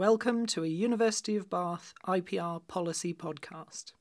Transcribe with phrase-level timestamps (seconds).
[0.00, 3.92] Welcome to a University of Bath IPR policy podcast.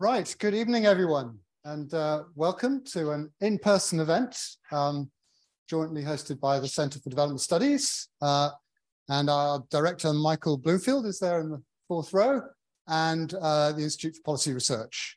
[0.00, 4.36] Right, good evening, everyone, and uh, welcome to an in person event
[4.72, 5.08] um,
[5.68, 8.08] jointly hosted by the Centre for Development Studies.
[8.20, 8.50] Uh,
[9.08, 12.42] and our director, Michael Bloomfield, is there in the fourth row,
[12.88, 15.16] and uh, the Institute for Policy Research.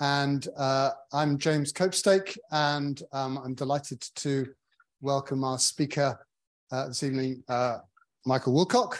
[0.00, 4.48] And uh, I'm James Copestake, and um, I'm delighted to
[5.00, 6.26] welcome our speaker
[6.70, 7.78] uh, this evening, uh,
[8.26, 8.98] Michael Woolcock,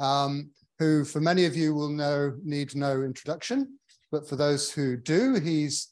[0.00, 3.78] um, who for many of you will know need no introduction,
[4.10, 5.88] but for those who do, he's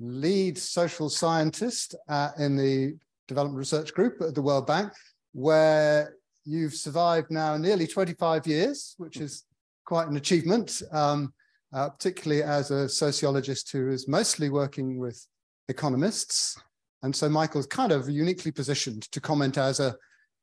[0.00, 2.96] lead social scientist uh, in the
[3.28, 4.92] development research group at the World Bank,
[5.32, 9.44] where you've survived now nearly 25 years, which is
[9.84, 11.32] quite an achievement, um,
[11.72, 15.24] uh, particularly as a sociologist who is mostly working with
[15.68, 16.58] economists.
[17.02, 19.96] And so Michael's kind of uniquely positioned to comment as a,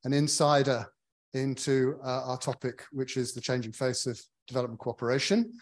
[0.04, 0.88] an insider
[1.34, 5.54] into uh, our topic, which is the changing face of development cooperation.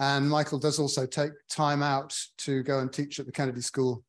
[0.00, 4.04] And Michael does also take time out to go and teach at the Kennedy School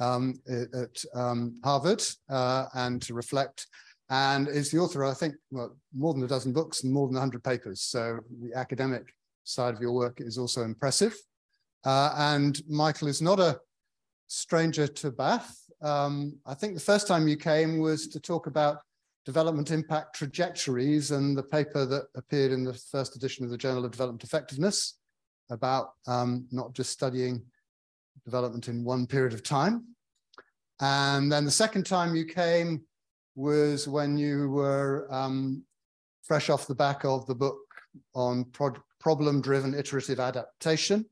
[0.00, 3.66] um, at um, Harvard uh, and to reflect
[4.10, 7.14] and is the author, I think, well, more than a dozen books and more than
[7.14, 7.82] 100 papers.
[7.82, 11.14] So the academic side of your work is also impressive.
[11.84, 13.60] Uh, and Michael is not a
[14.26, 15.56] stranger to Bath.
[15.82, 18.78] Um, I think the first time you came was to talk about
[19.24, 23.84] development impact trajectories and the paper that appeared in the first edition of the Journal
[23.84, 24.98] of Development Effectiveness
[25.50, 27.42] about um, not just studying
[28.24, 29.84] development in one period of time.
[30.80, 32.82] And then the second time you came
[33.34, 35.62] was when you were um,
[36.22, 37.58] fresh off the back of the book
[38.14, 41.06] on pro problem-driven iterative adaptation,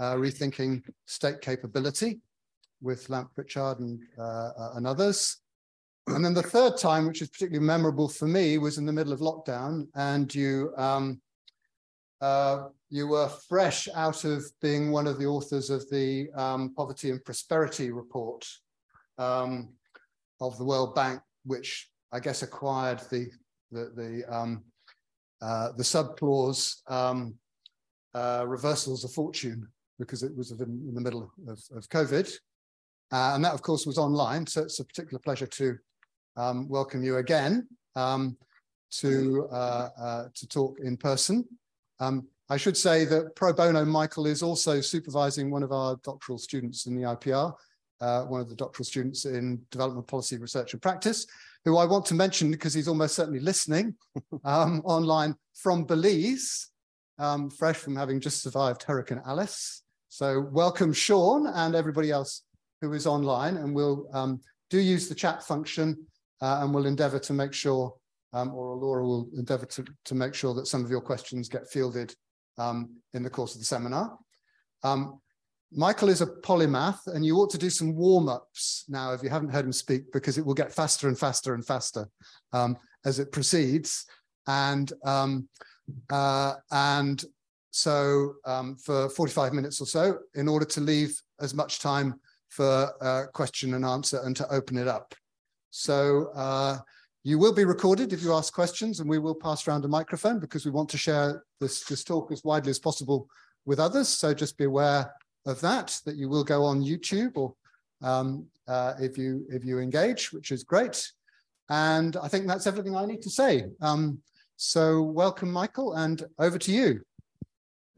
[0.00, 2.20] uh, rethinking state capability
[2.80, 5.38] with Lant Pritchett and, uh, and others.
[6.08, 9.12] And then the third time, which is particularly memorable for me, was in the middle
[9.12, 11.20] of lockdown, and you um,
[12.20, 17.10] uh, you were fresh out of being one of the authors of the um, Poverty
[17.10, 18.46] and Prosperity Report
[19.18, 19.70] um,
[20.40, 23.28] of the World Bank, which I guess acquired the
[23.72, 24.62] the the, um,
[25.42, 27.34] uh, the subclause um,
[28.14, 29.66] uh, reversals of fortune
[29.98, 32.32] because it was in, the middle of, of COVID.
[33.12, 34.46] Uh, and that, of course, was online.
[34.46, 35.78] So it's a particular pleasure to
[36.36, 38.36] um, welcome you again um,
[38.90, 41.44] to, uh, uh, to talk in person.
[42.00, 46.38] Um, I should say that pro bono Michael is also supervising one of our doctoral
[46.38, 47.52] students in the IPR,
[48.00, 51.26] uh, one of the doctoral students in development policy research and practice,
[51.64, 53.94] who I want to mention because he's almost certainly listening
[54.44, 56.70] um, online from Belize,
[57.18, 59.82] um, fresh from having just survived Hurricane Alice.
[60.08, 62.42] So welcome Sean and everybody else
[62.80, 66.06] who is online and we'll um, do use the chat function
[66.40, 67.94] uh, and we'll endeavour to make sure,
[68.32, 71.68] um, or Laura will endeavour to, to make sure that some of your questions get
[71.68, 72.14] fielded
[72.58, 74.18] um, in the course of the seminar.
[74.82, 75.20] Um,
[75.72, 79.50] Michael is a polymath, and you ought to do some warm-ups now if you haven't
[79.50, 82.08] heard him speak, because it will get faster and faster and faster
[82.52, 84.06] um, as it proceeds.
[84.46, 85.48] And um,
[86.10, 87.22] uh, and
[87.70, 92.14] so um, for 45 minutes or so, in order to leave as much time
[92.48, 95.14] for uh, question and answer and to open it up.
[95.76, 96.78] So uh,
[97.22, 100.40] you will be recorded if you ask questions and we will pass around a microphone
[100.40, 103.28] because we want to share this, this talk as widely as possible
[103.66, 104.08] with others.
[104.08, 105.12] So just be aware
[105.44, 107.54] of that, that you will go on YouTube or
[108.02, 111.12] um, uh, if, you, if you engage, which is great.
[111.68, 113.66] And I think that's everything I need to say.
[113.82, 114.22] Um,
[114.56, 117.02] so welcome, Michael, and over to you.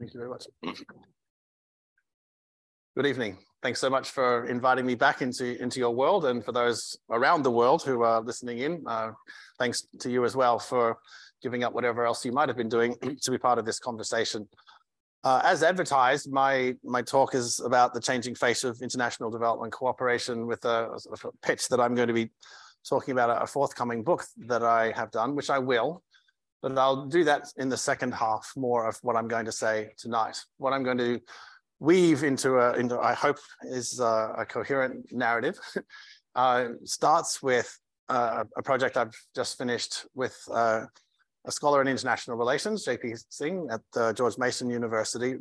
[0.01, 0.47] Thank you very much.
[2.97, 6.25] Good evening thanks so much for inviting me back into, into your world.
[6.25, 9.11] And for those around the world who are listening in, uh,
[9.57, 10.97] thanks to you as well for
[11.41, 14.47] giving up whatever else you might have been doing to be part of this conversation.
[15.23, 20.47] Uh, as advertised, my, my talk is about the changing face of international development cooperation
[20.47, 22.29] with a, a a pitch that I'm going to be
[22.87, 26.01] talking about a forthcoming book that I have done, which I will,
[26.61, 29.89] but I'll do that in the second half more of what I'm going to say
[29.97, 30.37] tonight.
[30.57, 31.19] What I'm going to
[31.79, 35.57] weave into a, into, I hope is a, a coherent narrative.
[36.35, 37.77] uh, starts with
[38.09, 40.85] uh, a project I've just finished with uh,
[41.45, 45.35] a scholar in international relations, JP Singh at the George Mason University.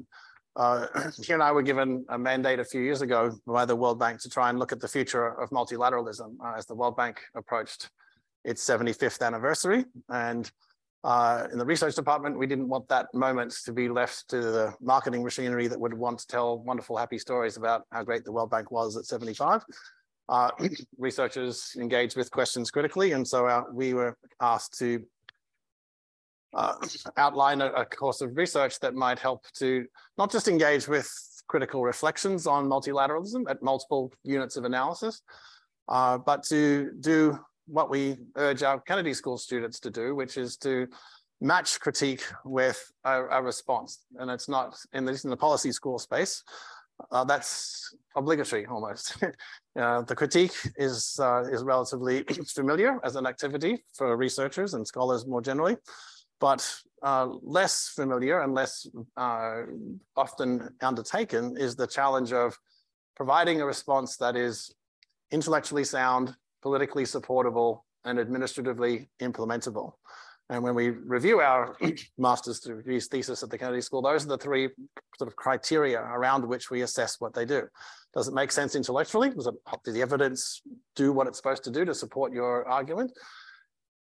[0.56, 0.86] Uh,
[1.22, 4.20] he and I were given a mandate a few years ago by the World Bank
[4.22, 7.90] to try and look at the future of multilateralism uh, as the World Bank approached
[8.44, 9.84] its 75th anniversary.
[10.08, 10.50] And
[11.04, 14.74] uh, in the research department, we didn't want that moment to be left to the
[14.80, 18.50] marketing machinery that would want to tell wonderful, happy stories about how great the World
[18.50, 19.62] Bank was at 75.
[20.28, 20.50] Uh,
[20.98, 25.04] researchers engaged with questions critically, and so uh, we were asked to
[26.54, 26.74] uh,
[27.16, 29.86] outline a, a, course of research that might help to
[30.16, 31.10] not just engage with
[31.46, 35.22] critical reflections on multilateralism at multiple units of analysis,
[35.88, 40.56] uh, but to do what we urge our Kennedy School students to do, which is
[40.58, 40.88] to
[41.40, 44.00] match critique with a, response.
[44.18, 46.42] And it's not in the, in the policy school space,
[47.12, 49.16] uh, that's obligatory almost.
[49.78, 55.26] uh, the critique is, uh, is relatively familiar as an activity for researchers and scholars
[55.26, 55.76] more generally,
[56.40, 56.68] but
[57.02, 59.62] uh, less familiar and less uh,
[60.16, 62.58] often undertaken is the challenge of
[63.14, 64.74] providing a response that is
[65.30, 69.92] intellectually sound, politically supportable, and administratively implementable.
[70.50, 71.76] And when we review our
[72.18, 74.70] master's degree thesis at the Kennedy School, those are the three
[75.18, 77.68] sort of criteria around which we assess what they do.
[78.14, 79.30] Does it make sense intellectually?
[79.30, 80.62] Does, it, does the evidence
[80.96, 83.12] do what it's supposed to do to support your argument?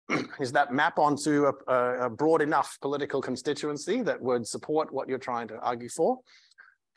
[0.40, 5.18] Is that map onto a, a, broad enough political constituency that would support what you're
[5.18, 6.20] trying to argue for?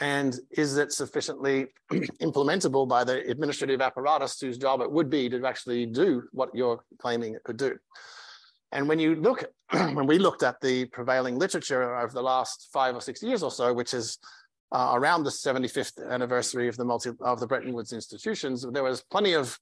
[0.01, 5.47] And is it sufficiently implementable by the administrative apparatus whose job it would be to
[5.47, 7.79] actually do what you're claiming it could do?
[8.73, 12.95] And when you look, when we looked at the prevailing literature over the last five
[12.97, 14.19] or six years or so, which is
[14.73, 19.05] uh, around the 75th anniversary of the multi of the Bretton Woods institutions, there was
[19.13, 19.57] plenty of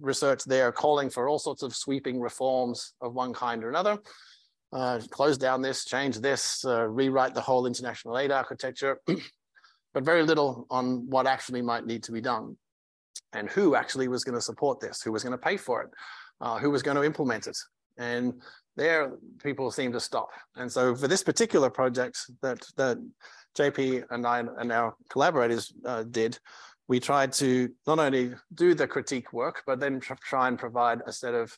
[0.00, 3.98] research there calling for all sorts of sweeping reforms of one kind or another.
[4.72, 8.98] Uh, close down this, change this, uh, rewrite the whole international aid architecture,
[9.94, 12.56] but very little on what actually might need to be done
[13.32, 15.90] and who actually was going to support this, who was going to pay for it,
[16.40, 17.56] uh, who was going to implement it.
[17.96, 18.42] And
[18.76, 19.12] there
[19.42, 20.30] people seem to stop.
[20.56, 22.98] And so for this particular project that, that
[23.56, 26.38] JP and I and our collaborators uh, did,
[26.88, 31.12] we tried to not only do the critique work, but then try and provide a
[31.12, 31.56] set of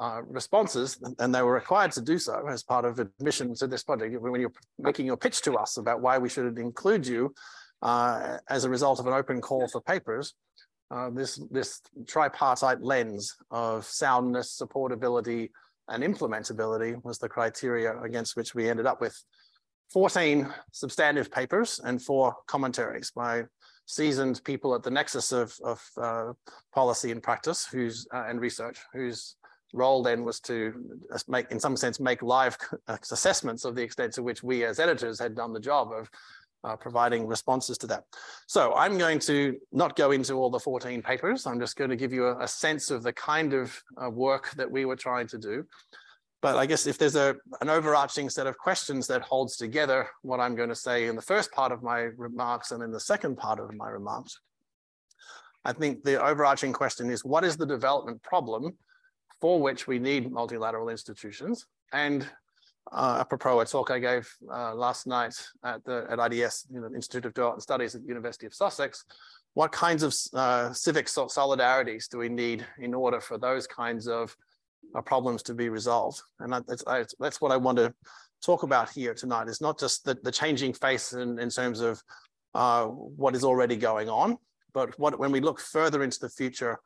[0.00, 3.82] uh, responses, and they were required to do so as part of admission to this
[3.82, 4.20] project.
[4.20, 7.34] When you're making your pitch to us about why we should include you
[7.84, 10.34] uh, as a result of an open call for papers,
[10.90, 15.50] uh, this, this tripartite lens of soundness, supportability,
[15.88, 19.16] and implementability was the criteria against which we ended up with
[19.92, 23.42] 14 substantive papers and four commentaries by
[23.86, 26.32] seasoned people at the nexus of, of uh,
[26.74, 29.36] policy and practice who's, uh, and research whose
[29.74, 30.72] role then was to
[31.12, 32.56] uh, make in some sense make live
[32.88, 36.08] assessments of the extent to which we as editors had done the job of
[36.64, 38.04] uh, providing responses to that.
[38.46, 41.46] So I'm going to not go into all the 14 papers.
[41.46, 44.50] I'm just going to give you a, a sense of the kind of uh, work
[44.52, 45.64] that we were trying to do.
[46.40, 50.40] But I guess if there's a, an overarching set of questions that holds together what
[50.40, 53.36] I'm going to say in the first part of my remarks and in the second
[53.36, 54.38] part of my remarks,
[55.64, 58.76] I think the overarching question is what is the development problem
[59.40, 61.66] for which we need multilateral institutions?
[61.92, 62.26] And
[62.92, 65.34] uh, apropos a talk I gave uh, last night
[65.64, 69.04] at the at IDS, you know, Institute of Development Studies at the University of Sussex.
[69.54, 74.36] What kinds of uh, civic solidarities do we need in order for those kinds of
[74.94, 76.20] uh, problems to be resolved?
[76.40, 77.94] And that's, I, that's what I want to
[78.44, 79.48] talk about here tonight.
[79.48, 82.02] Is not just the, the changing face in, in terms of
[82.54, 84.36] uh, what is already going on,
[84.72, 86.78] but what when we look further into the future,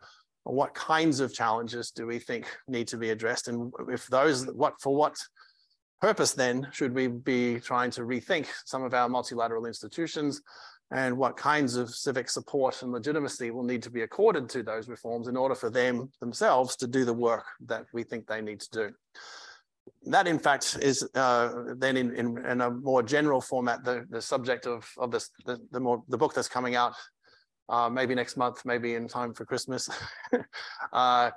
[0.45, 4.81] what kinds of challenges do we think need to be addressed, and if those what
[4.81, 5.17] for what
[6.01, 10.43] purpose then should we be trying to rethink some of our multilateral institutions
[10.91, 14.89] and what kinds of civic support and legitimacy will need to be accorded to those
[14.89, 18.61] reforms in order for them themselves to do the work that we think they need
[18.61, 18.91] to do.
[20.05, 24.23] That, in fact, is uh, then in, in, in, a more general format, the, the
[24.23, 26.95] subject of, of this, the, the, more, the book that's coming out
[27.69, 29.89] uh, maybe next month, maybe in time for Christmas,
[30.93, 31.31] uh,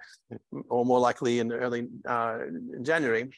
[0.69, 2.39] or more likely in early uh,
[2.81, 3.29] January,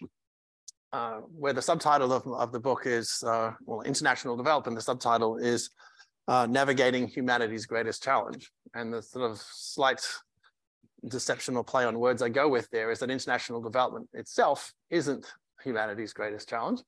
[0.94, 5.38] uh, where the subtitle of, of the book is, uh, well, International Development, the subtitle
[5.38, 5.72] is
[6.28, 8.50] uh, Navigating Humanity's Greatest Challenge.
[8.76, 10.06] And the sort of slight
[11.08, 15.26] deception or play on words I go with there is that international development itself isn't
[15.64, 16.82] humanity's greatest challenge.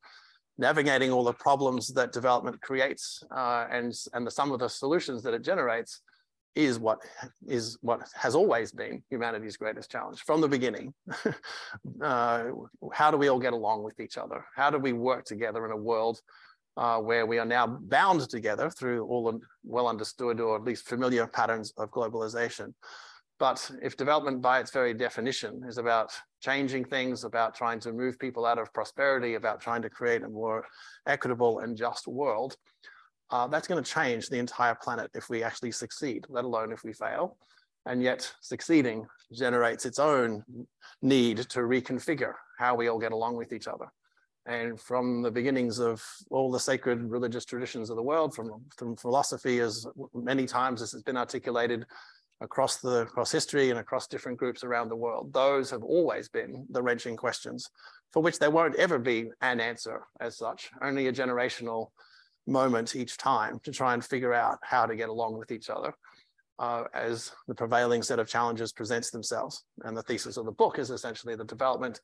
[0.58, 5.24] Navigating all the problems that development creates uh, and, and the sum of the solutions
[5.24, 6.02] that it generates
[6.56, 7.02] is what
[7.48, 10.94] is what has always been humanity's greatest challenge from the beginning.
[12.02, 12.46] uh,
[12.94, 14.46] how do we all get along with each other?
[14.56, 16.22] How do we work together in a world
[16.78, 20.88] uh, where we are now bound together through all the well understood or at least
[20.88, 22.74] familiar patterns of globalization?
[23.38, 28.18] But if development by its very definition is about changing things, about trying to move
[28.18, 30.66] people out of prosperity, about trying to create a more
[31.06, 32.56] equitable and just world,
[33.32, 36.84] uh, that's going to change the entire planet if we actually succeed, let alone if
[36.84, 37.38] we fail.
[37.88, 40.44] And yet succeeding generates its own
[41.02, 43.86] need to reconfigure how we all get along with each other.
[44.48, 48.96] And from the beginnings of all the sacred religious traditions of the world, from, from
[48.96, 51.86] philosophy, as many times as it's been articulated
[52.42, 56.66] across the across history and across different groups around the world, those have always been
[56.70, 57.70] the wrenching questions
[58.14, 61.90] for which there won't ever be an answer as such, only a generational
[62.48, 65.94] moment each time to try and figure out how to get along with each other
[66.60, 69.64] uh, as the prevailing set of challenges presents themselves.
[69.84, 72.02] And the thesis of the book is essentially the development,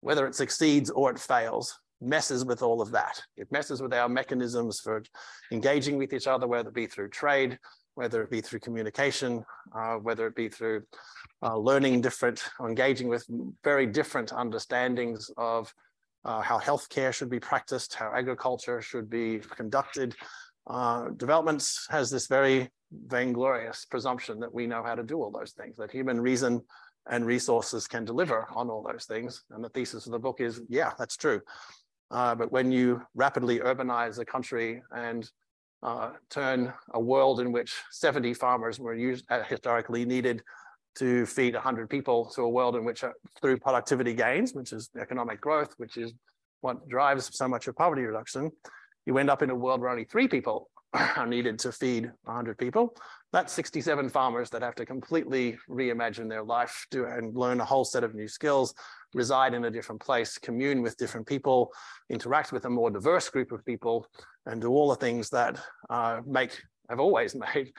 [0.00, 3.22] whether it succeeds or it fails, messes with all of that.
[3.36, 5.02] It messes with our mechanisms for
[5.50, 7.58] engaging with each other, whether it be through trade,
[7.94, 10.82] whether it be through communication, uh, whether it be through
[11.42, 13.24] uh, learning different, engaging with
[13.62, 15.72] very different understandings of
[16.24, 20.14] uh, how healthcare should be practiced, how agriculture should be conducted.
[20.66, 22.68] Uh, development has this very
[23.06, 26.60] vainglorious presumption that we know how to do all those things, that human reason
[27.10, 29.42] and resources can deliver on all those things.
[29.50, 31.40] And the thesis of the book is, yeah, that's true.
[32.10, 35.28] Uh, but when you rapidly urbanize a country and
[35.82, 40.42] uh, turn a world in which 70 farmers were used, uh, historically needed
[40.96, 44.90] to feed 100 people to a world in which uh, through productivity gains, which is
[45.00, 46.12] economic growth, which is
[46.60, 48.50] what drives so much of poverty reduction,
[49.06, 52.58] you end up in a world where only three people are needed to feed 100
[52.58, 52.94] people.
[53.32, 57.84] That's 67 farmers that have to completely reimagine their life do, and learn a whole
[57.84, 58.74] set of new skills,
[59.14, 61.70] reside in a different place, commune with different people,
[62.10, 64.06] interact with a more diverse group of people,
[64.46, 65.58] and do all the things that
[65.88, 67.72] uh, make have always made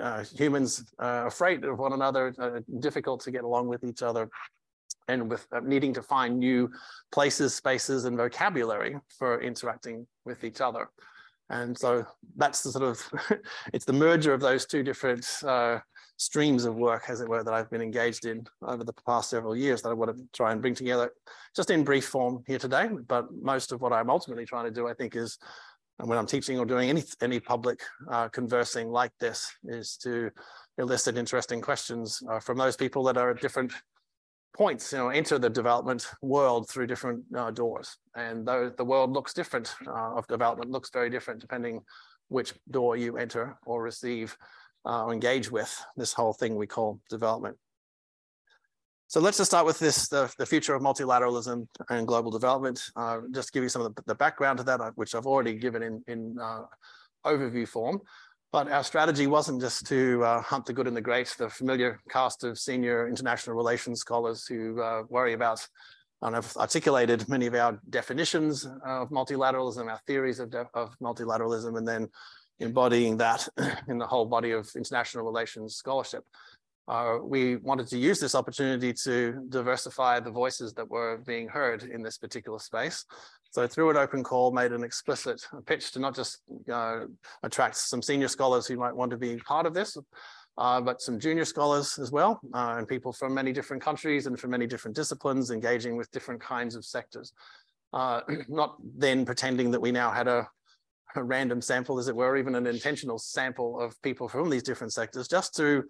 [0.00, 4.28] uh, humans uh, afraid of one another, uh, difficult to get along with each other,
[5.08, 6.70] and with uh, needing to find new
[7.12, 10.88] places, spaces, and vocabulary for interacting with each other.
[11.48, 12.04] And so
[12.36, 13.38] that's the sort of,
[13.72, 15.78] it's the merger of those two different uh,
[16.16, 19.54] streams of work, as it were, that I've been engaged in over the past several
[19.54, 21.12] years that I want to try and bring together
[21.54, 22.88] just in brief form here today.
[23.06, 25.38] But most of what I'm ultimately trying to do, I think, is
[25.98, 30.30] and when I'm teaching or doing any, any public uh, conversing like this is to
[30.78, 33.72] elicit interesting questions uh, from those people that are at different
[34.54, 37.96] points, you know, enter the development world through different uh, doors.
[38.14, 41.80] And though the world looks different uh, of development, looks very different depending
[42.28, 44.36] which door you enter or receive
[44.84, 47.56] uh, or engage with this whole thing we call development.
[49.08, 52.82] So let's just start with this, the, the future of multilateralism and global development.
[52.96, 55.54] Uh, just give you some of the, the, background to that, uh, which I've already
[55.54, 56.62] given in, in uh,
[57.24, 58.00] overview form.
[58.50, 62.00] But our strategy wasn't just to uh, hunt the good and the great, the familiar
[62.10, 65.64] cast of senior international relations scholars who uh, worry about
[66.22, 71.86] and have articulated many of our definitions of multilateralism, our theories of, of multilateralism, and
[71.86, 72.08] then
[72.58, 73.46] embodying that
[73.88, 76.24] in the whole body of international relations scholarship
[76.88, 81.82] uh, we wanted to use this opportunity to diversify the voices that were being heard
[81.82, 83.04] in this particular space.
[83.50, 87.06] So through an open call, made an explicit pitch to not just uh,
[87.42, 89.96] attract some senior scholars who might want to be part of this,
[90.58, 94.38] uh, but some junior scholars as well, uh, and people from many different countries and
[94.38, 97.32] from many different disciplines engaging with different kinds of sectors.
[97.92, 100.48] Uh, not then pretending that we now had a,
[101.14, 104.92] a random sample, as it were, even an intentional sample of people from these different
[104.92, 105.84] sectors, just to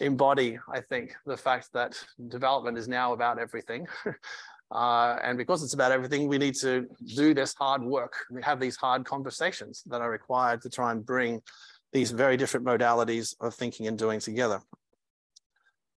[0.00, 1.94] embody, I think, the fact that
[2.28, 3.86] development is now about everything.
[4.70, 8.14] uh, and because it's about everything, we need to do this hard work.
[8.30, 11.40] We have these hard conversations that are required to try and bring
[11.92, 14.60] these very different modalities of thinking and doing together.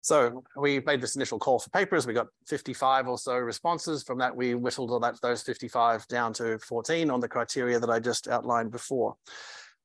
[0.01, 2.08] So we made this initial call for papers.
[2.08, 4.03] We got 55 or so responses.
[4.03, 7.89] From that, we whittled all that, those 55 down to 14 on the criteria that
[7.89, 9.15] I just outlined before.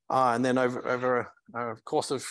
[0.09, 2.25] Uh, and then over, over a, a course of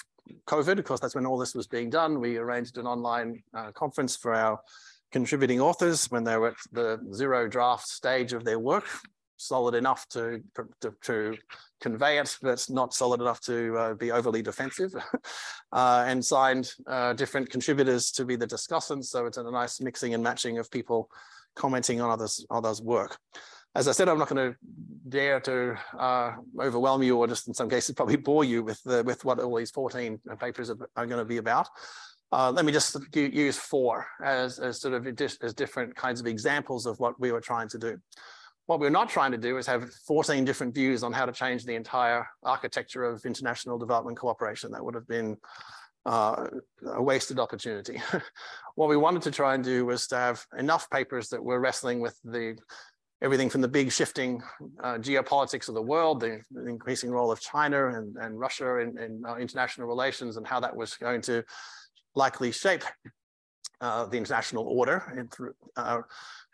[0.48, 2.20] COVID, of course, that's when all this was being done.
[2.20, 4.60] We arranged an online uh, conference for our
[5.12, 8.86] contributing authors when they were at the zero draft stage of their work,
[9.44, 10.42] solid enough to,
[10.82, 11.38] to, to
[11.82, 14.94] convey it, but not solid enough to uh, be overly defensive,
[15.72, 19.06] uh, and signed uh, different contributors to be the discussants.
[19.06, 21.10] So it's a nice mixing and matching of people
[21.56, 23.18] commenting on others, others' work
[23.76, 24.58] as I said, I'm not going to
[25.10, 29.04] dare to uh, overwhelm you or just in some cases probably bore you with the,
[29.04, 31.68] with what all these 14 papers are, are going to be about.
[32.32, 36.86] Uh, let me just use four as, as sort of as different kinds of examples
[36.86, 37.98] of what we were trying to do.
[38.66, 41.66] What we're not trying to do is have 14 different views on how to change
[41.66, 44.72] the entire architecture of international development cooperation.
[44.72, 45.38] That would have been
[46.06, 46.48] uh,
[46.86, 48.02] a wasted opportunity.
[48.76, 52.00] what we wanted to try and do was to have enough papers that were wrestling
[52.00, 52.58] with the
[53.22, 54.44] everything from the big shifting
[54.84, 59.24] uh, geopolitics of the world, the, increasing role of China and, and Russia in, in
[59.26, 61.42] uh, international relations and how that was going to
[62.16, 62.84] likely shape
[63.80, 66.02] uh, the international order through, uh,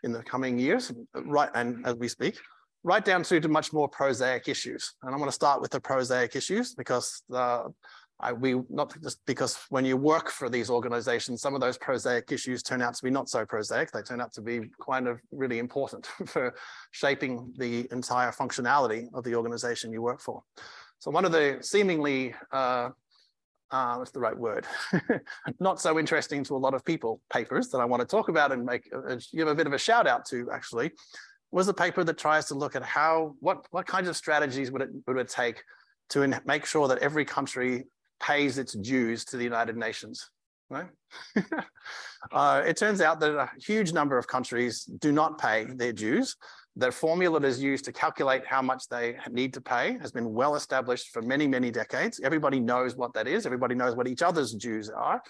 [0.04, 2.38] in the coming years, right, and as we speak,
[2.82, 4.94] right down to, much more prosaic issues.
[5.02, 7.64] And I'm going to start with the prosaic issues because uh,
[8.22, 12.30] I, we not just because when you work for these organizations, some of those prosaic
[12.32, 13.90] issues turn out to be not so prosaic.
[13.90, 16.54] They turn out to be kind of really important for
[16.90, 20.42] shaping the entire functionality of the organization you work for.
[20.98, 22.90] So one of the seemingly, uh,
[23.70, 24.66] uh, what's the right word,
[25.60, 28.52] not so interesting to a lot of people papers that I want to talk about
[28.52, 30.92] and make uh, give a bit of a shout out to actually
[31.52, 34.82] was a paper that tries to look at how what what kinds of strategies would
[34.82, 35.62] it would it take
[36.10, 37.84] to make sure that every country
[38.20, 40.30] pays its dues to the United Nations.
[40.68, 40.88] Right?
[42.32, 46.36] uh, it turns out that a huge number of countries do not pay their dues.
[46.76, 50.32] The formula that is used to calculate how much they need to pay has been
[50.32, 52.20] well established for many, many decades.
[52.22, 53.44] Everybody knows what that is.
[53.44, 55.22] Everybody knows what each other's dues are.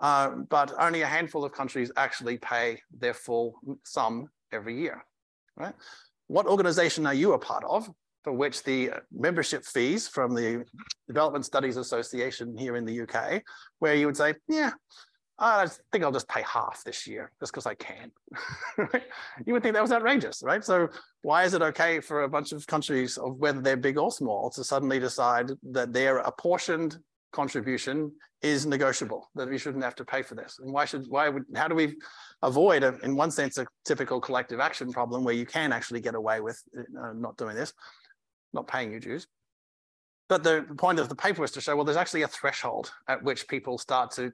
[0.00, 3.54] Uh, but only a handful of countries actually pay their full
[3.84, 5.04] sum every year.
[5.56, 5.74] Right?
[6.26, 7.88] What organization are you a part of?
[8.26, 10.64] for which the membership fees from the
[11.06, 13.40] Development Studies Association here in the UK,
[13.78, 14.72] where you would say, yeah,
[15.38, 18.10] I think I'll just pay half this year just because I can.
[19.46, 20.64] you would think that was outrageous, right?
[20.64, 20.88] So
[21.22, 24.48] why is it okay for a bunch of countries of whether they're big or small
[24.50, 26.98] to suddenly decide that their apportioned
[27.32, 30.58] contribution is negotiable, that we shouldn't have to pay for this?
[30.58, 31.96] And why should, why would, how do we
[32.42, 36.14] avoid, a, in one sense, a typical collective action problem where you can actually get
[36.14, 37.74] away with uh, not doing this?
[38.56, 39.28] not paying your dues.
[40.28, 43.22] But the point of the paper was to show, well, there's actually a threshold at
[43.22, 44.32] which people start to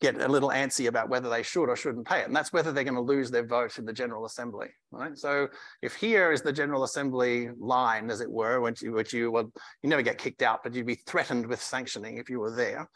[0.00, 2.26] get a little antsy about whether they should or shouldn't pay it.
[2.26, 5.16] And that's whether they're going to lose their vote in the General Assembly, right?
[5.16, 5.48] So
[5.82, 9.52] if here is the General Assembly line, as it were, which you, which you well,
[9.82, 12.88] you never get kicked out, but you'd be threatened with sanctioning if you were there.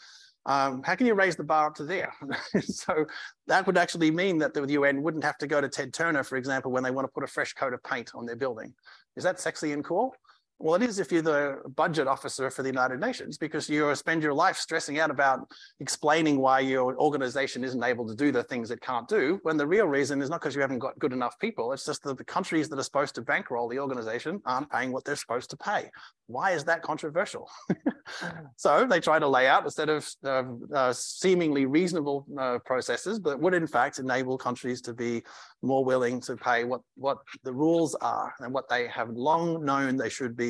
[0.47, 2.13] Um, how can you raise the bar up to there?
[2.61, 3.07] so
[3.47, 6.37] that would actually mean that the UN wouldn't have to go to Ted Turner, for
[6.37, 8.75] example, when they want to put a fresh coat of paint on their building.
[9.17, 10.15] Is that sexy and cool?
[10.61, 14.23] Well, it is if you're the budget officer for the United Nations, because you spend
[14.23, 15.41] your life stressing out about
[15.81, 19.67] explaining why your organization isn't able to do the things it can't do, when the
[19.67, 21.73] real reason is not because you haven't got good enough people.
[21.73, 25.05] It's just that the countries that are supposed to bankroll the organization aren't paying what
[25.05, 25.91] they're supposed to pay.
[26.29, 27.51] Why is that controversial?
[28.57, 33.19] so they try to lay out a set of uh, uh, seemingly reasonable uh, processes,
[33.19, 35.23] but would in fact enable countries to be
[35.63, 39.97] more willing to pay what, what the rules are and what they have long known
[39.97, 40.44] they should be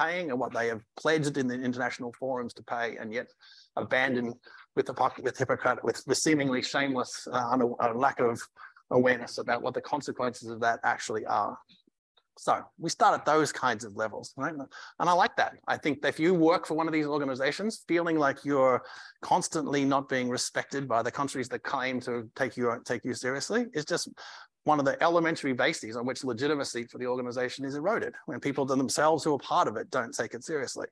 [0.00, 3.28] paying and what they have pledged in the international forums to pay and yet
[3.76, 4.34] abandoned
[4.76, 7.56] with the with hypocrite with, seemingly shameless uh,
[7.94, 8.40] lack of
[8.90, 11.56] awareness about what the consequences of that actually are.
[12.38, 14.54] So we start at those kinds of levels, right?
[14.54, 14.66] And
[14.98, 15.56] I like that.
[15.68, 18.82] I think if you work for one of these organizations, feeling like you're
[19.20, 23.66] constantly not being respected by the countries that claim to take you take you seriously
[23.74, 24.08] is just
[24.64, 28.64] one of the elementary bases on which legitimacy for the organization is eroded when people
[28.64, 30.86] themselves who are part of it don't take it seriously.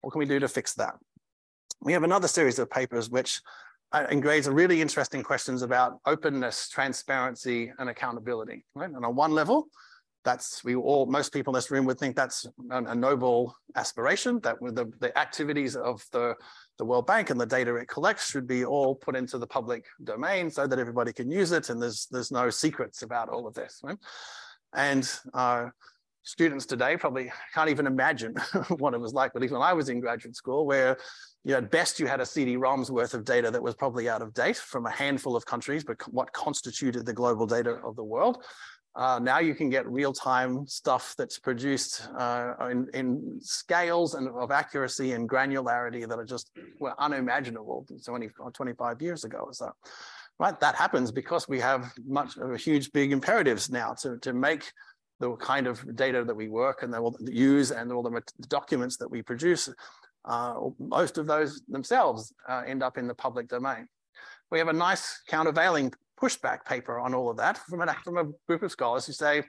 [0.00, 0.94] What can we do to fix that?
[1.82, 3.40] We have another series of papers which
[3.92, 8.64] uh, engrave really interesting questions about openness, transparency, and accountability.
[8.74, 8.90] Right?
[8.90, 9.66] And on one level,
[10.24, 14.56] that's we all most people in this room would think that's a, noble aspiration that
[14.60, 16.34] the, the activities of the
[16.78, 19.86] the World Bank and the data it collects should be all put into the public
[20.04, 23.54] domain so that everybody can use it and there's there's no secrets about all of
[23.54, 23.98] this right?
[24.74, 25.66] and uh,
[26.22, 28.34] students today probably can't even imagine
[28.78, 30.98] what it was like at least when I was in graduate school where
[31.44, 34.20] you know, at best you had a CD-ROM's worth of data that was probably out
[34.20, 38.04] of date from a handful of countries, but what constituted the global data of the
[38.04, 38.44] world.
[38.96, 44.50] Uh, now you can get real-time stuff that's produced uh, in, in, scales and of
[44.50, 46.50] accuracy and granularity that are just
[46.80, 49.70] well, unimaginable 20 or 25 years ago or so.
[50.40, 54.32] Right, that happens because we have much of a huge big imperatives now to, to
[54.32, 54.72] make
[55.20, 58.96] the kind of data that we work and that we'll use and all the documents
[58.96, 59.68] that we produce,
[60.24, 63.86] uh, most of those themselves uh, end up in the public domain.
[64.50, 68.24] We have a nice countervailing pushback paper on all of that from, a from a
[68.46, 69.42] group of scholars who say,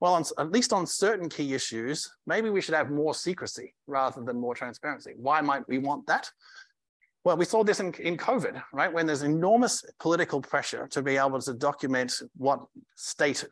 [0.00, 4.22] well, on, at least on certain key issues, maybe we should have more secrecy rather
[4.22, 5.14] than more transparency.
[5.16, 6.30] Why might we want that?
[7.24, 8.92] Well, we saw this in, in COVID, right?
[8.92, 12.60] When there's enormous political pressure to be able to document what
[12.96, 13.44] state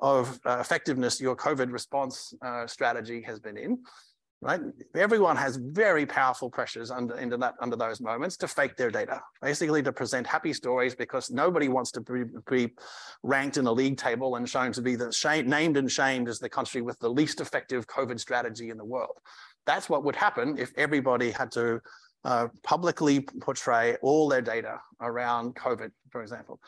[0.00, 3.78] of uh, effectiveness your COVID response uh, strategy has been in
[4.42, 4.60] right?
[4.94, 9.20] Everyone has very powerful pressures under, into that, under those moments to fake their data,
[9.42, 12.72] basically to present happy stories because nobody wants to be, be
[13.22, 16.38] ranked in a league table and shown to be the shame, named and shamed as
[16.38, 19.18] the country with the least effective COVID strategy in the world.
[19.66, 21.80] That's what would happen if everybody had to
[22.24, 26.60] uh, publicly portray all their data around COVID, for example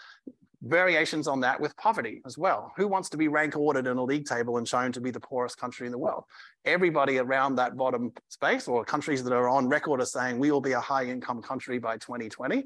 [0.63, 2.73] variations on that with poverty as well.
[2.77, 5.21] Who wants to be rank ordered in a league table and shown to be the
[5.21, 6.25] poorest country in the world?
[6.65, 10.61] Everybody around that bottom space or countries that are on record as saying we will
[10.61, 12.65] be a high income country by 2020.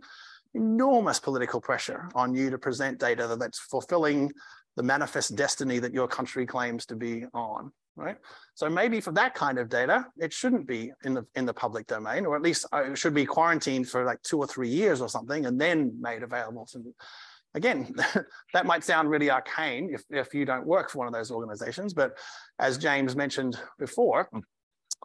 [0.54, 4.30] Enormous political pressure on you to present data that's fulfilling
[4.76, 8.16] the manifest destiny that your country claims to be on right?
[8.54, 11.87] So maybe for that kind of data, it shouldn't be in the in the public
[11.87, 15.00] domain, or at least uh, it should be quarantined for like two or three years
[15.00, 16.94] or something, and then made available to.
[17.57, 17.92] Again,
[18.53, 21.92] that might sound really arcane if, if you don't work for one of those organizations,
[21.92, 22.16] but
[22.61, 24.29] as James mentioned before,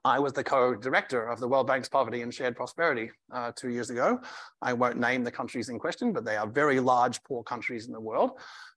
[0.03, 3.89] I was the co-director of the World Bank's Poverty and Shared Prosperity uh, two years
[3.89, 4.19] ago.
[4.61, 7.93] I won't name the countries in question, but they are very large poor countries in
[7.93, 8.31] the world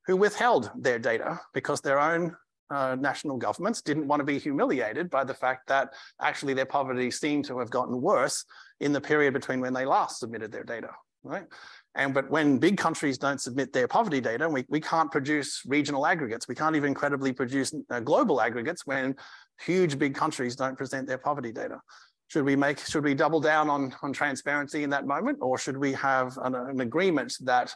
[0.07, 2.37] who withheld their data because their own
[2.71, 7.11] uh, national governments didn't want to be humiliated by the fact that actually their poverty
[7.11, 8.45] seemed to have gotten worse
[8.81, 10.91] in the period between when they last submitted their data,
[11.23, 11.47] right?
[11.97, 16.07] And but when big countries don't submit their poverty data, we, we can't produce regional
[16.07, 16.49] aggregates.
[16.49, 19.15] We can't even credibly produce uh, global aggregates when
[19.61, 21.81] huge big countries don't present their poverty data.
[22.29, 25.39] Should we make, should we double down on, on transparency in that moment?
[25.41, 27.75] Or should we have an, an agreement that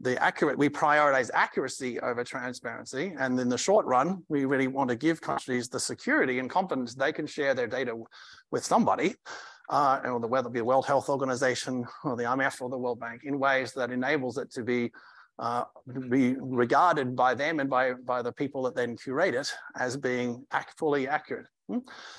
[0.00, 3.12] the accurate, we prioritize accuracy over transparency.
[3.18, 6.94] And in the short run, we really want to give countries the security and confidence
[6.94, 7.94] they can share their data
[8.50, 9.14] with somebody,
[9.70, 12.78] uh, or the, whether it be the World Health Organization or the IMF or the
[12.78, 14.90] World Bank in ways that enables it to be
[15.38, 15.64] uh,
[16.10, 20.44] be regarded by them and by, by the people that then curate it as being
[20.52, 21.46] act, fully accurate.
[21.66, 21.78] Hmm?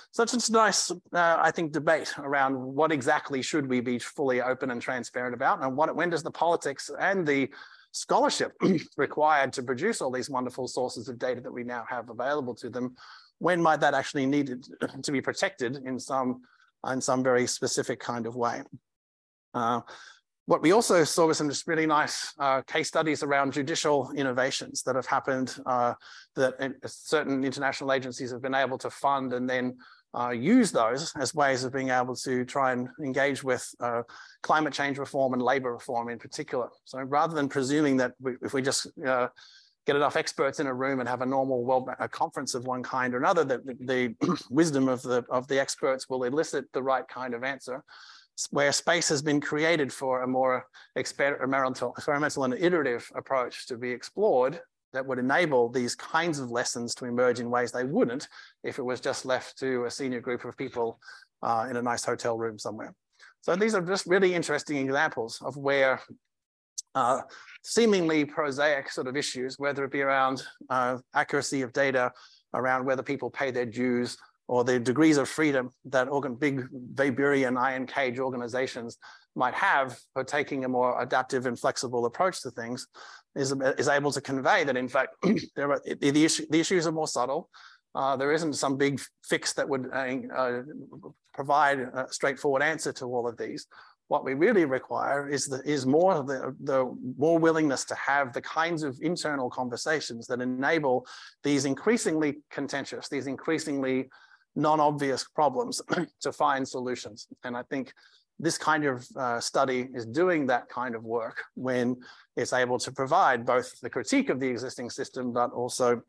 [0.09, 4.41] So it's a nice, uh, I think, debate around what exactly should we be fully
[4.41, 7.49] open and transparent about, and what when does the politics and the
[7.91, 8.53] scholarship
[8.97, 12.71] required to produce all these wonderful sources of data that we now have available to
[12.71, 12.95] them,
[13.37, 14.63] when might that actually need
[15.03, 16.41] to be protected in some
[16.87, 18.61] in some very specific kind of way?
[19.53, 19.81] Uh,
[20.45, 24.95] what we also saw was some really nice uh, case studies around judicial innovations that
[24.95, 25.93] have happened uh,
[26.35, 29.77] that certain international agencies have been able to fund and then
[30.13, 34.01] uh, use those as ways of being able to try and engage with uh,
[34.43, 36.67] climate change reform and labor reform in particular.
[36.83, 39.27] So rather than presuming that we, if we just uh,
[39.85, 42.83] get enough experts in a room and have a normal well a conference of one
[42.83, 43.75] kind or another, that the,
[44.19, 47.83] the wisdom of the of the experts will elicit the right kind of answer
[48.49, 50.65] where space has been created for a more
[50.95, 54.59] experimental, experimental and iterative approach to be explored
[54.93, 58.27] that would enable these kinds of lessons to emerge in ways they wouldn't
[58.63, 60.99] if it was just left to a senior group of people
[61.43, 62.93] uh, in a nice hotel room somewhere.
[63.41, 66.01] So these are just really interesting examples of where
[66.95, 67.21] uh,
[67.63, 72.11] seemingly prosaic sort of issues, whether it be around uh, accuracy of data,
[72.53, 77.57] around whether people pay their dues, or the degrees of freedom that organ, big Weberian
[77.57, 78.97] iron cage organizations
[79.35, 82.87] might have for taking a more adaptive and flexible approach to things
[83.35, 85.15] is, is able to convey that in fact
[85.55, 87.49] there are, the, issue, the issues are more subtle.
[87.95, 90.61] Uh, there isn't some big fix that would uh, uh,
[91.33, 93.67] provide a straightforward answer to all of these.
[94.11, 98.41] What we really require is the, is more the, the more willingness to have the
[98.41, 101.07] kinds of internal conversations that enable
[101.43, 104.09] these increasingly contentious, these increasingly
[104.53, 105.81] non-obvious problems
[106.19, 107.27] to find solutions.
[107.45, 107.93] And I think
[108.37, 111.95] this kind of uh, study is doing that kind of work when
[112.35, 116.01] it's able to provide both the critique of the existing system, but also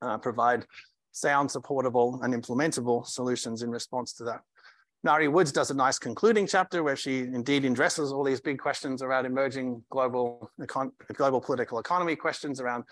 [0.00, 0.64] uh, provide
[1.10, 4.42] sound, supportable, and implementable solutions in response to that.
[5.06, 9.02] Ngaire Woods does a nice concluding chapter where she indeed addresses all these big questions
[9.02, 10.50] around emerging global,
[11.12, 12.82] global political economy questions around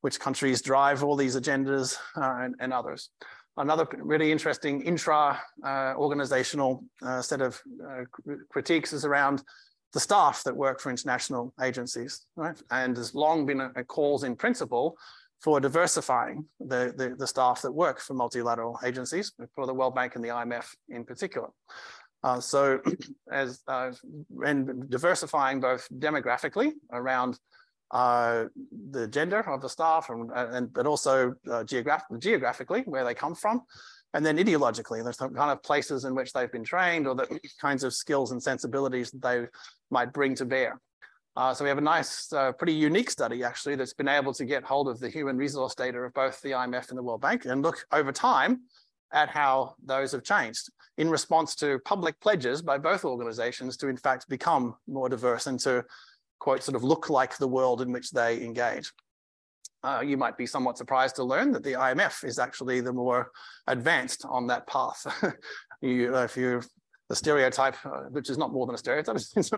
[0.00, 3.10] which countries drive all these agendas uh, and, and others.
[3.58, 8.04] Another really interesting intra-organizational uh, set of uh,
[8.48, 9.42] critiques is around
[9.92, 12.58] the staff that work for international agencies, right?
[12.70, 14.96] And there's long been a, a calls in principle
[15.42, 20.14] for diversifying the, the, the, staff that work for multilateral agencies, for the World Bank
[20.14, 21.48] and the IMF in particular.
[22.22, 22.80] Uh, so
[23.32, 23.90] as uh,
[24.44, 27.38] and diversifying both demographically around
[27.92, 28.44] uh,
[28.90, 33.34] the gender of the staff and, and but also uh, geograph geographically where they come
[33.34, 33.62] from
[34.14, 37.40] and then ideologically there's some kind of places in which they've been trained or the
[37.60, 39.46] kinds of skills and sensibilities that they
[39.90, 40.80] might bring to bear
[41.36, 44.44] uh, so we have a nice uh, pretty unique study actually that's been able to
[44.44, 47.44] get hold of the human resource data of both the imf and the world bank
[47.44, 48.60] and look over time
[49.12, 53.96] at how those have changed in response to public pledges by both organizations to in
[53.96, 55.84] fact become more diverse and to
[56.40, 58.92] quote, sort of look like the world in which they engage.
[59.84, 63.30] Uh, you might be somewhat surprised to learn that the IMF is actually the more
[63.66, 65.06] advanced on that path.
[65.80, 66.60] you, if you
[67.10, 69.50] the stereotype, uh, which is not more than a stereotype, it's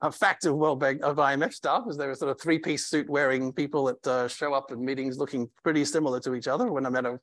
[0.00, 3.08] a fact of World Bank of IMF staff, is there are sort of three-piece suit
[3.10, 6.82] wearing people that uh, show up at meetings looking pretty similar to each other, when
[6.82, 7.20] no matter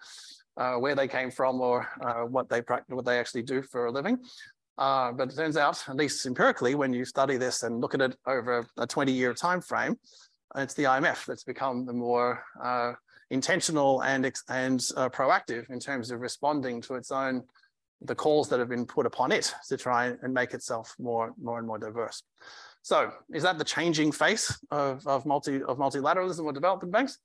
[0.57, 3.91] uh, where they came from or uh, what they what they actually do for a
[3.91, 4.19] living.
[4.77, 8.01] Uh, but it turns out, at least empirically, when you study this and look at
[8.01, 9.97] it over a 20-year time frame,
[10.57, 12.93] it's the IMF that's become the more uh,
[13.31, 14.79] intentional and and
[15.11, 17.43] proactive in terms of responding to its own
[18.01, 21.59] the calls that have been put upon it to try and make itself more, more
[21.59, 22.23] and more diverse.
[22.81, 27.19] So is that the changing face of, of, multi, of multilateralism or development banks?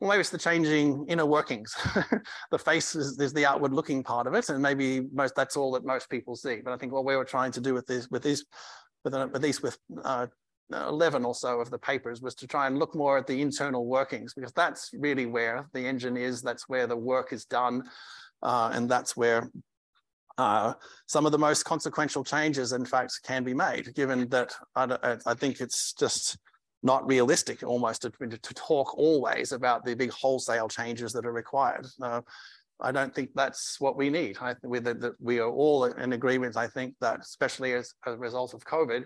[0.00, 1.76] Well, maybe it's the changing inner workings.
[2.50, 5.70] the face is, is, the outward looking part of it, and maybe most that's all
[5.72, 6.56] that most people see.
[6.64, 8.44] But I think what we were trying to do with this, with these,
[9.04, 10.26] with at least with uh,
[10.72, 13.86] 11 or so of the papers was to try and look more at the internal
[13.86, 17.84] workings because that's really where the engine is, that's where the work is done,
[18.42, 19.50] uh, and that's where
[20.38, 20.74] uh,
[21.06, 25.34] some of the most consequential changes, in fact, can be made, given that I, I
[25.34, 26.38] think it's just
[26.82, 31.86] not realistic almost to, to, talk always about the big wholesale changes that are required.
[32.00, 32.20] Uh,
[32.80, 34.38] I don't think that's what we need.
[34.40, 38.54] I think that we are all in agreement, I think, that especially as a result
[38.54, 39.04] of COVID,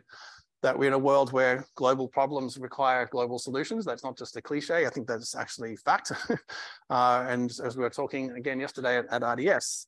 [0.62, 3.84] that we're in a world where global problems require global solutions.
[3.84, 4.86] That's not just a cliche.
[4.86, 6.12] I think that's actually fact.
[6.90, 9.86] uh, and as we were talking again yesterday at, at IDS,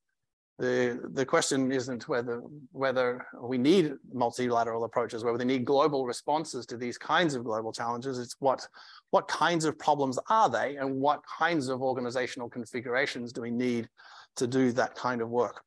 [0.59, 2.43] the, the question isn't whether,
[2.73, 7.73] whether we need multilateral approaches, whether we need global responses to these kinds of global
[7.73, 8.19] challenges.
[8.19, 8.67] It's what,
[9.11, 13.89] what kinds of problems are they and what kinds of organizational configurations do we need
[14.37, 15.63] to do that kind of work?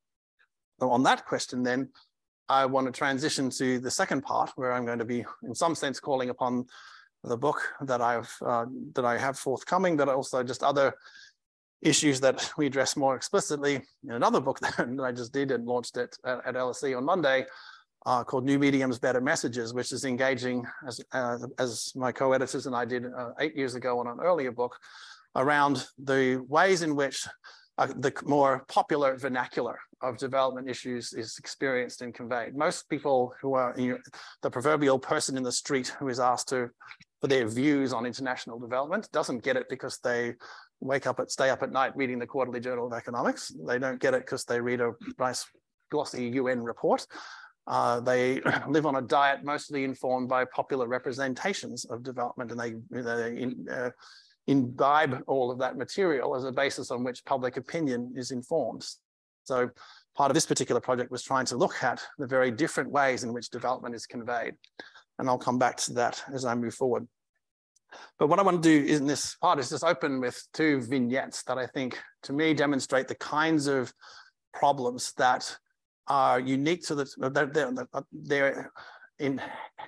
[0.82, 1.89] So on that question then,
[2.49, 5.73] I want to transition to the second part where I'm going to be in some
[5.73, 6.65] sense calling upon
[7.23, 10.95] the book that I've uh, that I have forthcoming, but also just other
[11.82, 15.98] issues that we address more explicitly in another book that I just did and launched
[15.98, 17.46] it at, at LSE on Monday
[18.06, 22.76] uh, called New Mediums, Better Messages, which is engaging, as, uh, as my co-editors and
[22.76, 24.76] I did uh, eight years ago on an earlier book,
[25.36, 27.28] around the ways in which
[27.78, 32.56] uh, the more popular vernacular of development issues is experienced and conveyed.
[32.56, 33.74] Most people who are
[34.41, 36.70] the proverbial person in the street who is asked to
[37.22, 40.34] for their views on international development doesn't get it because they
[40.82, 43.54] wake up at stay up at night reading the quarterly journal of economics.
[43.67, 45.46] They don't get it because they read a nice
[45.91, 47.06] glossy UN report.
[47.67, 52.74] Uh, they live on a diet mostly informed by popular representations of development, and they,
[53.02, 53.91] they in, uh,
[54.48, 58.86] imbibe all of that material as a basis on which public opinion is informed.
[59.44, 59.70] So
[60.15, 63.34] part of this particular project was trying to look at the very different ways in
[63.34, 64.56] which development is conveyed.
[65.20, 67.08] And I'll come back to that as I move forward.
[68.19, 71.43] But what I want to do in this part is just open with two vignettes
[71.43, 73.93] that I think, to me, demonstrate the kinds of
[74.54, 75.56] problems that
[76.08, 77.71] are unique to the, they're,
[78.12, 78.71] they're
[79.19, 79.41] in,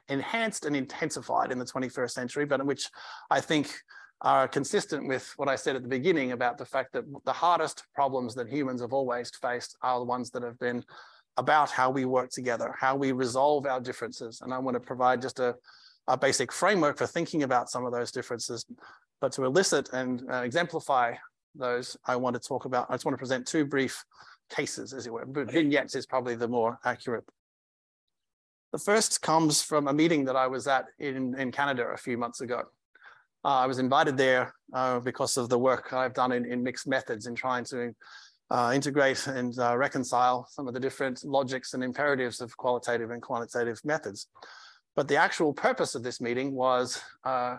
[0.10, 2.90] enhanced and intensified in the 21st century, but in which
[3.30, 3.74] I think
[4.22, 7.84] are consistent with what I said at the beginning about the fact that the hardest
[7.94, 10.84] problems that humans have always faced are the ones that have been
[11.36, 14.42] about how we work together, how we resolve our differences.
[14.42, 15.56] And I want to provide just a,
[16.08, 18.66] a basic framework for thinking about some of those differences.
[19.22, 21.16] But to elicit and uh, exemplify
[21.56, 24.04] those, I want to talk about, I just want to present two brief
[24.50, 25.26] cases, as it were.
[25.26, 27.24] Vignettes is probably the more accurate.
[28.74, 32.18] The first comes from a meeting that I was at in, in Canada a few
[32.18, 32.64] months ago.
[33.46, 36.88] Uh, I was invited there uh, because of the work I've done in, in mixed
[36.88, 37.94] methods in trying to
[38.50, 43.22] uh, integrate and uh, reconcile some of the different logics and imperatives of qualitative and
[43.22, 44.28] quantitative methods.
[44.96, 47.58] But the actual purpose of this meeting was uh,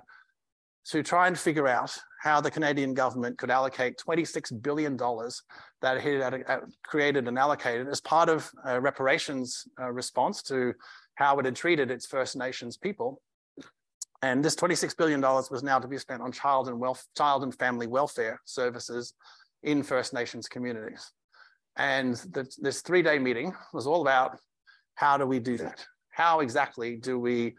[0.86, 6.22] to try and figure out how the Canadian government could allocate $26 billion that it
[6.22, 10.72] had uh, created and allocated as part of a reparations uh, response to
[11.16, 13.20] how it had treated its First Nations people.
[14.22, 17.54] And this $26 billion was now to be spent on child and, wealth, child and
[17.54, 19.12] family welfare services
[19.62, 21.10] in First Nations communities.
[21.76, 24.38] And the, this three-day meeting was all about
[24.94, 25.84] how do we do that?
[26.14, 27.54] How exactly do we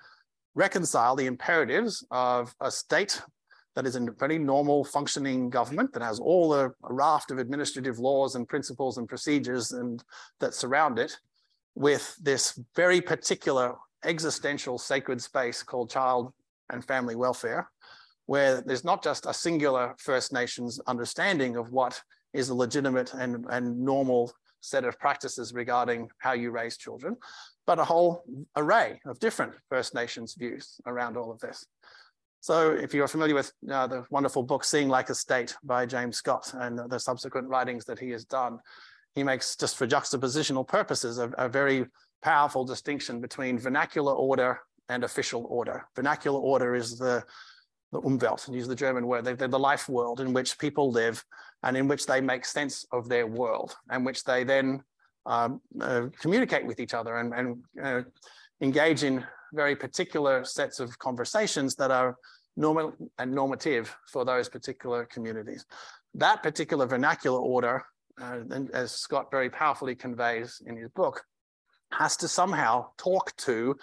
[0.55, 3.21] reconcile the imperatives of a state
[3.75, 8.35] that is a very normal functioning government that has all a raft of administrative laws
[8.35, 10.03] and principles and procedures and
[10.39, 11.17] that surround it
[11.75, 16.31] with this very particular existential sacred space called child
[16.69, 17.69] and family welfare,
[18.27, 22.01] where there's not just a singular First Nations understanding of what
[22.33, 27.17] is a legitimate and, and normal set of practices regarding how you raise children,
[27.65, 28.23] but a whole
[28.55, 31.65] array of different First Nations views around all of this.
[32.41, 36.17] So if you're familiar with uh, the wonderful book, Seeing Like a State by James
[36.17, 38.59] Scott and the subsequent writings that he has done,
[39.15, 41.87] he makes just for juxtapositional purposes a, a very
[42.21, 45.85] powerful distinction between vernacular order and official order.
[45.95, 47.23] Vernacular order is the,
[47.91, 51.23] the Umwelt, and use the German word, they're, the life world in which people live
[51.63, 54.83] and in which they make sense of their world and which they then
[55.25, 58.01] um, uh, communicate with each other and, and uh,
[58.61, 62.15] engage in very particular sets of conversations that are
[62.57, 65.65] normal and normative for those particular communities.
[66.13, 67.83] That particular vernacular order,
[68.21, 71.23] uh, and as Scott very powerfully conveys in his book,
[71.91, 73.75] has to somehow talk to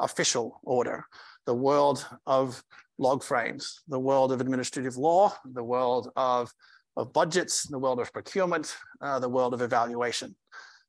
[0.00, 1.04] official order,
[1.46, 2.62] the world of
[2.98, 6.52] log frames, the world of administrative law, the world of,
[6.96, 10.34] of budgets, the world of procurement, uh, the world of evaluation.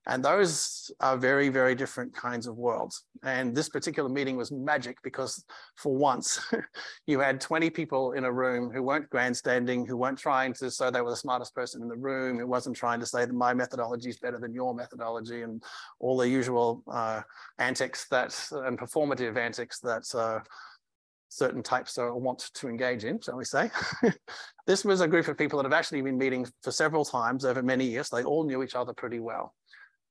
[0.06, 3.06] And those are very, very different kinds of worlds.
[3.24, 5.46] And this particular meeting was magic because
[5.78, 6.42] for once
[7.08, 10.90] you had 20 people in a room who weren't grandstanding, who weren't trying to say
[10.90, 13.54] they were the smartest person in the room, who wasn't trying to say that my
[13.54, 15.64] methodology is better than your methodology and
[16.00, 17.22] all the usual uh,
[17.60, 20.40] antics that and performative antics that uh,
[21.34, 23.72] certain types are want to engage in, shall we say.
[24.68, 27.64] this was a group of people that have actually been meeting for several times over
[27.64, 28.10] many years.
[28.10, 29.56] They all knew each other pretty well.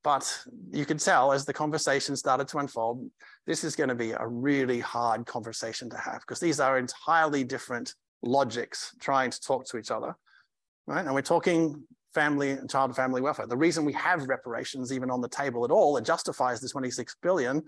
[0.05, 0.37] But
[0.73, 3.09] you could tell as the conversation started to unfold,
[3.47, 7.45] this is going to be a really hard conversation to have because these are entirely
[7.45, 10.17] different logics trying to talk to each other.
[10.87, 11.05] Right.
[11.05, 11.85] And we're talking
[12.15, 13.47] family and child and family welfare.
[13.47, 17.17] The reason we have reparations even on the table at all that justifies the 26
[17.23, 17.63] billion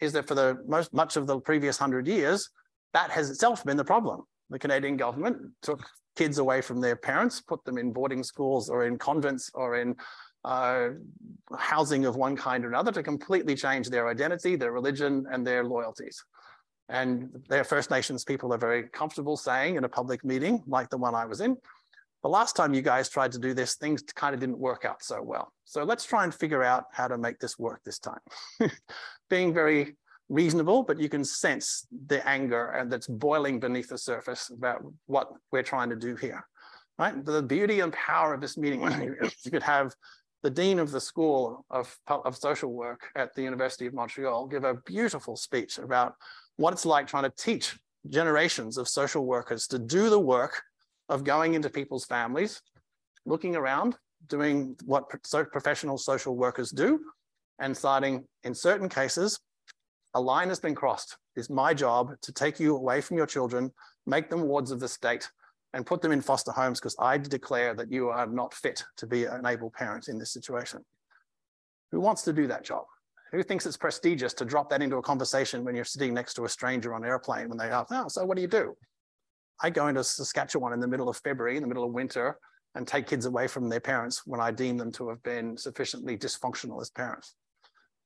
[0.00, 2.48] is that for the most much of the previous hundred years,
[2.94, 4.22] that has itself been the problem.
[4.48, 5.84] The Canadian government took
[6.16, 9.94] kids away from their parents, put them in boarding schools or in convents or in
[10.44, 10.88] uh,
[11.56, 15.64] housing of one kind or another to completely change their identity, their religion, and their
[15.64, 16.24] loyalties.
[16.88, 20.98] And their First Nations people are very comfortable saying in a public meeting like the
[20.98, 21.56] one I was in,
[22.22, 25.02] the last time you guys tried to do this, things kind of didn't work out
[25.02, 25.52] so well.
[25.64, 28.20] So let's try and figure out how to make this work this time.
[29.30, 29.96] Being very
[30.28, 35.62] reasonable, but you can sense the anger that's boiling beneath the surface about what we're
[35.62, 36.44] trying to do here.
[36.98, 37.24] Right?
[37.24, 38.82] The beauty and power of this meeting,
[39.44, 39.94] you could have
[40.42, 44.64] the Dean of the School of, of Social Work at the University of Montreal give
[44.64, 46.14] a beautiful speech about
[46.56, 50.62] what it's like trying to teach generations of social workers to do the work
[51.08, 52.62] of going into people's families,
[53.26, 53.96] looking around,
[54.28, 57.00] doing what professional social workers do,
[57.58, 59.38] and starting in certain cases,
[60.14, 61.18] a line has been crossed.
[61.36, 63.70] It's my job to take you away from your children,
[64.06, 65.30] make them wards of the state,
[65.72, 69.06] and put them in foster homes because I declare that you are not fit to
[69.06, 70.84] be an able parent in this situation.
[71.92, 72.84] Who wants to do that job?
[73.32, 76.44] Who thinks it's prestigious to drop that into a conversation when you're sitting next to
[76.44, 78.74] a stranger on an airplane when they ask, oh, so what do you do?
[79.62, 82.38] I go into Saskatchewan in the middle of February, in the middle of winter,
[82.74, 86.16] and take kids away from their parents when I deem them to have been sufficiently
[86.16, 87.34] dysfunctional as parents.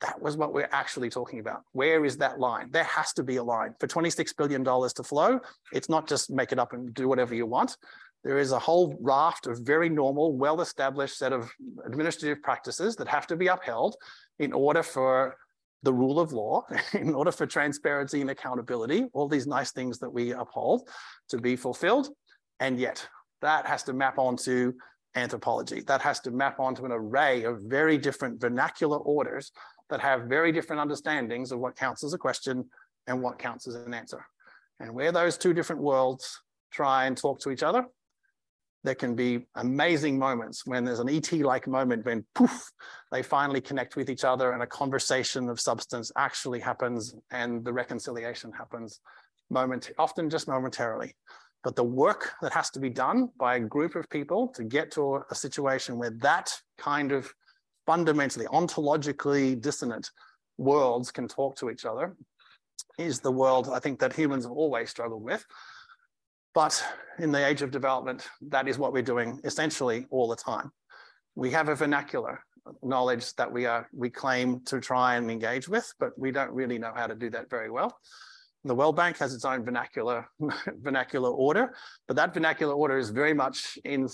[0.04, 1.62] That was what we're actually talking about.
[1.72, 2.68] Where is that line?
[2.70, 3.74] There has to be a line.
[3.80, 5.40] For $26 billion to flow,
[5.72, 7.78] it's not just make it up and do whatever you want.
[8.22, 11.50] There is a whole raft of very normal, well-established set of
[11.86, 13.96] administrative practices that have to be upheld
[14.38, 15.36] in order for
[15.82, 20.10] the rule of law, in order for transparency and accountability, all these nice things that
[20.10, 20.86] we uphold
[21.30, 22.10] to be fulfilled.
[22.60, 23.08] And yet
[23.40, 24.74] that has to map onto
[25.14, 25.80] anthropology.
[25.86, 29.50] That has to map onto an array of very different vernacular orders
[29.90, 32.64] that have very different understandings of what counts as a question
[33.06, 34.24] and what counts as an answer.
[34.80, 36.40] And where those two different worlds
[36.72, 37.86] try and talk to each other,
[38.82, 42.70] there can be amazing moments when there's an ET-like moment when poof,
[43.10, 47.72] they finally connect with each other and a conversation of substance actually happens and the
[47.72, 49.00] reconciliation happens
[49.50, 51.14] moment, often just momentarily.
[51.62, 54.90] But the work that has to be done by a group of people to get
[54.92, 57.32] to a situation where that kind of
[57.86, 60.10] fundamentally, ontologically dissonant
[60.58, 62.16] worlds can talk to each other
[62.98, 65.44] is the world I think that humans have always struggled with.
[66.54, 66.82] But
[67.18, 70.70] in the age of development, that is what we're doing essentially all the time.
[71.34, 72.44] We have a vernacular
[72.82, 76.78] knowledge that we are we claim to try and engage with, but we don't really
[76.78, 77.98] know how to do that very well.
[78.66, 80.26] The World Bank has its own vernacular
[80.80, 81.74] vernacular order,
[82.08, 84.08] but that vernacular order is very much in,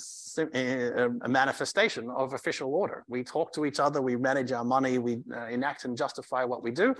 [0.53, 3.05] in a manifestation of official order.
[3.07, 6.65] We talk to each other, we manage our money, we uh, enact and justify what
[6.65, 6.97] we do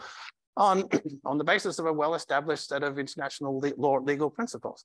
[0.57, 0.85] on,
[1.25, 4.85] on the basis of a well-established set of international le law, legal principles.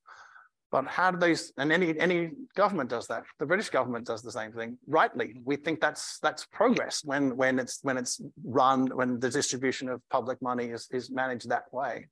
[0.72, 3.24] But how do these, and any, any government does that.
[3.38, 5.36] The British government does the same thing, rightly.
[5.46, 10.02] We think that's that's progress when, when, it's, when it's run, when the distribution of
[10.10, 12.08] public money is, is managed that way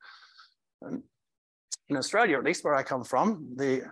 [1.90, 3.84] in Australia, at least where I come from, the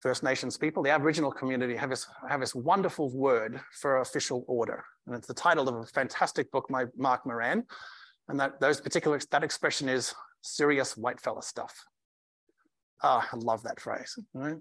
[0.00, 4.84] First Nations people, the Aboriginal community have this, have this wonderful word for official order.
[5.06, 7.64] And it's the title of a fantastic book by Mark Moran.
[8.28, 11.84] And that those particular, that expression is serious white fella stuff.
[13.02, 14.56] Oh, I love that phrase, right?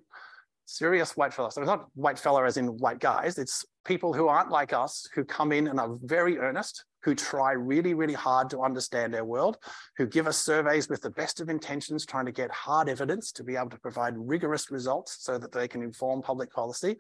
[0.66, 1.52] Serious white fella.
[1.52, 3.38] So it's not white fella as in white guys.
[3.38, 7.52] It's people who aren't like us, who come in and are very earnest, who try
[7.52, 9.58] really, really hard to understand our world,
[9.98, 13.44] who give us surveys with the best of intentions, trying to get hard evidence to
[13.44, 16.96] be able to provide rigorous results so that they can inform public policy,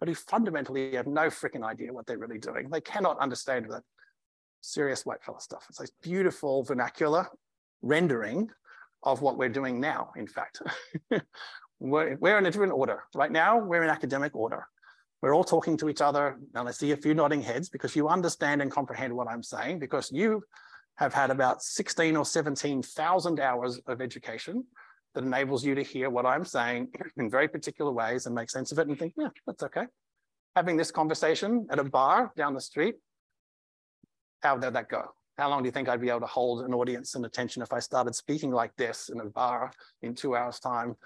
[0.00, 2.68] but who fundamentally have no freaking idea what they're really doing.
[2.70, 3.82] They cannot understand that
[4.60, 5.66] serious white fella stuff.
[5.68, 7.28] It's a beautiful vernacular
[7.82, 8.50] rendering
[9.02, 10.62] of what we're doing now, in fact.
[11.78, 13.04] we're, we're in a different order.
[13.14, 14.66] Right now, we're in academic order.
[15.24, 18.08] We're all talking to each other, and I see a few nodding heads because you
[18.10, 20.42] understand and comprehend what I'm saying, because you
[20.96, 24.66] have had about 16 or 17,000 hours of education
[25.14, 28.70] that enables you to hear what I'm saying in very particular ways and make sense
[28.70, 29.86] of it and think, yeah, that's okay.
[30.56, 32.96] Having this conversation at a bar down the street,
[34.42, 35.06] how did that go?
[35.38, 37.72] How long do you think I'd be able to hold an audience and attention if
[37.72, 39.72] I started speaking like this in a bar
[40.02, 40.96] in two hours time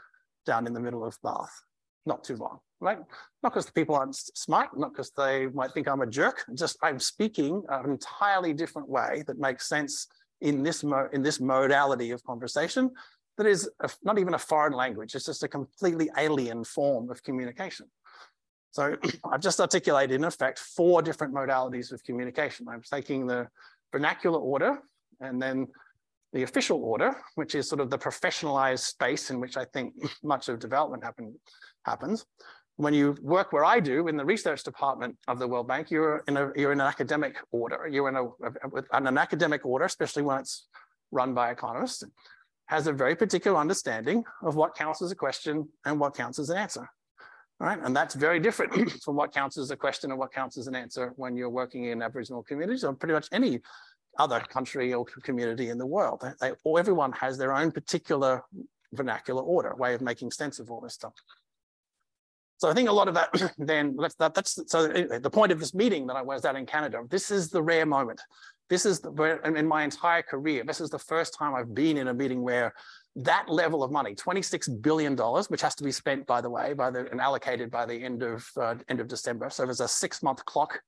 [0.44, 1.62] down in the middle of Bath?
[2.04, 2.99] Not too long right?
[3.43, 6.76] Not because the people aren't smart, not because they might think I'm a jerk, just
[6.83, 10.07] I'm speaking an entirely different way that makes sense
[10.41, 12.91] in this, in this modality of conversation
[13.37, 17.22] that is a, not even a foreign language, it's just a completely alien form of
[17.22, 17.87] communication.
[18.70, 18.97] So
[19.33, 22.66] I've just articulated, in effect, four different modalities of communication.
[22.68, 23.49] I'm taking the
[23.93, 24.79] vernacular order
[25.20, 25.68] and then
[26.33, 30.49] the official order, which is sort of the professionalized space in which I think much
[30.49, 31.35] of development happen,
[31.85, 32.26] happens
[32.79, 36.22] when you work where I do in the research department of the World Bank, you're
[36.29, 37.89] in a you're in an academic order.
[37.91, 38.29] You're in a,
[38.93, 40.68] an academic order, especially when it's
[41.11, 42.05] run by economists,
[42.66, 46.51] has a very particular understanding of what counts as a question and what counts as
[46.51, 46.89] an answer.
[47.61, 50.57] All right, and that's very different from what counts as a question and what counts
[50.57, 53.61] as an answer when you're working in Aboriginal communities or pretty much any
[54.20, 56.24] other country or community in the world.
[56.41, 58.45] They, everyone has their own particular
[58.93, 61.14] vernacular order, way of making sense of all this stuff.
[62.59, 65.61] So I think a lot of that then that's that, that's so the point of
[65.61, 67.02] this meeting that I was at in Canada.
[67.09, 68.20] This is the rare moment.
[68.68, 70.62] This is the, in my entire career.
[70.66, 72.74] This is the first time I've been in a meeting where
[73.16, 76.90] that level of money, $26 billion, which has to be spent, by the way, by
[76.90, 79.48] the and allocated by the end of uh, end of December.
[79.50, 80.80] So there's a six-month clock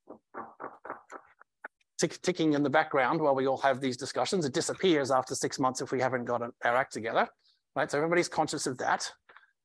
[1.99, 4.45] tick, ticking in the background while we all have these discussions.
[4.45, 7.29] It disappears after six months if we haven't got our act together,
[7.77, 7.91] right?
[7.91, 9.11] So everybody's conscious of that.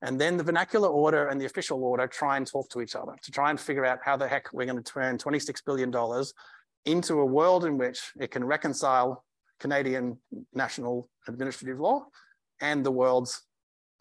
[0.01, 3.13] And then the vernacular order and the official order try and talk to each other
[3.23, 5.93] to try and figure out how the heck we're going to turn $26 billion
[6.85, 9.23] into a world in which it can reconcile
[9.59, 10.17] Canadian
[10.53, 12.05] national administrative law
[12.61, 13.43] and the worlds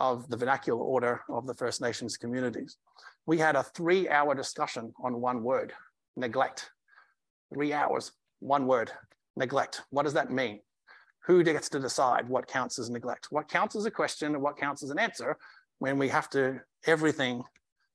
[0.00, 2.76] of the vernacular order of the First Nations communities.
[3.26, 5.72] We had a three hour discussion on one word,
[6.16, 6.70] neglect.
[7.52, 8.90] Three hours, one word,
[9.36, 9.82] neglect.
[9.90, 10.60] What does that mean?
[11.26, 13.28] Who gets to decide what counts as neglect?
[13.30, 15.38] What counts as a question and what counts as an answer
[15.84, 17.42] when we have to, everything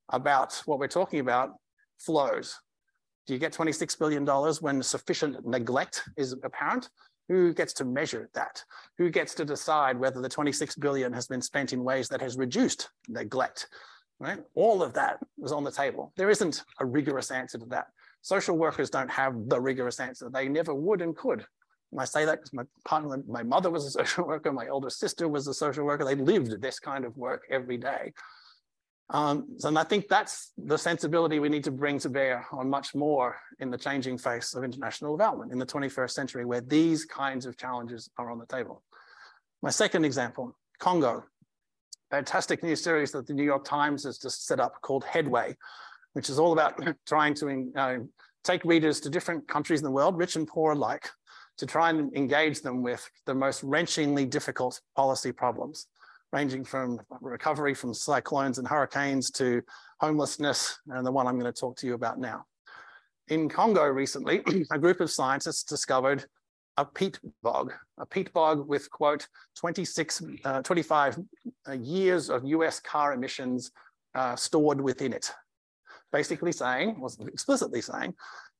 [0.09, 1.53] about what we're talking about
[1.97, 2.55] flows.
[3.25, 4.27] Do you get $26 billion
[4.61, 6.91] when sufficient neglect is apparent?
[7.29, 8.63] Who gets to measure that?
[8.99, 12.37] Who gets to decide whether the 26 billion has been spent in ways that has
[12.37, 13.67] reduced neglect?
[14.19, 14.37] Right?
[14.53, 16.13] All of that was on the table.
[16.15, 17.87] There isn't a rigorous answer to that.
[18.21, 20.29] Social workers don't have the rigorous answer.
[20.29, 21.43] They never would and could.
[21.97, 25.27] I say that because my partner, my mother was a social worker, my older sister
[25.27, 26.05] was a social worker.
[26.05, 28.13] They lived this kind of work every day.
[29.11, 32.93] Um, and I think that's the sensibility we need to bring to bear on much
[32.93, 37.47] more in the changing face of international development in the 21st century, where these kinds
[37.47, 38.83] of challenges are on the table.
[39.63, 41.23] My second example, Congo.
[42.11, 45.55] Fantastic new series that the New York Times has just set up called Headway,
[46.13, 47.97] which is all about trying to uh,
[48.43, 51.09] take readers to different countries in the world, rich and poor alike,
[51.59, 55.87] to try and engage them with the most wrenchingly difficult policy problems,
[56.31, 59.61] ranging from recovery from cyclones and hurricanes to
[59.99, 62.45] homelessness, and the one I'm going to talk to you about now.
[63.27, 64.41] In Congo recently,
[64.71, 66.25] a group of scientists discovered
[66.77, 71.19] a peat bog, a peat bog with, quote, 26, uh, 25
[71.67, 73.71] uh, years of US car emissions
[74.15, 75.29] uh, stored within it.
[76.13, 78.13] Basically saying, was explicitly saying,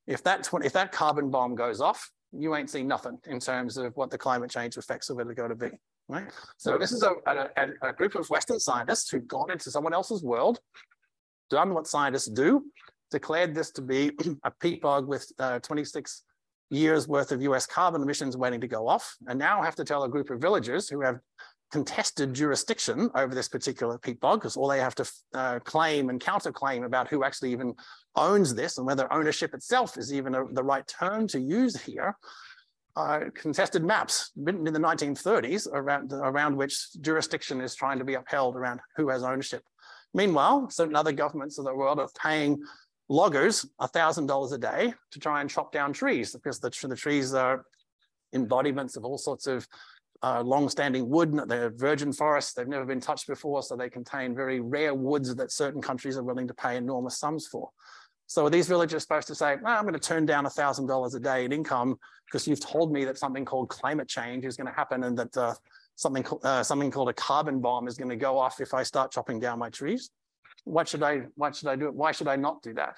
[0.06, 3.96] if that, if that carbon bomb goes off, you ain't seen nothing in terms of
[3.96, 5.70] what the climate change effects of it are going to be.
[6.08, 6.28] Right.
[6.58, 10.24] So this is a, a, a group of Western scientists who've gone into someone else's
[10.24, 10.60] world,
[11.50, 12.66] done what scientists do,
[13.12, 14.12] declared this to be
[14.44, 16.24] a peat bog with uh, 26
[16.72, 20.04] years worth of US carbon emissions waiting to go off, and now have to tell
[20.04, 21.20] a group of villagers who have
[21.72, 26.20] contested jurisdiction over this particular peat bog because all they have to uh, claim and
[26.20, 27.74] counterclaim about who actually even
[28.16, 32.16] owns this and whether ownership itself is even a, the right term to use here.
[32.96, 38.16] uh, contested maps written in the 1930s around, around which jurisdiction is trying to be
[38.16, 39.64] upheld around who has ownership.
[40.14, 42.62] Meanwhile, certain other governments of the world are paying
[43.08, 47.64] loggers $1,000 a day to try and chop down trees because the, the trees are
[48.34, 49.68] embodiments of all sorts of
[50.24, 51.40] uh, long-standing wood.
[51.48, 52.54] They're virgin forests.
[52.54, 56.24] They've never been touched before, so they contain very rare woods that certain countries are
[56.24, 57.70] willing to pay enormous sums for.
[58.28, 61.46] So are these villagers supposed to say, I'm going to turn down $1,000 a day
[61.46, 65.04] in income because you've told me that something called climate change is going to happen
[65.04, 65.56] and that uh,
[65.96, 69.12] something, uh, something called a carbon bomb is going to go off if I start
[69.12, 70.12] chopping down my trees?
[70.66, 71.90] What should I, what should I do?
[71.92, 72.98] Why should I not do that?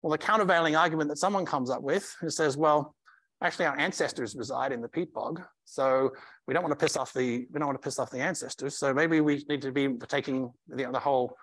[0.00, 2.94] Well, the countervailing argument that someone comes up with is says, well,
[3.42, 5.42] actually our ancestors reside in the peat bog.
[5.66, 6.12] So
[6.46, 8.76] we don't want to piss off the, we don't want to piss off the ancestors.
[8.76, 11.36] So maybe we need to be taking the, the whole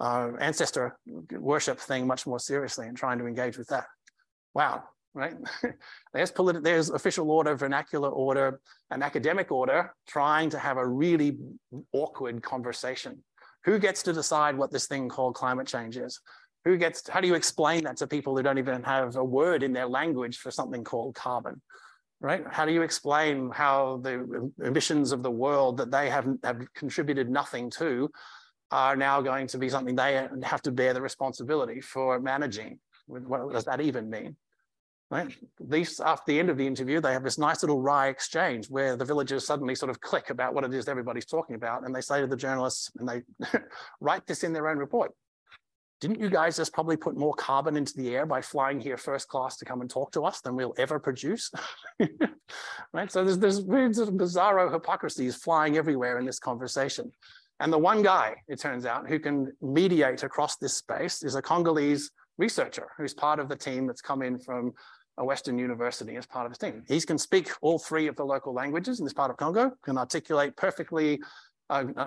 [0.00, 0.98] uh, ancestor
[1.30, 3.86] worship thing much more seriously and trying to engage with that.
[4.54, 4.84] Wow,
[5.14, 5.34] right?
[6.12, 11.38] there's, politi- there's official order, vernacular order, an academic order trying to have a really
[11.92, 13.22] awkward conversation.
[13.64, 16.20] Who gets to decide what this thing called climate change is?
[16.64, 19.62] Who gets, how do you explain that to people who don't even have a word
[19.62, 21.60] in their language for something called carbon?
[22.22, 22.44] Right?
[22.48, 27.28] How do you explain how the emissions of the world that they have, have contributed
[27.28, 28.10] nothing to
[28.70, 32.78] are now going to be something they have to bear the responsibility for managing?
[33.06, 34.36] What does that even mean?
[35.10, 35.36] Right?
[35.60, 38.96] These, after the end of the interview, they have this nice little wry exchange where
[38.96, 41.84] the villagers suddenly sort of click about what it is everybody's talking about.
[41.84, 43.22] And they say to the journalists, and they
[44.00, 45.10] write this in their own report
[46.02, 49.28] didn't you guys just probably put more carbon into the air by flying here first
[49.28, 51.48] class to come and talk to us than we'll ever produce?
[52.92, 53.10] right?
[53.12, 57.12] So there's, there's weird sort of bizarro hypocrisies flying everywhere in this conversation.
[57.60, 61.42] And the one guy, it turns out, who can mediate across this space is a
[61.42, 64.72] Congolese researcher who's part of the team that's come in from
[65.18, 66.82] a Western university as part of his team.
[66.88, 69.96] He can speak all three of the local languages in this part of Congo, can
[69.96, 71.20] articulate perfectly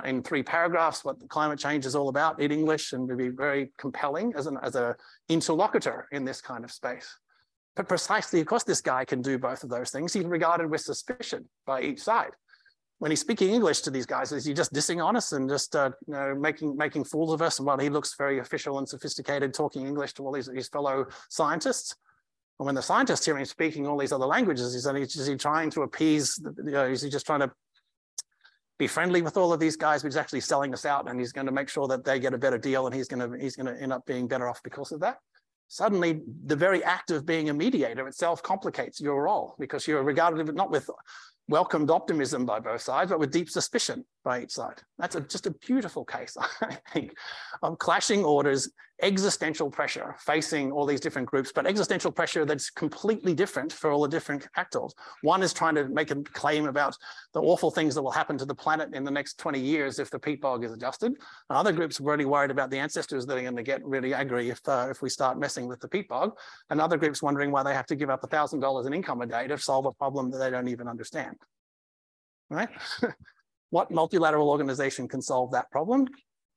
[0.06, 3.72] in three paragraphs what climate change is all about in English and to be very
[3.78, 4.96] compelling as an as a
[5.30, 7.08] interlocutor in this kind of space.
[7.76, 10.82] But precisely of course, this guy can do both of those things, he's regarded with
[10.82, 12.32] suspicion by each side.
[13.00, 15.76] When he's speaking English to these guys, is he just dissing on us and just
[15.76, 17.60] uh, you know, making making fools of us?
[17.60, 21.06] And while he looks very official and sophisticated, talking English to all his, his fellow
[21.30, 21.96] scientists,
[22.60, 25.36] and when the scientists hear him speaking all these other languages, is, he, is he
[25.36, 27.52] trying to appease, you know, is he just trying to
[28.78, 31.32] be friendly with all of these guys, but he's actually selling us out and he's
[31.32, 33.56] going to make sure that they get a better deal and he's going to he's
[33.56, 35.18] going to end up being better off because of that.
[35.68, 40.54] Suddenly, the very act of being a mediator itself complicates your role because you're regarded
[40.56, 40.90] not with
[41.48, 44.82] welcomed optimism by both sides, but with deep suspicion by each side.
[44.98, 47.16] That's a, just a beautiful case, I think,
[47.62, 48.70] of clashing orders,
[49.02, 54.02] existential pressure facing all these different groups, but existential pressure that's completely different for all
[54.02, 54.94] the different actors.
[55.22, 56.98] One is trying to make a claim about
[57.34, 60.10] the awful things that will happen to the planet in the next 20 years if
[60.10, 61.14] the peat bog is adjusted.
[61.50, 64.14] And other groups are really worried about the ancestors that are going to get really
[64.14, 66.32] angry if, uh, if we start messing with the peat bog.
[66.70, 69.48] And other groups wondering why they have to give up $1,000 in income a day
[69.48, 71.36] to solve a problem that they don't even understand.
[72.50, 72.70] Right?
[73.76, 76.08] What multilateral organization can solve that problem?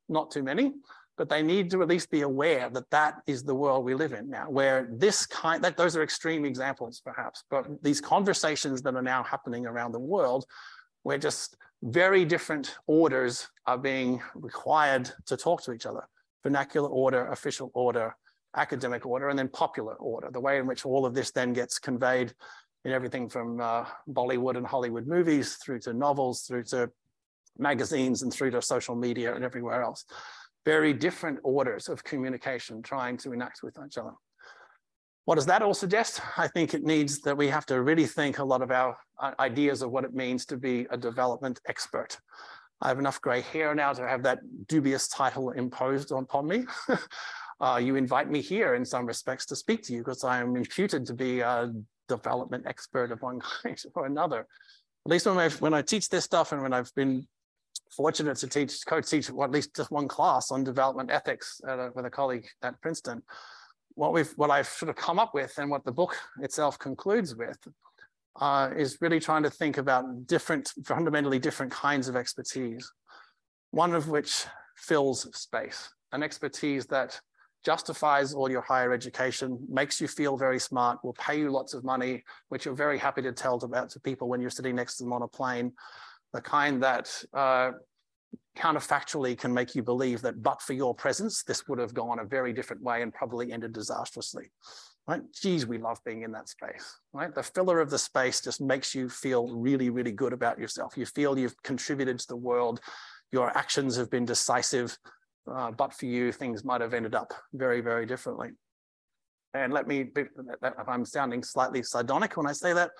[0.09, 0.75] Not too many,
[1.17, 4.13] but they need to at least be aware that that is the world we live
[4.13, 8.95] in now, where this kind, that those are extreme examples perhaps, but these conversations that
[8.95, 10.47] are now happening around the world,
[11.03, 16.05] where just very different orders are being required to talk to each other.
[16.45, 18.15] Vernacular order, official order,
[18.55, 21.81] academic order, and then popular order, the way in which all of this then gets
[21.81, 22.33] conveyed
[22.85, 26.89] in everything from uh, Bollywood and Hollywood movies through to novels, through to
[27.59, 30.05] magazines and through to social media and everywhere else.
[30.65, 34.13] Very different orders of communication trying to enact with each other.
[35.25, 36.23] What does that all suggest?
[36.39, 39.33] I think it needs that we have to really think a lot of our uh,
[39.39, 42.19] ideas of what it means to be a development expert.
[42.81, 44.39] I have enough gray hair now to have that
[44.69, 46.65] dubious title imposed upon me.
[47.61, 50.57] uh, you invite me here in some respects to speak to you because I am
[50.57, 51.73] imputed to be a
[52.09, 54.47] development expert of one kind or another.
[55.07, 57.27] At least when I when I teach this stuff and when I've been
[57.97, 62.11] fortunate to teach co-teach at least just one class on development ethics a, with a
[62.11, 63.23] colleague at Princeton.
[63.95, 67.35] What we've what I've sort of come up with and what the book itself concludes
[67.35, 67.59] with
[68.41, 72.91] uh, is really trying to think about different, fundamentally different kinds of expertise.
[73.71, 77.21] One of which fills space, an expertise that
[77.65, 81.85] justifies all your higher education, makes you feel very smart, will pay you lots of
[81.85, 85.05] money, which you're very happy to tell about to people when you're sitting next to
[85.05, 85.73] them on a plane,
[86.33, 87.73] the kind that uh,
[88.57, 92.25] counterfactually can make you believe that but for your presence, this would have gone a
[92.25, 94.51] very different way and probably ended disastrously.
[95.07, 95.23] right?
[95.33, 97.35] Geez, we love being in that space, right?
[97.35, 100.97] The filler of the space just makes you feel really, really good about yourself.
[100.97, 102.81] You feel you've contributed to the world.
[103.33, 104.99] Your actions have been decisive,
[105.51, 108.51] uh, but for you, things might have ended up very, very differently.
[109.55, 112.91] And let me, if I'm sounding slightly sardonic when I say that,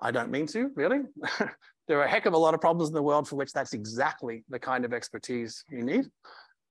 [0.00, 1.00] I don't mean to, really.
[1.88, 3.72] there are a heck of a lot of problems in the world for which that's
[3.72, 6.04] exactly the kind of expertise you need.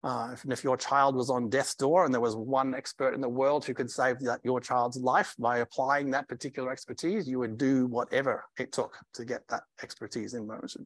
[0.03, 3.19] Uh, if, if your child was on death's door and there was one expert in
[3.19, 7.39] the world who could save that, your child's life by applying that particular expertise, you
[7.39, 10.85] would do whatever it took to get that expertise in motion.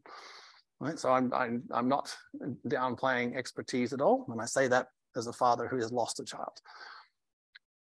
[0.79, 0.97] Right?
[0.97, 2.15] So I'm, I'm, I'm not
[2.67, 6.25] downplaying expertise at all when I say that as a father who has lost a
[6.25, 6.53] child.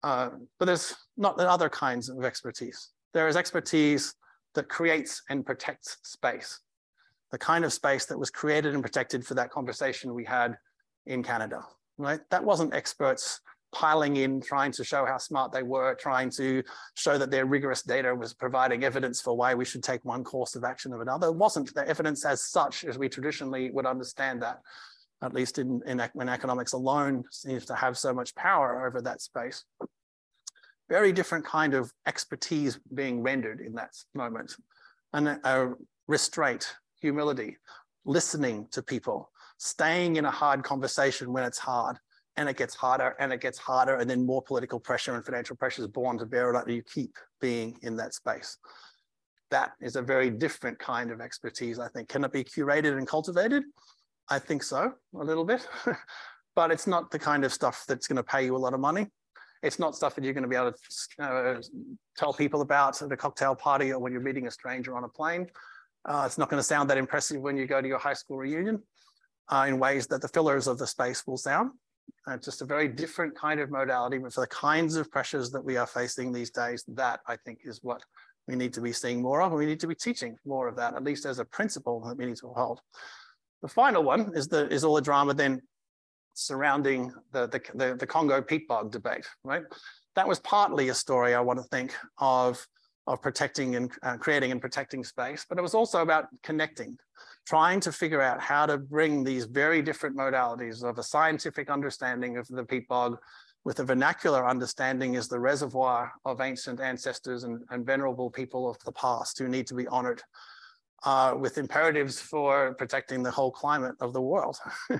[0.04, 0.30] Uh,
[0.60, 2.92] but there's not other kinds of expertise.
[3.14, 4.14] There is expertise
[4.58, 6.60] that creates and protects space,
[7.32, 10.58] the kind of space that was created and protected for that conversation we had
[11.06, 11.62] in Canada,
[11.98, 12.20] right?
[12.32, 13.40] That wasn't experts
[13.72, 16.64] piling in, trying to show how smart they were, trying to
[16.96, 20.56] show that their rigorous data was providing evidence for why we should take one course
[20.56, 21.28] of action of another.
[21.28, 24.62] It wasn't the evidence as such as we traditionally would understand that,
[25.22, 29.22] at least in, in when economics alone seems to have so much power over that
[29.22, 29.64] space.
[30.90, 34.56] Very different kind of expertise being rendered in that moment.
[35.14, 35.74] And a
[36.08, 37.58] restraint, humility,
[38.06, 41.98] listening to people, staying in a hard conversation when it's hard
[42.38, 45.56] and it gets harder and it gets harder and then more political pressure and financial
[45.56, 48.58] pressure is born to bear it up you keep being in that space.
[49.50, 52.10] That is a very different kind of expertise i think.
[52.10, 53.64] Can it be curated and cultivated?
[54.30, 55.68] I think so a little bit.
[56.56, 58.80] But it's not the kind of stuff that's going to pay you a lot of
[58.80, 59.12] money
[59.64, 61.62] it's not stuff that you're going to be able to uh,
[62.18, 65.10] tell people about at a cocktail party or when you're meeting a stranger on a
[65.10, 65.48] plane
[66.08, 68.38] uh, it's not going to sound that impressive when you go to your high school
[68.38, 68.82] reunion
[69.50, 71.72] uh, in ways that the fillers of the space will sound.
[72.26, 75.64] Uh, just a very different kind of modality, but for the kinds of pressures that
[75.64, 78.02] we are facing these days, that I think is what
[78.48, 80.76] we need to be seeing more of, and we need to be teaching more of
[80.78, 82.80] that, at least as a principle that we need to hold.
[83.62, 85.62] The final one is the is all the drama then
[86.38, 89.64] surrounding the, the, the, the Congo peat bog debate, right?
[90.16, 92.66] That was partly a story I want to think of
[93.08, 96.98] of protecting and uh, creating and protecting space, but it was also about connecting,
[97.46, 102.38] trying to figure out how to bring these very different modalities of a scientific understanding
[102.38, 103.18] of the peat bog
[103.64, 108.78] with a vernacular understanding as the reservoir of ancient ancestors and, and venerable people of
[108.86, 110.22] the past who need to be honored
[111.06, 114.58] uh, with imperatives for protecting the whole climate of the world.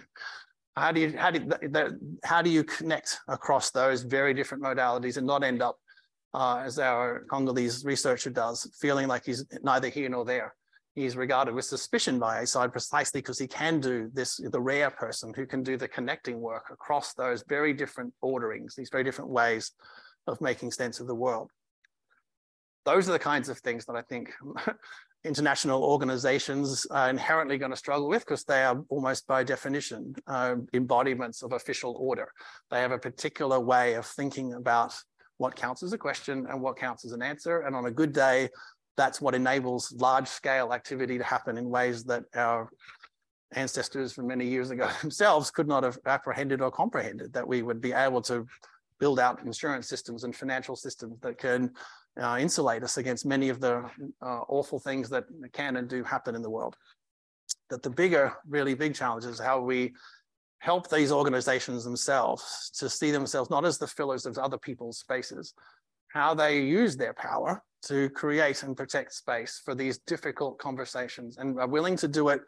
[0.78, 5.18] how do you how do you, how do you connect across those very different modalities
[5.18, 5.78] and not end up
[6.34, 10.54] uh, as our Congolese researcher does, feeling like he's neither here nor there.
[10.94, 15.34] He's regarded with suspicion by ASIDE precisely because he can do this, the rare person
[15.36, 19.72] who can do the connecting work across those very different orderings, these very different ways
[20.26, 21.52] of making sense of the world.
[22.86, 24.34] Those are the kinds of things that I think
[25.28, 30.56] international organizations are inherently going to struggle with because they are almost by definition uh,
[30.74, 32.32] embodiments of official order.
[32.72, 34.94] They have a particular way of thinking about
[35.38, 37.62] what counts as a question and what counts as an answer.
[37.62, 38.50] And on a good day,
[38.96, 42.70] that's what enables large scale activity to happen in ways that our
[43.54, 47.80] ancestors from many years ago themselves could not have apprehended or comprehended, that we would
[47.80, 48.46] be able to
[49.00, 51.72] build out insurance systems and financial systems that can
[52.22, 53.90] uh, insulate us against many of the
[54.22, 56.76] uh, awful things that can and do happen in the world.
[57.70, 59.94] That the bigger, really big challenge is how we
[60.60, 65.54] help these organizations themselves to see themselves not as the fillers of other people's spaces,
[66.10, 71.60] how they use their power to create and protect space for these difficult conversations and
[71.60, 72.42] are willing to do it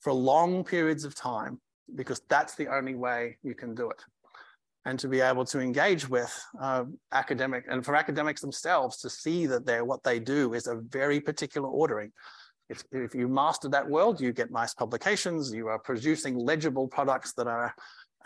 [0.00, 1.60] for long periods of time
[1.94, 4.02] because that's the only way you can do it.
[4.86, 9.46] And to be able to engage with uh, academic and for academics themselves to see
[9.46, 12.12] that they're what they do is a very particular ordering
[12.70, 17.32] if, if you master that world, you get nice publications, you are producing legible products
[17.32, 17.74] that are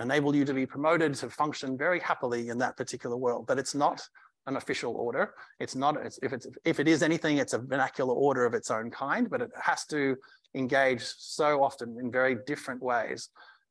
[0.00, 3.46] enable you to be promoted to function very happily in that particular world.
[3.46, 4.06] But it's not
[4.46, 5.32] an official order.
[5.60, 8.70] It's not, it's, if, it's, if it is anything, it's a vernacular order of its
[8.70, 10.16] own kind, but it has to
[10.54, 13.30] engage so often in very different ways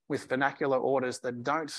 [0.10, 1.74] with vernacular orders that don't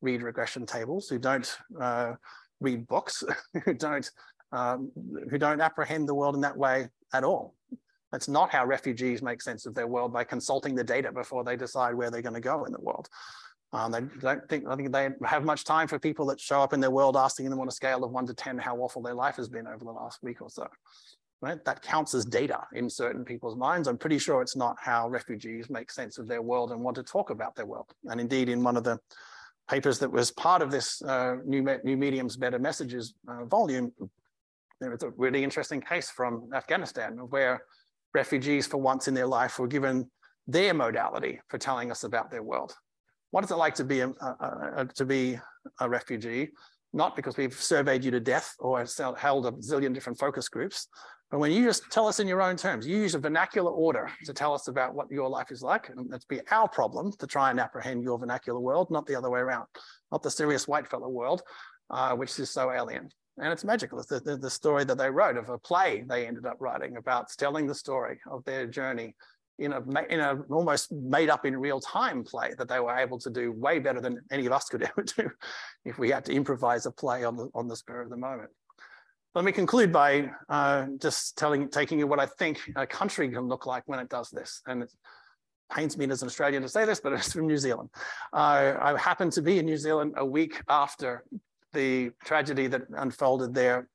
[0.00, 2.12] read regression tables, who don't uh,
[2.60, 3.24] read books,
[3.64, 4.10] who don't
[4.52, 4.90] um,
[5.30, 7.54] who don't apprehend the world in that way at all.
[8.12, 11.56] That's not how refugees make sense of their world by consulting the data before they
[11.56, 13.08] decide where they're going to go in the world.
[13.72, 16.72] Um, they don't think, I think they have much time for people that show up
[16.72, 19.14] in their world asking them on a scale of one to 10 how awful their
[19.14, 20.66] life has been over the last week or so.
[21.42, 21.62] Right?
[21.66, 23.86] That counts as data in certain people's minds.
[23.86, 27.02] I'm pretty sure it's not how refugees make sense of their world and want to
[27.02, 27.92] talk about their world.
[28.06, 28.98] And indeed, in one of the
[29.68, 33.92] papers that was part of this uh, new, new mediums, better messages uh, volume,
[34.80, 37.62] there was a really interesting case from Afghanistan where
[38.14, 40.08] refugees for once in their life were given
[40.46, 42.74] their modality for telling us about their world.
[43.30, 45.38] What is it like to be a, a, a to be
[45.80, 46.48] a refugee?
[46.94, 48.86] Not because we've surveyed you to death or
[49.18, 50.88] held a zillion different focus groups,
[51.30, 54.10] but when you just tell us in your own terms, you use a vernacular order
[54.24, 57.26] to tell us about what your life is like, and that's be our problem to
[57.26, 59.66] try and apprehend your vernacular world, not the other way around,
[60.10, 61.42] not the serious white fellow world,
[61.90, 63.10] uh, which is so alien.
[63.36, 64.00] And it's magical.
[64.00, 66.96] It's the, the, the, story that they wrote of a play they ended up writing
[66.96, 69.14] about telling the story of their journey
[69.58, 73.18] in a in a almost made up in real time play that they were able
[73.18, 75.30] to do way better than any of us could ever do
[75.84, 78.50] if we had to improvise a play on the on the spur of the moment.
[79.34, 83.46] Let me conclude by uh, just telling, taking you what I think a country can
[83.46, 84.62] look like when it does this.
[84.66, 84.92] And it
[85.70, 87.90] pains me as an Australian to say this, but it's from New Zealand.
[88.32, 91.24] Uh, I happened to be in New Zealand a week after
[91.74, 93.88] the tragedy that unfolded there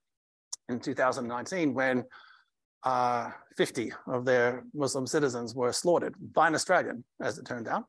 [0.70, 2.04] in 2019 when
[2.84, 7.86] uh, 50 of their Muslim citizens were slaughtered by an Australian, as it turned out.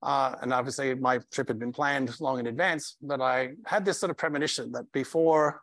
[0.00, 3.98] Uh, and obviously my trip had been planned long in advance, but I had this
[3.98, 5.62] sort of premonition that before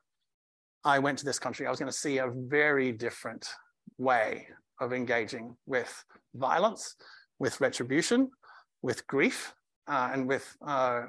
[0.86, 3.50] I went to this country, I was going to see a very different
[3.98, 4.48] way
[4.80, 6.06] of engaging with
[6.36, 6.96] violence,
[7.40, 8.30] with retribution,
[8.84, 9.56] with grief,
[9.88, 11.06] uh, and with uh,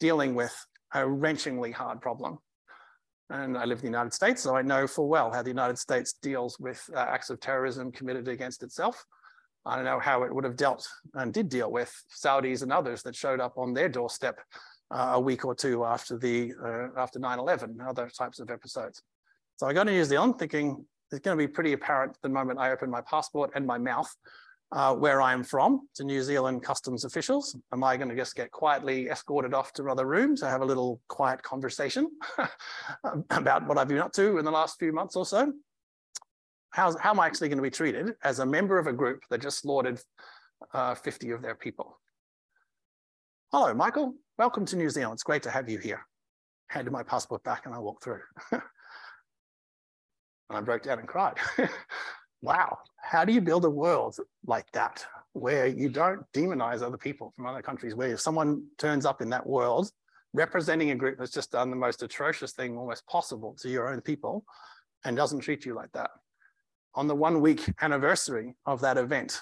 [0.00, 0.54] dealing with
[0.94, 2.38] a wrenchingly hard problem.
[3.28, 5.78] And I live in the United States, so I know full well how the United
[5.78, 9.04] States deals with uh, acts of terrorism committed against itself.
[9.66, 13.02] I don't know how it would have dealt and did deal with Saudis and others
[13.02, 14.38] that showed up on their doorstep
[14.90, 19.02] uh, a week or two after the uh, after 9/11, other types of episodes.
[19.58, 22.60] So I got to New Zealand thinking it's going to be pretty apparent the moment
[22.60, 24.08] I open my passport and my mouth
[24.70, 27.58] uh, where I'm from to New Zealand customs officials.
[27.72, 30.64] Am I going to just get quietly escorted off to another room to have a
[30.64, 32.08] little quiet conversation
[33.30, 35.52] about what I've been up to in the last few months or so?
[36.70, 39.22] How's, how am I actually going to be treated as a member of a group
[39.28, 40.00] that just slaughtered
[40.72, 41.98] uh, 50 of their people?
[43.50, 44.14] Hello, Michael.
[44.38, 45.14] Welcome to New Zealand.
[45.14, 46.06] It's great to have you here.
[46.68, 48.20] Handed my passport back and I walked through.
[50.48, 51.36] And I broke down and cried.
[52.42, 57.32] wow, how do you build a world like that where you don't demonize other people
[57.36, 59.90] from other countries, where if someone turns up in that world
[60.34, 64.00] representing a group that's just done the most atrocious thing almost possible to your own
[64.00, 64.44] people
[65.04, 66.10] and doesn't treat you like that?
[66.94, 69.40] On the one week anniversary of that event,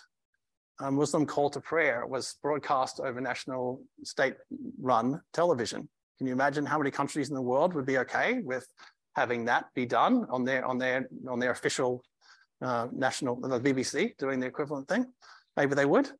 [0.80, 4.34] a Muslim call to prayer was broadcast over national state
[4.80, 5.88] run television.
[6.18, 8.66] Can you imagine how many countries in the world would be okay with
[9.16, 12.04] having that be done on their on their on their official
[12.60, 15.06] uh, national the BBC doing the equivalent thing.
[15.56, 16.10] Maybe they would.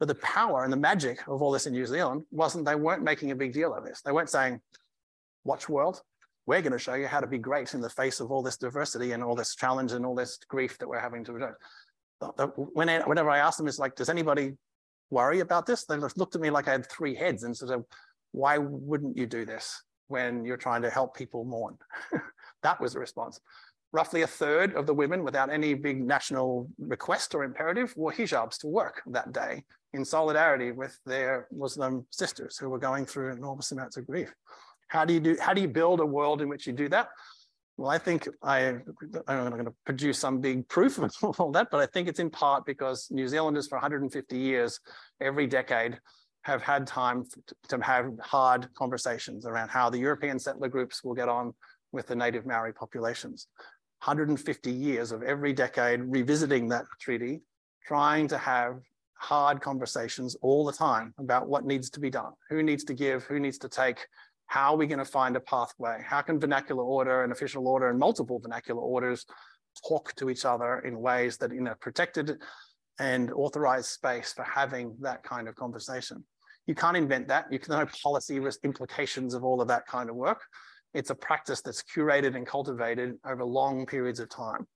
[0.00, 3.02] But the power and the magic of all this in New Zealand wasn't they weren't
[3.02, 4.02] making a big deal of this.
[4.02, 4.60] They weren't saying,
[5.44, 6.02] "Watch world,
[6.46, 8.56] we're going to show you how to be great in the face of all this
[8.56, 11.50] diversity and all this challenge and all this grief that we're having to do."
[12.74, 14.54] Whenever I ask them, it's like, "Does anybody
[15.10, 17.84] worry about this?" They looked at me like I had three heads and of,
[18.32, 21.78] "Why wouldn't you do this when you're trying to help people mourn?"
[22.66, 23.38] That was the response.
[23.92, 28.58] Roughly a third of the women, without any big national request or imperative, wore hijabs
[28.58, 29.62] to work that day
[29.92, 34.34] in solidarity with their Muslim sisters who were going through enormous amounts of grief.
[34.88, 35.36] How do you do?
[35.40, 37.08] How do you build a world in which you do that?
[37.76, 38.58] Well, I think I,
[39.28, 42.18] I'm not going to produce some big proof of all that, but I think it's
[42.18, 44.80] in part because New Zealanders for 150 years,
[45.20, 46.00] every decade,
[46.42, 47.24] have had time
[47.68, 51.54] to have hard conversations around how the European settler groups will get on
[51.96, 53.48] with the native Maori populations.
[54.04, 57.40] 150 years of every decade revisiting that treaty,
[57.88, 58.78] trying to have
[59.14, 63.24] hard conversations all the time about what needs to be done, who needs to give,
[63.24, 64.06] who needs to take,
[64.46, 65.98] how are we going to find a pathway?
[66.06, 69.24] How can vernacular order and official order and multiple vernacular orders
[69.88, 72.38] talk to each other in ways that in a protected
[73.00, 76.22] and authorized space for having that kind of conversation?
[76.66, 77.46] You can't invent that.
[77.50, 80.42] You can know policy implications of all of that kind of work.
[80.96, 84.66] It's a practice that's curated and cultivated over long periods of time.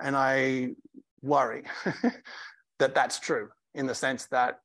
[0.00, 0.74] And I
[1.22, 1.62] worry
[2.78, 4.58] that that's true in the sense that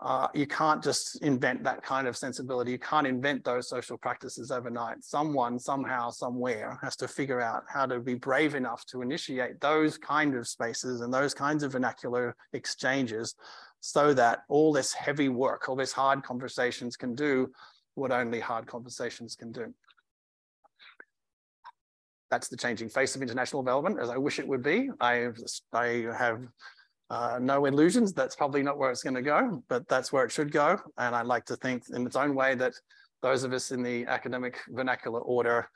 [0.00, 2.70] uh, you can't just invent that kind of sensibility.
[2.70, 5.04] You can't invent those social practices overnight.
[5.04, 9.98] Someone, somehow, somewhere has to figure out how to be brave enough to initiate those
[9.98, 13.34] kind of spaces and those kinds of vernacular exchanges
[13.80, 17.50] so that all this heavy work, all this hard conversations can do
[17.94, 19.72] what only hard conversations can do
[22.30, 24.90] that's the changing face of international development as I wish it would be.
[25.00, 25.28] I,
[25.72, 26.40] I have
[27.10, 28.12] uh, no illusions.
[28.12, 30.78] That's probably not where it's going to go, but that's where it should go.
[30.98, 32.74] And I like to think in its own way that
[33.22, 35.68] those of us in the academic vernacular order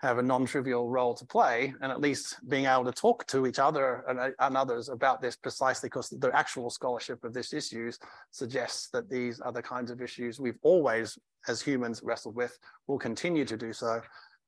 [0.00, 3.58] have a non-trivial role to play and at least being able to talk to each
[3.58, 7.98] other and, and, others about this precisely because the actual scholarship of this issues
[8.30, 12.56] suggests that these the kinds of issues we've always as humans wrestled with
[12.86, 14.00] will continue to do so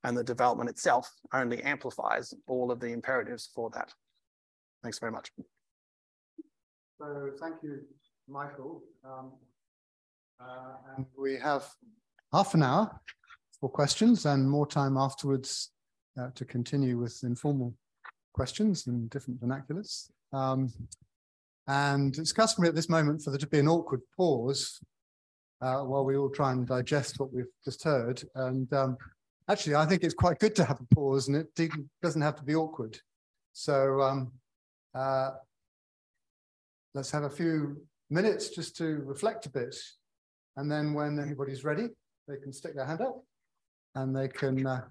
[0.04, 3.92] and the development itself only amplifies all of the imperatives for that
[4.82, 5.30] thanks very much
[6.98, 7.80] so thank you
[8.28, 9.32] michael um,
[10.40, 11.64] uh, and we have
[12.32, 13.00] half an hour
[13.60, 15.70] for questions and more time afterwards
[16.18, 17.74] uh, to continue with informal
[18.32, 20.10] questions in different vernaculars.
[20.32, 20.72] Um,
[21.66, 24.80] and it's customary at this moment for there to be an awkward pause
[25.60, 28.22] uh, while we all try and digest what we've just heard.
[28.34, 28.96] And um,
[29.50, 31.72] actually, I think it's quite good to have a pause and it
[32.02, 32.98] doesn't have to be awkward.
[33.52, 34.32] So um,
[34.94, 35.30] uh,
[36.94, 39.76] let's have a few minutes just to reflect a bit.
[40.56, 41.88] And then when anybody's ready,
[42.28, 43.24] they can stick their hand up
[43.94, 44.84] and they can uh,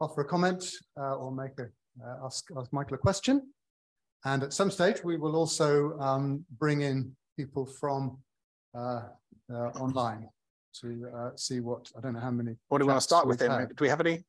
[0.00, 0.64] offer a comment
[0.98, 1.68] uh, or make a
[2.04, 3.42] uh, ask, ask Michael a question.
[4.24, 8.18] And at some stage, we will also um, bring in people from
[8.74, 9.02] uh,
[9.52, 10.28] uh, online
[10.80, 12.56] to uh, see what I don't know how many.
[12.68, 13.50] What do we want to start with then?
[13.50, 13.76] Had.
[13.76, 14.24] Do we have any?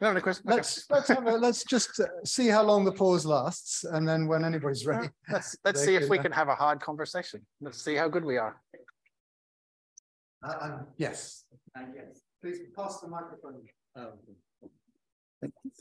[0.00, 0.44] No, no question.
[0.46, 4.44] Let's let's have a, let's just see how long the pause lasts, and then when
[4.44, 7.44] anybody's ready, let's let's see can, if we can have a hard conversation.
[7.60, 8.60] Let's see how good we are.
[10.42, 11.44] Um, yes.
[11.76, 12.20] yes.
[12.40, 13.62] Please pass the microphone.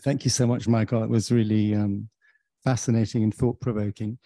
[0.04, 1.04] Thank you so much, Michael.
[1.04, 2.10] It was really um,
[2.64, 4.18] fascinating and thought provoking.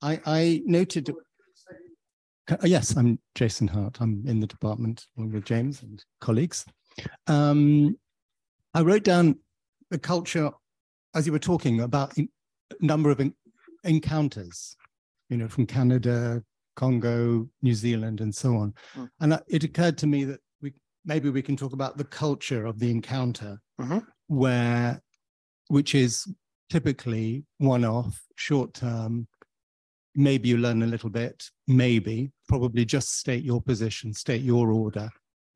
[0.00, 1.12] I, I noted.
[2.50, 3.98] Uh, yes, I'm Jason Hart.
[4.00, 6.64] I'm in the department along with James and colleagues.
[7.28, 7.96] Um,
[8.74, 9.38] I wrote down
[9.90, 10.50] the culture
[11.14, 12.26] as you were talking about a
[12.80, 13.20] number of
[13.84, 14.76] encounters,
[15.28, 16.42] you know, from Canada,
[16.74, 18.74] Congo, New Zealand, and so on.
[18.96, 19.08] Mm.
[19.20, 20.74] And it occurred to me that we
[21.04, 23.98] maybe we can talk about the culture of the encounter, mm-hmm.
[24.26, 25.00] where
[25.68, 26.26] which is
[26.68, 29.28] typically one off, short term.
[30.14, 35.08] Maybe you learn a little bit, maybe, probably just state your position, state your order,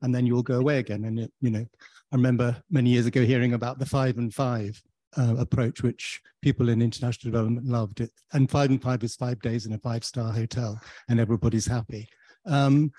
[0.02, 1.05] and then you'll go away again.
[1.05, 1.66] And, it, you know,
[2.12, 4.80] I remember many years ago hearing about the five and five
[5.16, 8.00] uh, approach, which people in international development loved.
[8.00, 8.11] It.
[8.32, 12.09] And five and five is five days in a five star hotel, and everybody's happy.
[12.46, 12.92] Um,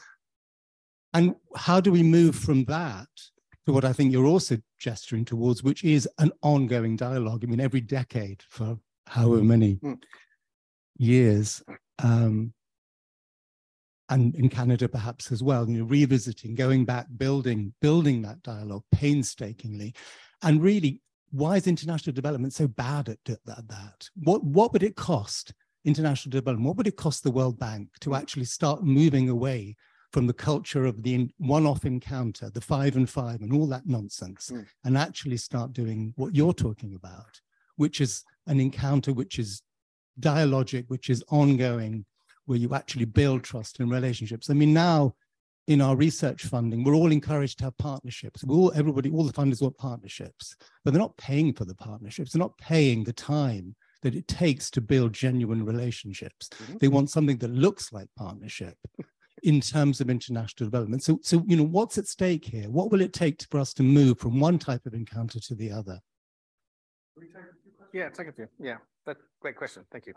[1.14, 3.08] and how do we move from that
[3.66, 7.44] to what I think you're also gesturing towards, which is an ongoing dialogue?
[7.44, 8.78] I mean, every decade for
[9.08, 9.98] however many mm.
[10.98, 11.64] Years,
[12.04, 12.54] um,
[14.10, 18.84] and in Canada perhaps as well, you know, revisiting, going back, building, building that dialogue
[18.92, 19.94] painstakingly,
[20.44, 23.40] and really, why is international development so bad at that?
[23.46, 24.10] that?
[24.24, 26.68] What what would it cost international development?
[26.68, 29.76] What would it cost the World Bank to actually start moving away
[30.12, 34.50] from the culture of the one-off encounter, the five and five and all that nonsense,
[34.54, 34.66] mm.
[34.86, 37.42] and actually start doing what you're talking about,
[37.76, 39.62] which is an encounter which is
[40.20, 42.06] dialogic, which is ongoing,
[42.46, 44.50] where you actually build trust in relationships.
[44.50, 45.16] I mean, now
[45.68, 48.44] in our research funding, we're all encouraged to have partnerships.
[48.44, 52.32] We all, everybody, all the funders want partnerships, but they're not paying for the partnerships.
[52.32, 56.50] They're not paying the time that it takes to build genuine relationships.
[56.50, 56.78] Mm-hmm.
[56.80, 58.78] They want something that looks like partnership,
[59.44, 61.04] in terms of international development.
[61.04, 62.70] So, so you know, what's at stake here?
[62.70, 65.72] What will it take for us to move from one type of encounter to the
[65.72, 66.00] other?
[67.96, 68.50] Yeah, take a few.
[68.60, 68.76] Yeah,
[69.06, 69.86] that's great question.
[69.90, 70.14] Thank you.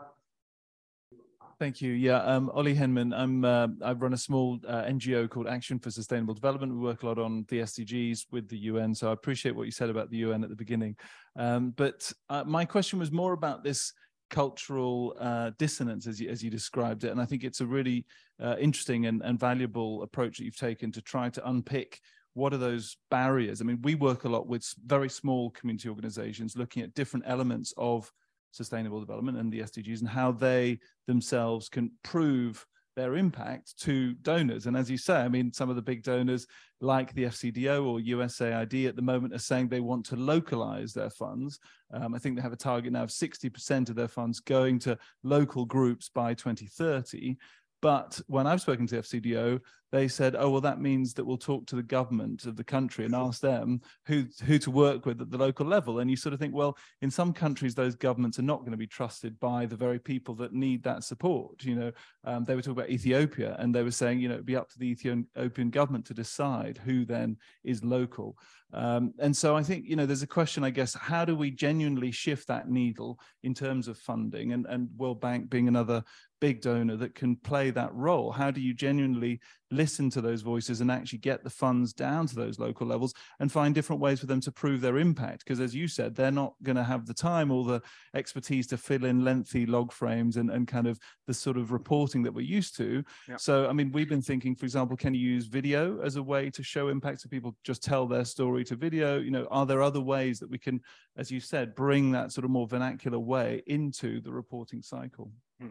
[1.60, 1.92] Thank you.
[1.92, 3.16] Yeah, um, Oli Henman.
[3.16, 6.72] I'm uh, I run a small uh, NGO called Action for Sustainable Development.
[6.72, 8.96] We work a lot on the SDGs with the UN.
[8.96, 10.96] So I appreciate what you said about the UN at the beginning.
[11.36, 13.92] Um, but uh, my question was more about this
[14.28, 17.12] cultural uh, dissonance as you, as you described it.
[17.12, 18.06] And I think it's a really
[18.42, 22.00] uh, interesting and, and valuable approach that you've taken to try to unpick
[22.34, 23.60] what are those barriers.
[23.60, 27.72] I mean, we work a lot with very small community organizations looking at different elements
[27.76, 28.10] of
[28.52, 32.64] sustainable development and the SDGs and how they themselves can prove
[32.98, 34.66] their impact to donors.
[34.66, 36.48] And as you say, I mean, some of the big donors
[36.80, 41.10] like the FCDO or USAID at the moment are saying they want to localize their
[41.10, 41.60] funds.
[41.94, 44.98] Um, I think they have a target now of 60% of their funds going to
[45.22, 47.36] local groups by 2030.
[47.80, 49.60] But when I've spoken to the FCDO,
[49.90, 53.04] they said, "Oh, well, that means that we'll talk to the government of the country
[53.04, 56.34] and ask them who who to work with at the local level." And you sort
[56.34, 59.66] of think, well, in some countries, those governments are not going to be trusted by
[59.66, 61.64] the very people that need that support.
[61.64, 61.92] You know,
[62.24, 64.68] um, they were talking about Ethiopia, and they were saying, you know, it'd be up
[64.70, 68.36] to the Ethiopian government to decide who then is local.
[68.72, 71.50] Um, and so I think, you know, there's a question, I guess, how do we
[71.50, 76.04] genuinely shift that needle in terms of funding and, and World Bank being another
[76.40, 78.32] big donor that can play that role?
[78.32, 82.34] How do you genuinely listen to those voices and actually get the funds down to
[82.34, 85.44] those local levels and find different ways for them to prove their impact.
[85.44, 87.82] Because as you said, they're not going to have the time or the
[88.14, 92.22] expertise to fill in lengthy log frames and, and kind of the sort of reporting
[92.22, 93.02] that we're used to.
[93.28, 93.40] Yep.
[93.40, 96.50] So, I mean, we've been thinking, for example, can you use video as a way
[96.50, 99.18] to show impact so people just tell their story to video?
[99.18, 100.80] You know, are there other ways that we can,
[101.16, 105.30] as you said, bring that sort of more vernacular way into the reporting cycle?
[105.60, 105.68] Hmm.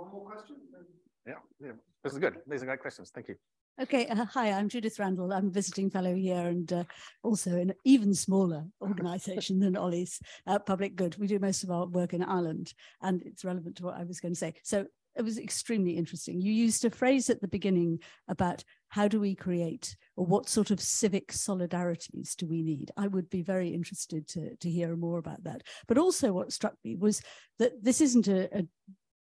[0.00, 0.56] One more question?
[1.26, 1.72] Yeah, yeah,
[2.02, 2.36] this is good.
[2.46, 3.10] These are great questions.
[3.14, 3.34] Thank you.
[3.82, 5.30] Okay, uh, hi, I'm Judith Randall.
[5.30, 6.84] I'm a visiting fellow here and uh,
[7.22, 11.18] also in an even smaller organisation than Oli's uh, Public Good.
[11.18, 12.72] We do most of our work in Ireland
[13.02, 14.54] and it's relevant to what I was going to say.
[14.62, 14.86] So
[15.16, 16.40] it was extremely interesting.
[16.40, 17.98] You used a phrase at the beginning
[18.28, 22.90] about how do we create or what sort of civic solidarities do we need?
[22.96, 25.62] I would be very interested to, to hear more about that.
[25.86, 27.22] But also what struck me was
[27.58, 28.66] that this isn't a, a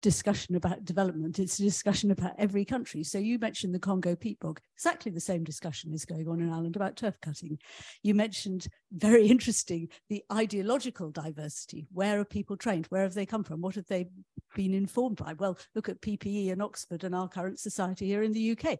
[0.01, 1.39] discussion about development.
[1.39, 3.03] It's a discussion about every country.
[3.03, 4.61] So you mentioned the Congo peat bog.
[4.77, 7.59] Exactly the same discussion is going on in Ireland about turf cutting.
[8.03, 11.89] You mentioned very interesting the ideological diversity.
[11.93, 12.87] Where are people trained?
[12.87, 13.61] Where have they come from?
[13.61, 14.09] What have they
[14.55, 15.35] been informed by?
[15.35, 18.79] Well, look at PPE in Oxford and our current society here in the UK.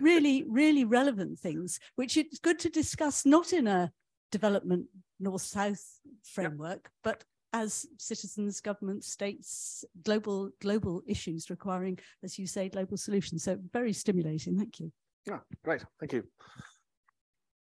[0.00, 3.92] really, really relevant things, which it's good to discuss not in a
[4.32, 4.86] development
[5.20, 6.90] north-south framework, yep.
[7.02, 13.44] but as citizens, governments, states, global global issues requiring, as you say, global solutions.
[13.44, 14.58] So very stimulating.
[14.58, 14.92] Thank you.
[15.24, 15.84] Yeah, great.
[16.00, 16.24] Thank you.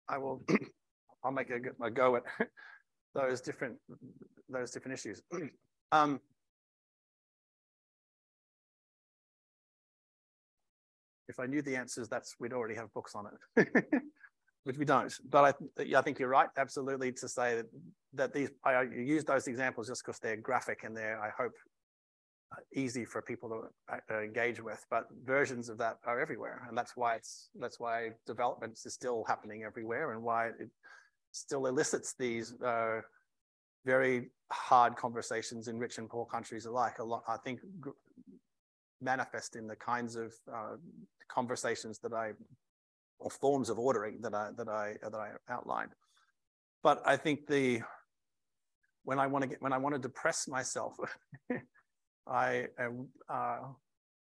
[0.06, 0.44] I will.
[1.24, 2.22] I'll make a, a go at
[3.14, 3.76] those different
[4.50, 5.22] those different issues.
[5.92, 6.20] um,
[11.28, 13.24] if I knew the answers, that's we'd already have books on
[13.56, 13.68] it.
[14.64, 15.12] which we don't.
[15.28, 17.66] But I, I think you're right, absolutely, to say that,
[18.14, 21.52] that these, I use those examples just because they're graphic and they're, I hope,
[22.52, 24.84] uh, easy for people to uh, engage with.
[24.90, 29.24] But versions of that are everywhere, and that's why it's that's why development is still
[29.28, 30.70] happening everywhere, and why it
[31.32, 33.00] still elicits these uh,
[33.84, 36.98] very hard conversations in rich and poor countries alike.
[37.00, 37.60] A lot, I think,
[39.02, 40.76] manifest in the kinds of uh,
[41.28, 42.32] conversations that I
[43.18, 45.90] or forms of ordering that I that I that I outlined.
[46.82, 47.82] But I think the
[49.04, 50.96] when I want to get when I want to depress myself,
[52.26, 53.08] I am.
[53.28, 53.58] Uh,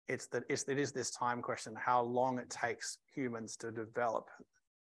[0.08, 4.28] it's that it's, it is this time question: how long it takes humans to develop,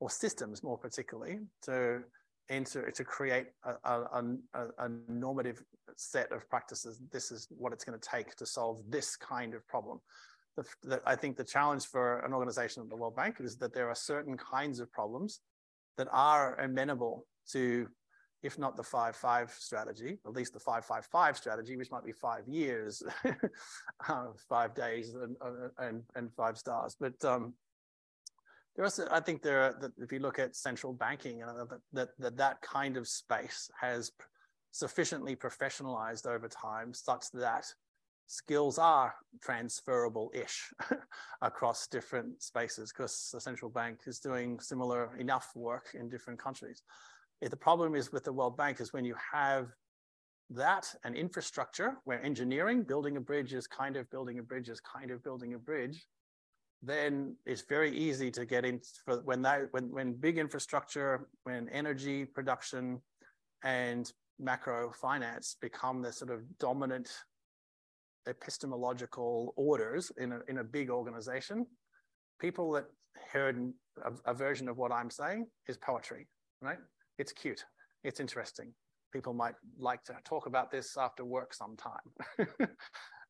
[0.00, 2.02] or systems more particularly, to
[2.48, 4.22] enter to create a, a,
[4.54, 5.62] a, a normative
[5.96, 7.00] set of practices.
[7.10, 10.00] This is what it's going to take to solve this kind of problem
[10.56, 13.74] the, the, I think the challenge for an organization like the World Bank is that
[13.74, 15.40] there are certain kinds of problems
[15.96, 17.88] that are amenable to,
[18.42, 23.02] if not the 5-5 strategy, at least the 5-5-5 strategy, which might be five years,
[24.08, 26.96] uh, five days, and, uh, and, and five stars.
[26.98, 27.54] But um,
[28.76, 32.36] there are, I think there are, if you look at central banking, uh, that, that
[32.36, 34.10] that kind of space has
[34.72, 37.64] sufficiently professionalized over time such that
[38.26, 40.72] skills are transferable-ish
[41.42, 46.82] across different spaces because the central bank is doing similar enough work in different countries.
[47.40, 49.68] If the problem is with the World Bank is when you have
[50.50, 54.80] that and infrastructure where engineering, building a bridge is kind of building a bridge is
[54.80, 56.06] kind of building a bridge,
[56.82, 61.68] then it's very easy to get in for when that when when big infrastructure, when
[61.70, 63.00] energy production
[63.64, 67.10] and macro finance become the sort of dominant
[68.28, 71.66] epistemological orders in a, in a big organization,
[72.40, 72.86] people that
[73.32, 73.72] heard
[74.04, 76.28] a, a version of what I'm saying is poetry,
[76.60, 76.78] right?
[77.18, 77.64] It's cute,
[78.04, 78.72] it's interesting.
[79.12, 82.36] People might like to talk about this after work sometime.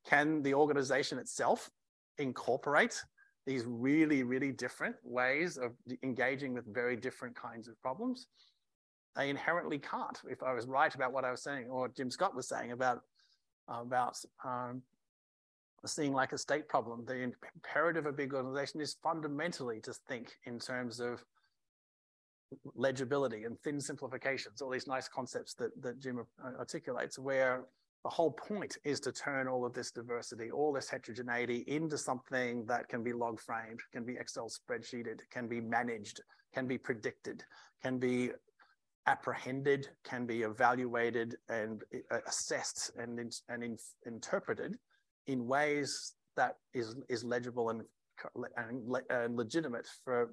[0.08, 1.70] Can the organization itself
[2.18, 3.02] incorporate
[3.46, 5.72] these really, really different ways of
[6.02, 8.26] engaging with very different kinds of problems?
[9.14, 10.20] They inherently can't.
[10.28, 13.00] If I was right about what I was saying, or Jim Scott was saying about
[13.68, 14.82] about um,
[15.84, 17.04] seeing like a state problem.
[17.06, 21.24] The imperative of big organization is fundamentally to think in terms of
[22.74, 26.24] legibility and thin simplifications, all these nice concepts that, that Jim
[26.58, 27.64] articulates, where
[28.04, 32.64] the whole point is to turn all of this diversity, all this heterogeneity into something
[32.66, 36.20] that can be log framed, can be Excel spreadsheeted, can be managed,
[36.54, 37.42] can be predicted,
[37.82, 38.30] can be
[39.06, 43.76] apprehended, can be evaluated and uh, assessed and, and in,
[44.06, 44.76] interpreted
[45.26, 47.82] in ways that is, is legible and,
[48.56, 50.30] and, and legitimate for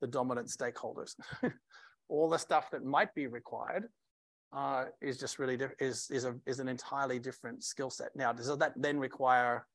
[0.00, 1.14] the dominant stakeholders.
[2.08, 3.84] All the stuff that might be required
[4.52, 8.10] uh, is just really is is a is an entirely different skill set.
[8.14, 9.66] Now, does that then require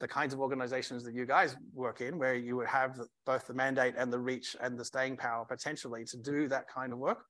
[0.00, 3.54] the kinds of organizations that you guys work in, where you would have both the
[3.54, 7.24] mandate and the reach and the staying power potentially to do that kind of work.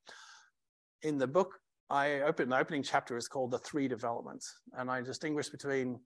[1.03, 1.59] In the book,
[1.91, 5.99] I open the opening chapter is called the three developments, and I distinguish between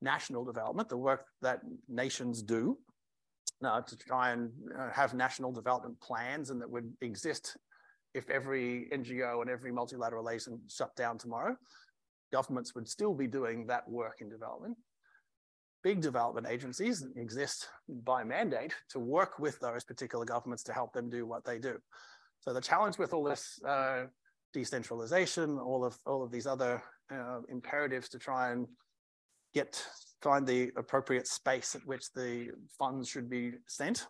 [0.00, 2.78] national development, the work that nations do,
[3.64, 7.56] uh, to try and uh, have national development plans and that would exist
[8.12, 11.56] if every NGO and every multilateral agent shut down tomorrow.
[12.32, 14.76] Governments would still be doing that work in development
[15.84, 21.08] big development agencies exist by mandate to work with those particular governments to help them
[21.10, 21.76] do what they do.
[22.40, 24.04] So the challenge with all this uh,
[24.52, 26.82] decentralization, all of all of these other
[27.12, 28.66] uh, imperatives to try and
[29.52, 29.86] get
[30.22, 34.06] find the appropriate space at which the funds should be sent.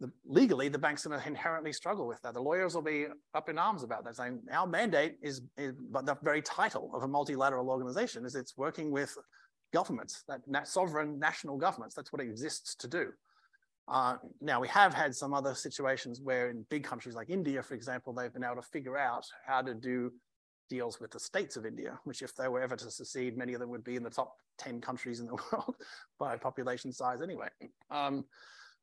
[0.00, 2.34] The, legally, the bank's to inherently struggle with that.
[2.34, 6.06] The lawyers will be up in arms about that, saying our mandate is, is but
[6.06, 9.16] the very title of a multilateral organization is it's working with
[9.72, 11.94] governments, that, sovereign national governments.
[11.94, 13.12] That's what it exists to do.
[13.86, 17.74] Uh, now, we have had some other situations where in big countries like India, for
[17.74, 20.12] example, they've been able to figure out how to do
[20.68, 23.60] deals with the states of India, which if they were ever to secede, many of
[23.60, 25.74] them would be in the top 10 countries in the world
[26.18, 27.48] by population size anyway.
[27.90, 28.24] Um,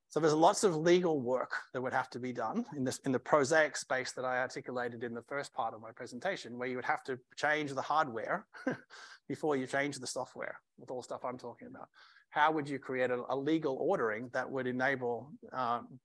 [0.10, 3.12] so there's lots of legal work that would have to be done in this in
[3.12, 6.76] the prosaic space that I articulated in the first part of my presentation, where you
[6.78, 8.46] would have to change the hardware
[9.28, 11.90] before you change the software with all the stuff I'm talking about.
[12.30, 16.00] How would you create a, a legal ordering that would enable um,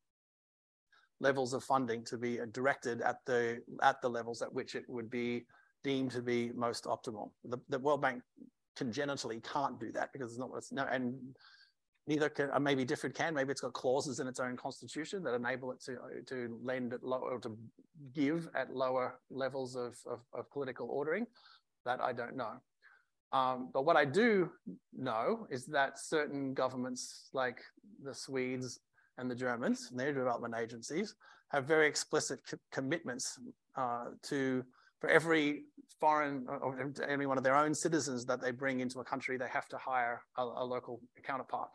[1.20, 5.10] levels of funding to be directed at the at the levels at which it would
[5.10, 5.44] be
[5.84, 7.30] deemed to be most optimal?
[7.44, 8.22] The, the World Bank
[8.76, 11.14] congenitally can't do that because it's not what's no and
[12.06, 15.34] neither can, uh, maybe different can, maybe it's got clauses in its own constitution that
[15.34, 15.96] enable it to,
[16.26, 17.56] to lend at lower, to
[18.14, 21.26] give at lower levels of, of, of political ordering.
[21.84, 22.60] That I don't know.
[23.32, 24.50] Um, but what I do
[24.96, 27.60] know is that certain governments, like
[28.02, 28.80] the Swedes
[29.18, 31.14] and the Germans, and their development agencies,
[31.50, 33.38] have very explicit co commitments
[33.76, 34.64] uh, to,
[35.00, 35.62] for every
[36.00, 39.48] foreign or any one of their own citizens that they bring into a country, they
[39.48, 41.68] have to hire a, a local counterpart.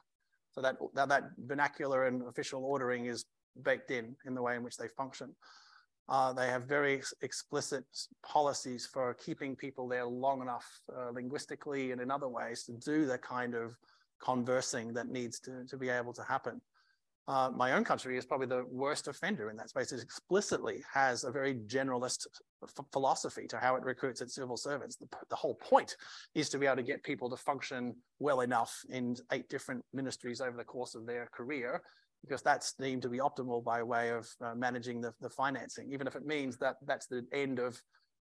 [0.55, 3.25] So that, that, that vernacular and official ordering is
[3.61, 5.35] baked in in the way in which they function.
[6.07, 7.83] Uh, they have very explicit
[8.23, 13.05] policies for keeping people there long enough uh, linguistically and in other ways to do
[13.05, 13.75] the kind of
[14.23, 16.61] conversing that needs to, to be able to happen.
[17.27, 19.91] Uh, my own country is probably the worst offender in that space.
[19.91, 22.27] It explicitly has a very generalist
[22.91, 24.95] philosophy to how it recruits its civil servants.
[24.95, 25.95] The, the, whole point
[26.33, 30.41] is to be able to get people to function well enough in eight different ministries
[30.41, 31.81] over the course of their career
[32.21, 36.07] because that's deemed to be optimal by way of uh, managing the, the financing, even
[36.07, 37.79] if it means that that's the end of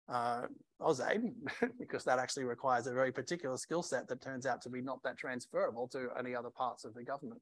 [0.08, 0.42] uh,
[1.78, 4.98] because that actually requires a very particular skill set that turns out to be not
[5.04, 7.40] that transferable to any other parts of the government.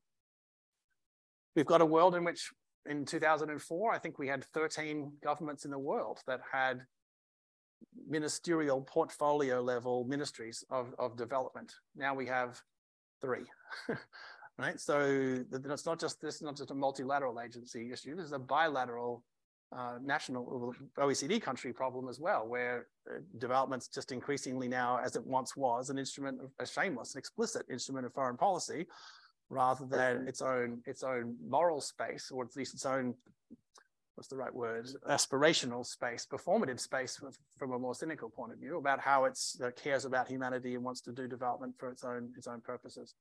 [1.56, 2.50] We've got a world in which
[2.86, 6.82] in 2004, I think we had 13 governments in the world that had
[8.08, 11.72] ministerial portfolio level ministries of, of development.
[11.96, 12.60] Now we have
[13.20, 13.44] three.
[14.58, 14.78] right?
[14.78, 18.16] So it's not just this, not just a multilateral agency issue.
[18.16, 19.24] This is a bilateral
[19.76, 25.24] uh, national OECD country problem as well, where uh, development's just increasingly now, as it
[25.24, 28.86] once was, an instrument of a shameless, and explicit instrument of foreign policy,
[29.50, 33.14] rather than its own its own moral space, or at least its own
[34.14, 37.18] what's the right word aspirational space performative space
[37.58, 40.84] from a more cynical point of view about how it uh, cares about humanity and
[40.84, 43.14] wants to do development for its own its own purposes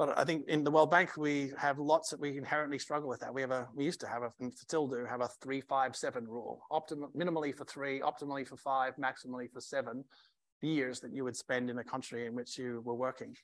[0.00, 3.20] but I think in the World Bank, we have lots that we inherently struggle with
[3.20, 3.34] that.
[3.34, 5.94] We have a, we used to have a, and still do have a three, five,
[5.94, 6.62] seven rule.
[6.72, 10.02] Optim, minimally for three, optimally for five, maximally for seven
[10.62, 13.36] years that you would spend in a country in which you were working.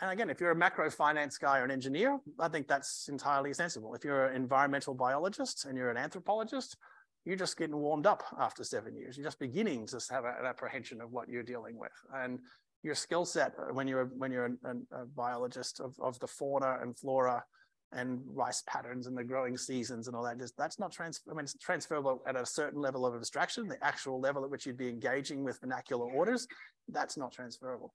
[0.00, 3.52] And again, if you're a macro finance guy or an engineer, I think that's entirely
[3.52, 3.94] sensible.
[3.94, 6.76] If you're an environmental biologist and you're an anthropologist,
[7.26, 9.18] you're just getting warmed up after seven years.
[9.18, 11.92] You're just beginning to have an apprehension of what you're dealing with.
[12.14, 12.38] And
[12.82, 16.78] your skill set uh, when you're when you're a, a, biologist of, of the fauna
[16.80, 17.44] and flora
[17.92, 21.34] and rice patterns and the growing seasons and all that just that's not trans I
[21.34, 24.78] mean it's transferable at a certain level of abstraction the actual level at which you'd
[24.78, 26.46] be engaging with vernacular orders
[26.88, 27.92] that's not transferable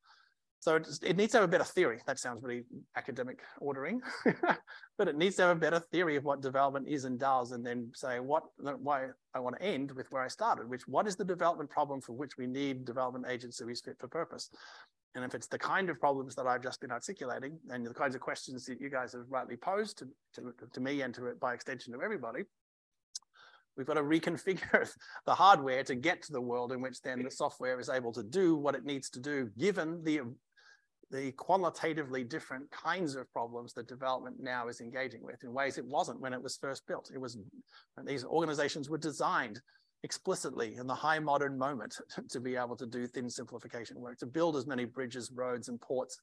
[0.65, 1.99] so it, it needs to have a better theory.
[2.07, 2.63] That sounds really
[2.97, 4.01] academic ordering
[4.97, 7.63] but it needs to have a better theory of what development is and does and
[7.63, 11.15] then say what why I want to end with where I started which what is
[11.15, 14.49] the development problem for which we need development agencies fit for purpose?
[15.13, 18.15] And if it's the kind of problems that I've just been articulating and the kinds
[18.15, 21.53] of questions that you guys have rightly posed to, to, to me and to by
[21.53, 22.41] extension to everybody,
[23.77, 24.89] we've got to reconfigure
[25.25, 28.23] the hardware to get to the world in which then the software is able to
[28.23, 30.21] do what it needs to do, given the
[31.15, 35.85] the qualitatively different kinds of problems that development now is engaging with in ways it
[35.85, 37.09] wasn't when it was first built.
[37.13, 37.37] It was
[38.05, 39.61] these organizations were designed
[40.03, 41.95] explicitly in the high modern moment
[42.29, 45.79] to be able to do thin simplification work, to build as many bridges, roads, and
[45.79, 46.19] ports,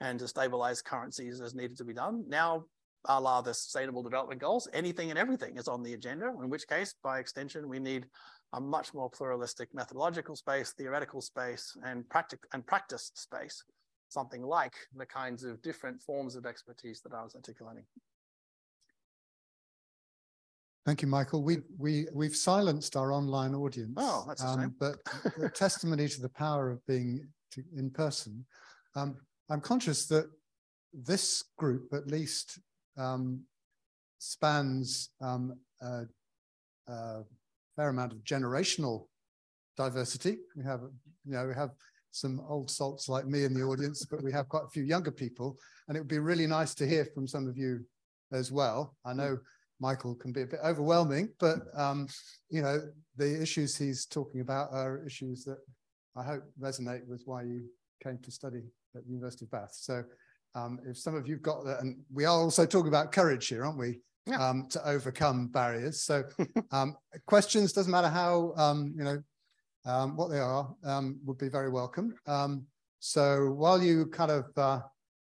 [0.00, 2.24] and to stabilize currencies as needed to be done.
[2.26, 2.64] Now,
[3.06, 6.66] a la the sustainable development goals, anything and everything is on the agenda, in which
[6.66, 8.06] case, by extension, we need
[8.54, 13.62] a much more pluralistic methodological space, theoretical space, and, practic and practice space,
[14.08, 17.84] something like the kinds of different forms of expertise that I was articulating.
[20.86, 21.42] Thank you, Michael.
[21.42, 23.94] We we we've silenced our online audience.
[23.96, 24.96] Oh, that's um, but
[25.38, 28.44] the testimony to the power of being to, in person.
[28.94, 29.16] Um,
[29.50, 30.26] I'm conscious that
[30.92, 32.58] this group, at least,
[32.96, 33.42] um,
[34.18, 36.02] spans um, a,
[36.88, 37.22] a,
[37.76, 39.06] fair amount of generational
[39.76, 40.38] diversity.
[40.56, 40.80] We have,
[41.24, 41.70] you know, we have
[42.14, 45.10] some old salts like me in the audience, but we have quite a few younger
[45.10, 45.58] people,
[45.88, 47.84] and it would be really nice to hear from some of you
[48.32, 48.96] as well.
[49.04, 49.38] I know
[49.80, 52.06] Michael can be a bit overwhelming, but um,
[52.50, 52.80] you know
[53.16, 55.58] the issues he's talking about are issues that
[56.16, 57.64] I hope resonate with why you
[58.00, 58.62] came to study
[58.94, 59.74] at the University of Bath.
[59.74, 60.04] So
[60.54, 63.64] um, if some of you've got that, and we are also talking about courage here,
[63.64, 64.00] aren't we?
[64.26, 64.36] Yeah.
[64.36, 66.02] Um, to overcome barriers.
[66.02, 66.22] So
[66.70, 66.96] um,
[67.26, 69.22] questions doesn't matter how um, you know
[69.84, 70.74] um, what they are
[71.24, 72.14] would be very welcome.
[72.98, 74.80] so while you kind of uh,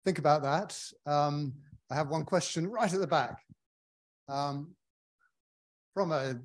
[0.05, 3.39] think about that, I have one question right at the back
[4.29, 4.75] um,
[5.95, 6.41] from a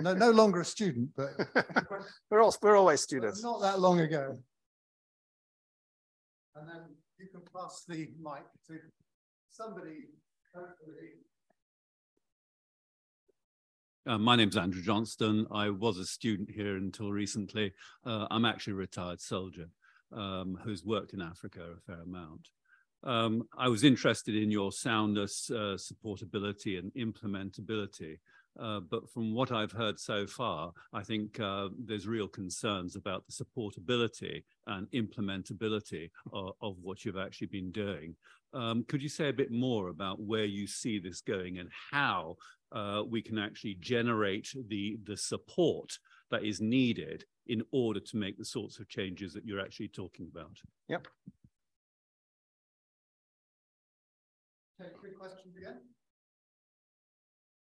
[0.00, 1.30] no, no longer a student, but
[2.30, 3.42] we're all we're always students.
[3.42, 4.38] Not that long ago.
[6.54, 6.82] And then
[7.18, 8.78] you can pass the mic to
[9.48, 10.06] somebody.
[14.08, 15.46] Uh, my name's Andrew Johnston.
[15.50, 17.74] I was a student here until recently.
[18.06, 19.68] Uh, I'm actually a retired soldier
[20.12, 22.48] um, who's worked in Africa a fair amount.
[23.04, 28.16] Um, I was interested in your soundness, uh, supportability, and implementability.
[28.58, 33.24] Uh, but from what I've heard so far, I think uh, there's real concerns about
[33.26, 38.16] the supportability and implementability of, of what you've actually been doing.
[38.52, 42.36] Um, could you say a bit more about where you see this going and how
[42.72, 45.98] uh, we can actually generate the, the support
[46.30, 50.28] that is needed in order to make the sorts of changes that you're actually talking
[50.30, 50.56] about?
[50.88, 51.08] Yep.
[54.80, 55.78] Take three questions again.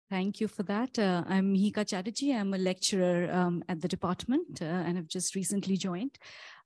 [0.09, 0.99] Thank you for that.
[0.99, 2.33] Uh, I'm Hika Chatterjee.
[2.33, 6.17] I'm a lecturer um, at the department uh, and have just recently joined.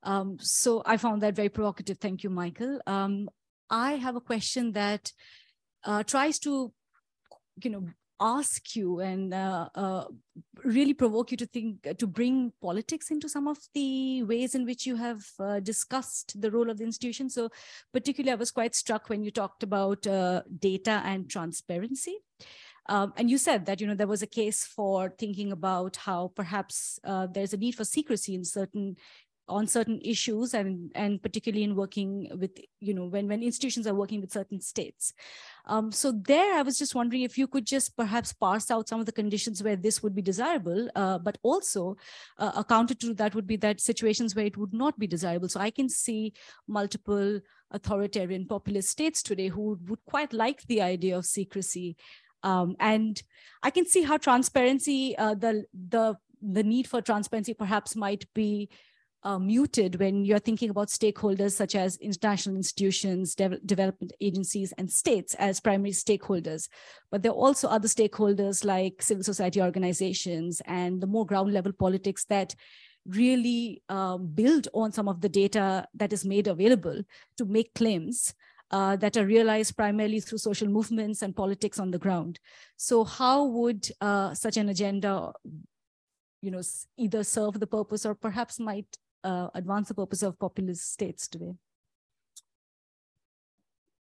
[0.03, 1.97] Um, so I found that very provocative.
[1.97, 2.79] Thank you, Michael.
[2.85, 3.29] Um,
[3.71, 5.11] I have a question that
[5.83, 6.71] uh, tries to,
[7.63, 7.87] you know,
[8.19, 10.03] ask you and uh, uh,
[10.63, 14.85] really provoke you to think to bring politics into some of the ways in which
[14.85, 17.49] you have uh, discussed the role of the institution so
[17.91, 22.19] particularly i was quite struck when you talked about uh, data and transparency
[22.87, 26.31] um, and you said that you know there was a case for thinking about how
[26.35, 28.95] perhaps uh, there's a need for secrecy in certain
[29.47, 33.93] on certain issues and and particularly in working with you know when when institutions are
[33.93, 35.13] working with certain states.
[35.65, 38.99] Um, so there i was just wondering if you could just perhaps parse out some
[38.99, 41.97] of the conditions where this would be desirable uh, but also
[42.39, 45.49] uh, a counter to that would be that situations where it would not be desirable.
[45.49, 46.33] So i can see
[46.67, 47.39] multiple
[47.71, 51.95] authoritarian populist states today who would quite like the idea of secrecy
[52.43, 53.23] um, and
[53.63, 58.69] i can see how transparency uh, the the the need for transparency perhaps might be
[59.23, 64.91] uh, muted when you're thinking about stakeholders such as international institutions, de development agencies, and
[64.91, 66.67] states as primary stakeholders.
[67.11, 71.71] But there are also other stakeholders like civil society organizations and the more ground level
[71.71, 72.55] politics that
[73.05, 77.01] really um, build on some of the data that is made available
[77.37, 78.33] to make claims
[78.71, 82.39] uh, that are realized primarily through social movements and politics on the ground.
[82.77, 85.33] So how would uh, such an agenda
[86.41, 86.61] you know,
[86.97, 91.55] either serve the purpose or perhaps might uh, advance the purpose of populist states today.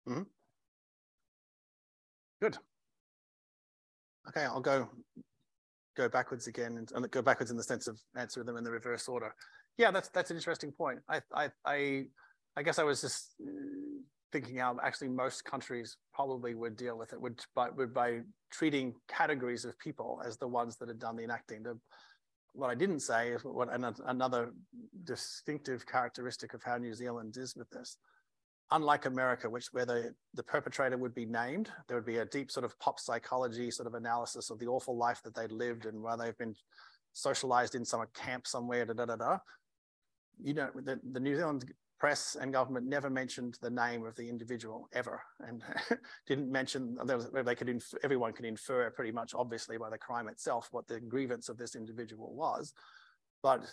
[0.05, 0.25] Mm -hmm.
[2.41, 2.57] Good.
[4.27, 4.89] Okay, I'll go
[5.95, 8.71] go backwards again and, and, go backwards in the sense of answering them in the
[8.71, 9.35] reverse order.
[9.77, 11.03] Yeah, that's that's an interesting point.
[11.09, 12.11] I I I,
[12.59, 13.35] I guess I was just
[14.31, 18.19] thinking out actually most countries probably would deal with it would by would by
[18.51, 21.63] treating categories of people as the ones that had done the enacting.
[21.63, 21.77] The
[22.53, 24.51] what I didn't say is what another
[25.03, 27.97] distinctive characteristic of how New Zealand is with this.
[28.71, 32.49] Unlike America, which where the, the perpetrator would be named, there would be a deep
[32.49, 36.01] sort of pop psychology sort of analysis of the awful life that they'd lived and
[36.01, 36.55] where they've been
[37.13, 39.37] socialized in some camp somewhere, da da da da.
[40.43, 44.29] You know, the, the New Zealand press and government never mentioned the name of the
[44.29, 45.63] individual ever, and
[46.27, 46.97] didn't mention
[47.33, 50.99] they could inf- everyone could infer pretty much obviously by the crime itself what the
[50.99, 52.73] grievance of this individual was,
[53.41, 53.65] but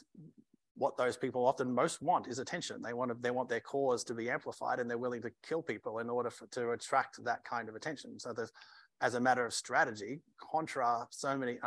[0.76, 2.82] what those people often most want is attention.
[2.82, 5.62] They want to, they want their cause to be amplified, and they're willing to kill
[5.62, 8.18] people in order for, to attract that kind of attention.
[8.18, 8.52] So there's,
[9.00, 11.58] as a matter of strategy, contra so many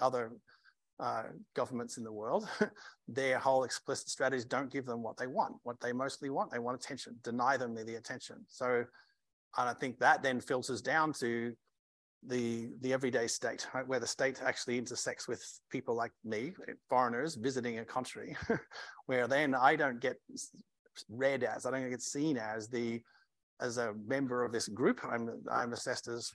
[0.00, 0.32] other
[0.98, 1.24] uh,
[1.54, 2.48] governments in the world,
[3.08, 5.56] their whole explicit strategies don't give them what they want.
[5.62, 7.16] What they mostly want, they want attention.
[7.22, 8.44] Deny them the attention.
[8.48, 8.84] So,
[9.58, 11.54] and I think that then filters down to
[12.26, 16.52] the the everyday state, right, where the state actually intersects with people like me,
[16.88, 18.36] foreigners visiting a country,
[19.06, 20.16] where then I don't get
[21.10, 23.02] read as, I don't get seen as the
[23.60, 25.00] as a member of this group.
[25.04, 26.32] I'm I'm assessed as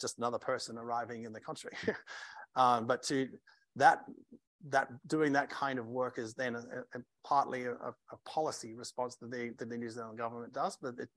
[0.00, 1.72] just another person arriving in the country.
[2.56, 3.28] um, but to
[3.76, 4.04] that
[4.68, 9.16] that doing that kind of work is then a, a, partly a, a, policy response
[9.16, 11.08] that the, that the New Zealand government does, but it,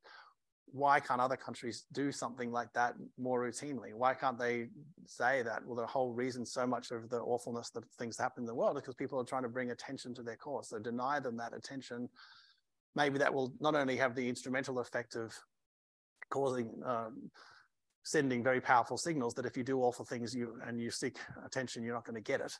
[0.71, 3.93] why can't other countries do something like that more routinely?
[3.93, 4.67] Why can't they
[5.05, 5.63] say that?
[5.65, 8.77] Well, the whole reason so much of the awfulness that things happen in the world
[8.77, 10.69] is because people are trying to bring attention to their cause.
[10.69, 12.09] So deny them that attention.
[12.95, 15.33] Maybe that will not only have the instrumental effect of
[16.31, 17.29] causing um,
[18.03, 21.83] sending very powerful signals that if you do awful things you and you seek attention,
[21.83, 22.53] you're not going to get it.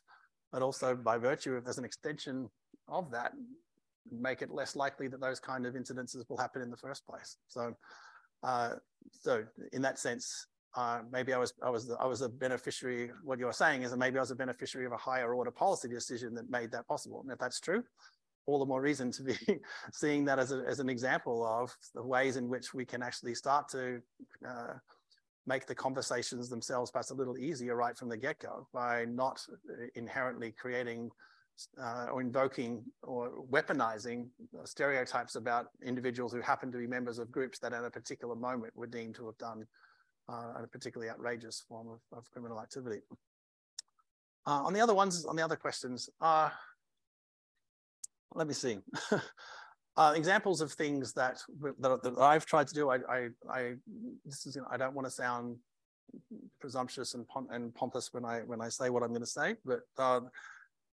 [0.52, 2.48] But also by virtue of there's an extension
[2.88, 3.32] of that,
[4.10, 7.36] make it less likely that those kind of incidences will happen in the first place.
[7.48, 7.74] So,
[8.42, 8.74] uh,
[9.10, 10.46] so in that sense,
[10.76, 13.10] uh, maybe I was I was I was a beneficiary.
[13.22, 15.88] What you're saying is that maybe I was a beneficiary of a higher order policy
[15.88, 17.20] decision that made that possible.
[17.20, 17.84] And if that's true,
[18.46, 19.36] all the more reason to be
[19.92, 23.34] seeing that as, a, as an example of the ways in which we can actually
[23.34, 24.00] start to
[24.46, 24.74] uh,
[25.46, 29.86] make the conversations themselves perhaps a little easier right from the get-go by not uh,
[29.94, 31.10] inherently creating
[31.80, 34.26] uh, or invoking or weaponizing
[34.64, 38.74] stereotypes about individuals who happen to be members of groups that at a particular moment
[38.76, 39.64] were deemed to have done
[40.28, 43.00] uh, a particularly outrageous form of, of criminal activity.
[44.46, 46.50] Uh, on the other ones, on the other questions, uh,
[48.34, 48.78] let me see.
[49.96, 51.40] Uh, examples of things that,
[51.78, 52.90] that, that I've tried to do.
[52.90, 53.74] I, I, I
[54.24, 55.56] this is you know, I don't want to sound
[56.60, 59.80] presumptuous and, and pompous when I when I say what I'm going to say, but
[59.98, 60.20] uh,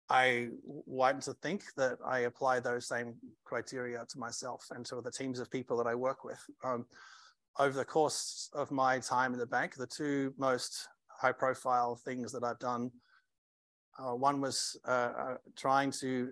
[0.09, 3.15] I want to think that I apply those same
[3.45, 6.43] criteria to myself and to the teams of people that I work with.
[6.63, 6.85] Um,
[7.59, 12.31] over the course of my time in the bank, the two most high profile things
[12.33, 12.91] that I've done
[14.01, 16.31] uh, one was uh, uh, trying to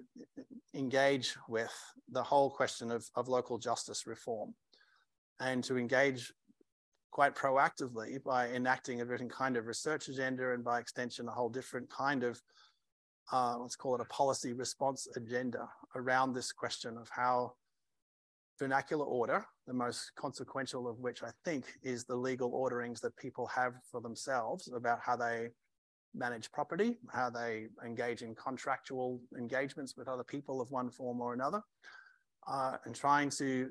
[0.74, 1.74] engage with
[2.12, 4.54] the whole question of, of local justice reform
[5.40, 6.34] and to engage
[7.12, 11.50] quite proactively by enacting a different kind of research agenda and by extension a whole
[11.50, 12.42] different kind of
[13.32, 17.54] uh, let's call it a policy response agenda around this question of how
[18.58, 23.48] vernacular order, the most consequential of which I think is the legal orderings that people
[23.48, 25.50] have for themselves about how they
[26.14, 31.34] manage property, how they engage in contractual engagements with other people of one form or
[31.34, 31.62] another,
[32.48, 33.70] uh, and trying to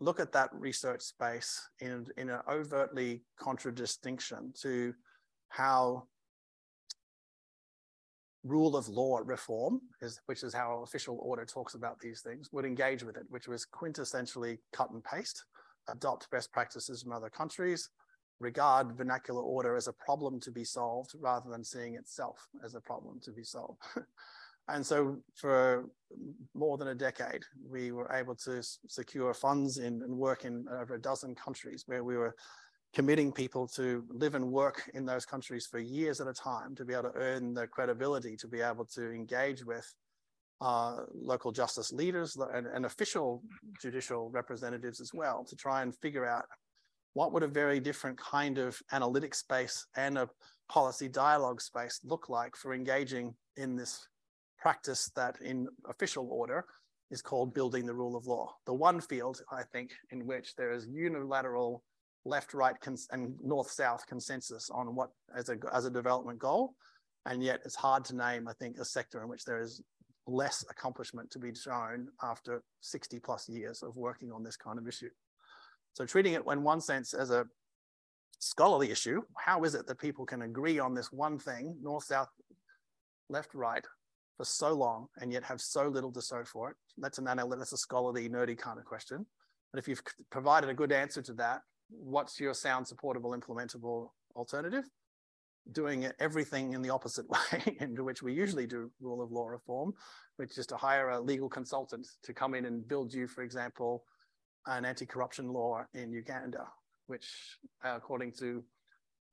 [0.00, 4.94] look at that research space in, in an overtly contradistinction to
[5.48, 6.04] how
[8.44, 12.64] rule of law reform, is, which is how official order talks about these things, would
[12.64, 15.44] engage with it, which was quintessentially cut and paste,
[15.88, 17.88] adopt best practices from other countries,
[18.40, 22.80] regard vernacular order as a problem to be solved rather than seeing itself as a
[22.80, 23.80] problem to be solved.
[24.68, 25.84] and so for
[26.54, 30.94] more than a decade, we were able to secure funds in, and work in over
[30.94, 32.34] a dozen countries where we were
[32.94, 36.84] committing people to live and work in those countries for years at a time to
[36.84, 39.92] be able to earn the credibility to be able to engage with
[40.60, 43.42] uh, local justice leaders and, and official
[43.82, 46.44] judicial representatives as well to try and figure out
[47.14, 50.28] what would a very different kind of analytic space and a
[50.68, 54.08] policy dialogue space look like for engaging in this
[54.58, 56.64] practice that in official order
[57.10, 58.54] is called building the rule of law.
[58.66, 61.82] The one field, I think, in which there is unilateral
[62.24, 62.76] left-right
[63.12, 66.74] and north-south consensus on what as a, as a development goal.
[67.26, 69.82] And yet it's hard to name, I think, a sector in which there is
[70.26, 74.88] less accomplishment to be shown after 60 plus years of working on this kind of
[74.88, 75.10] issue.
[75.94, 77.46] So treating it in one sense as a
[78.40, 82.28] scholarly issue, how is it that people can agree on this one thing, north, south,
[83.28, 83.84] left, right,
[84.36, 86.76] for so long and yet have so little to show for it?
[86.98, 89.24] That's an that's a scholarly, nerdy kind of question.
[89.72, 94.84] But if you've provided a good answer to that, what's your sound, supportable, implementable alternative?
[95.72, 99.92] doing everything in the opposite way into which we usually do rule of law reform,
[100.36, 104.04] which is to hire a legal consultant to come in and build you, for example,
[104.66, 106.66] an anti-corruption law in Uganda,
[107.06, 108.64] which according to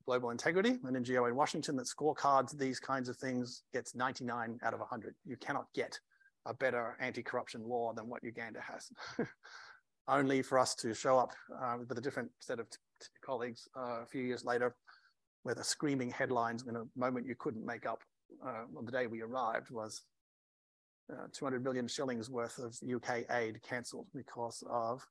[0.04, 4.74] Global Integrity, an NGO in Washington that scorecards these kinds of things, gets 99 out
[4.74, 5.14] of 100.
[5.24, 5.98] You cannot get
[6.46, 8.90] a better anti-corruption law than what Uganda has.
[10.08, 11.32] Only for us to show up
[11.62, 12.66] uh, with a different set of
[13.24, 14.74] colleagues uh, a few years later
[15.44, 18.00] with a screaming headlines in a moment you couldn't make up
[18.44, 20.02] uh, on the day we arrived was
[21.12, 25.04] uh, 200 million shillings worth of UK aid cancelled because of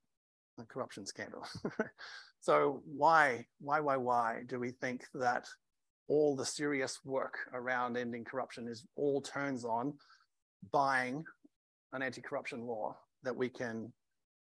[0.60, 1.46] a corruption scandal.
[2.42, 5.48] so why, why, why, why do we think that
[6.08, 9.94] all the serious work around ending corruption is all turns on
[10.72, 11.24] buying
[11.94, 13.92] an anti-corruption law that we can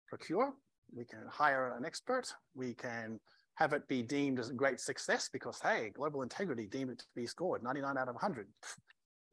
[0.08, 0.54] procure,
[0.94, 3.20] we can hire an expert, we can
[3.56, 7.06] have it be deemed as a great success because, hey, global integrity deemed it to
[7.16, 8.48] be scored 99 out of 100.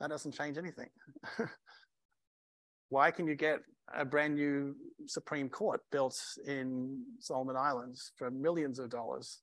[0.01, 0.89] That doesn't change anything.
[2.89, 3.61] Why can you get
[3.95, 4.75] a brand new
[5.07, 9.41] Supreme Court built in Solomon Islands for millions of dollars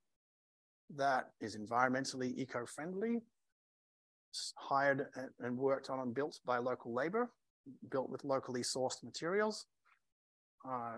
[0.96, 3.22] that is environmentally eco-friendly,
[4.56, 5.08] hired
[5.40, 7.30] and worked on and built by local labor,
[7.92, 9.66] built with locally sourced materials,
[10.68, 10.98] uh,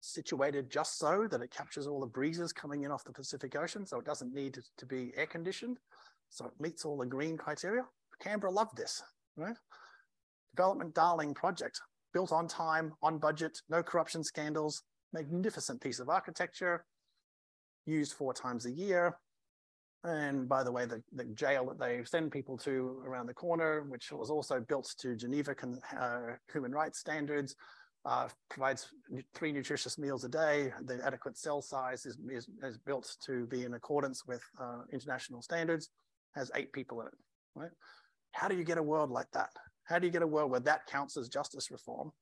[0.00, 3.86] situated just so that it captures all the breezes coming in off the Pacific Ocean,
[3.86, 5.78] so it doesn't need to, to be air conditioned.
[6.30, 7.84] So it meets all the green criteria.
[8.20, 9.02] Canberra loved this,
[9.36, 9.56] right?
[10.56, 11.80] Development darling project,
[12.14, 14.82] built on time, on budget, no corruption scandals,
[15.12, 16.86] magnificent piece of architecture,
[17.84, 19.18] used four times a year.
[20.04, 23.84] And by the way, the, the jail that they send people to around the corner,
[23.88, 25.54] which was also built to Geneva
[25.98, 26.20] uh,
[26.52, 27.56] human rights standards,
[28.04, 28.88] uh, provides
[29.34, 30.72] three nutritious meals a day.
[30.84, 35.40] The adequate cell size is, is, is built to be in accordance with uh, international
[35.40, 35.88] standards,
[36.34, 37.14] has eight people in it,
[37.54, 37.70] right?
[38.32, 39.50] How do you get a world like that?
[39.84, 42.12] How do you get a world where that counts as justice reform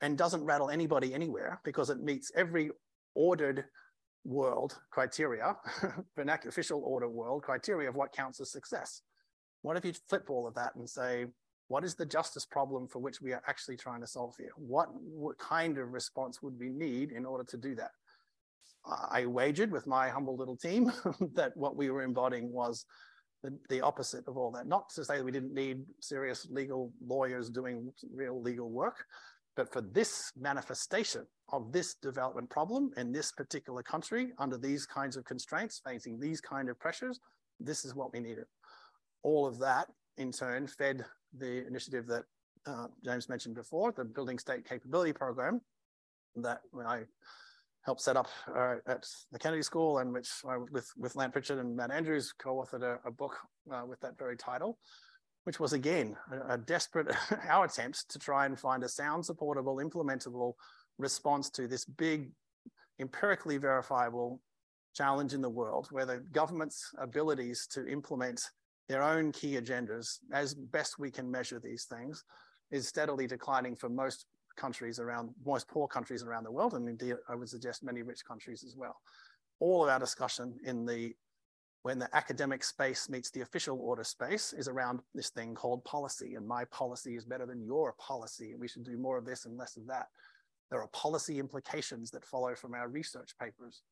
[0.00, 2.70] and doesn't rattle anybody anywhere because it meets every
[3.14, 3.64] ordered
[4.24, 5.56] world criteria,
[6.16, 9.02] vernacular official order world criteria of what counts as success?
[9.62, 11.26] What if you flip all of that and say,
[11.68, 14.52] what is the justice problem for which we are actually trying to solve here?
[14.56, 17.90] What, what kind of response would we need in order to do that?
[19.10, 20.92] I wagered with my humble little team
[21.34, 22.84] that what we were embodying was
[23.44, 24.66] the, the opposite of all that.
[24.66, 29.04] Not to say that we didn't need serious legal lawyers doing real legal work,
[29.54, 35.16] but for this manifestation of this development problem in this particular country under these kinds
[35.16, 37.20] of constraints, facing these kind of pressures,
[37.60, 38.46] this is what we needed.
[39.22, 41.04] All of that in turn fed
[41.38, 42.24] the initiative that
[42.66, 45.60] uh, James mentioned before, the Building State Capability Program
[46.36, 47.02] that I
[47.84, 51.58] helped set up uh, at the Kennedy School and which I, with, with Lant Pritchett
[51.58, 53.36] and Matt Andrews co-authored a, a book
[53.72, 54.78] uh, with that very title,
[55.44, 57.14] which was again, a, a desperate,
[57.48, 60.54] our attempt to try and find a sound supportable, implementable
[60.98, 62.30] response to this big,
[63.00, 64.40] empirically verifiable
[64.94, 68.40] challenge in the world where the government's abilities to implement
[68.88, 72.24] their own key agendas, as best we can measure these things,
[72.70, 74.26] is steadily declining for most
[74.56, 78.24] countries around, most poor countries around the world, and indeed I would suggest many rich
[78.24, 78.96] countries as well.
[79.60, 81.14] All of our discussion in the
[81.82, 86.34] when the academic space meets the official order space is around this thing called policy,
[86.34, 89.44] and my policy is better than your policy, and we should do more of this
[89.44, 90.06] and less of that.
[90.70, 93.82] There are policy implications that follow from our research papers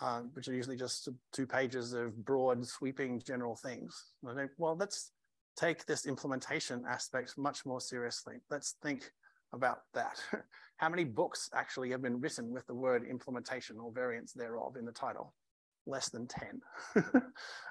[0.00, 4.12] uh, which are usually just two pages of broad, sweeping general things.
[4.22, 5.12] Well, let's
[5.56, 8.36] take this implementation aspect much more seriously.
[8.50, 9.10] Let's think
[9.52, 10.20] about that.
[10.76, 14.84] How many books actually have been written with the word implementation or variants thereof in
[14.84, 15.34] the title?
[15.86, 16.60] Less than 10.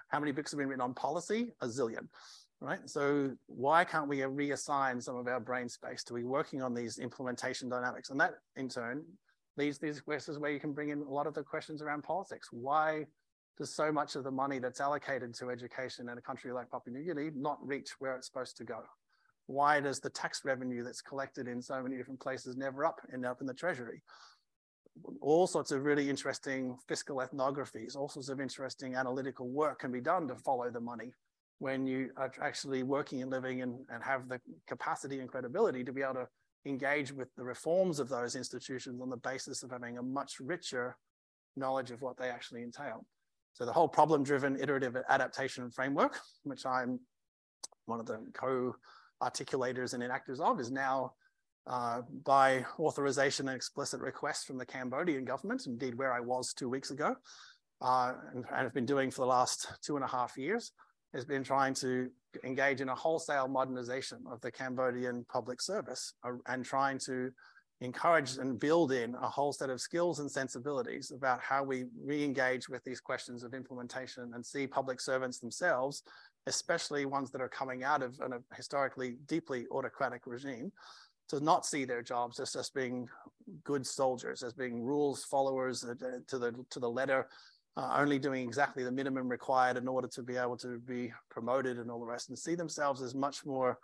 [0.09, 1.53] How many books have been written on policy?
[1.61, 2.07] A zillion,
[2.59, 2.79] right?
[2.85, 6.99] So why can't we reassign some of our brain space to be working on these
[6.99, 8.09] implementation dynamics?
[8.09, 9.03] And that in turn
[9.59, 12.49] these these questions where you can bring in a lot of the questions around politics.
[12.51, 13.05] Why
[13.57, 16.97] does so much of the money that's allocated to education in a country like Papua
[16.97, 18.79] New Guinea not reach where it's supposed to go?
[19.49, 23.25] Why does the tax revenue that's collected in so many different places never up end
[23.25, 24.03] up in the treasury?
[25.21, 30.01] All sorts of really interesting fiscal ethnographies, all sorts of interesting analytical work can be
[30.01, 31.13] done to follow the money
[31.57, 35.91] when you are actually working and living and, and have the capacity and credibility to
[35.91, 36.27] be able to
[36.67, 40.95] engage with the reforms of those institutions on the basis of having a much richer
[41.55, 43.03] knowledge of what they actually entail.
[43.53, 46.99] So the whole problem-driven iterative adaptation framework, which I'm
[47.87, 48.19] one of the
[49.19, 51.13] co-articulators and enactors of, is now
[51.67, 56.69] uh, by authorization and explicit request from the Cambodian government, indeed where I was two
[56.69, 57.15] weeks ago,
[57.81, 60.71] uh, and, and have been doing for the last two and a half years,
[61.13, 62.09] has been trying to
[62.43, 67.31] engage in a wholesale modernization of the Cambodian public service uh, and trying to
[67.81, 72.67] encourage and build in a whole set of skills and sensibilities about how we re-engage
[72.67, 76.03] with these questions of implementation and see public servants themselves,
[76.49, 80.71] especially ones that are coming out of a historically deeply autocratic regime,
[81.29, 83.07] to not see their jobs as just being
[83.63, 85.93] good soldiers, as being rules followers uh,
[86.27, 87.29] to the to the letter,
[87.77, 91.77] uh, only doing exactly the minimum required in order to be able to be promoted
[91.77, 93.77] and all the rest, and see themselves as much more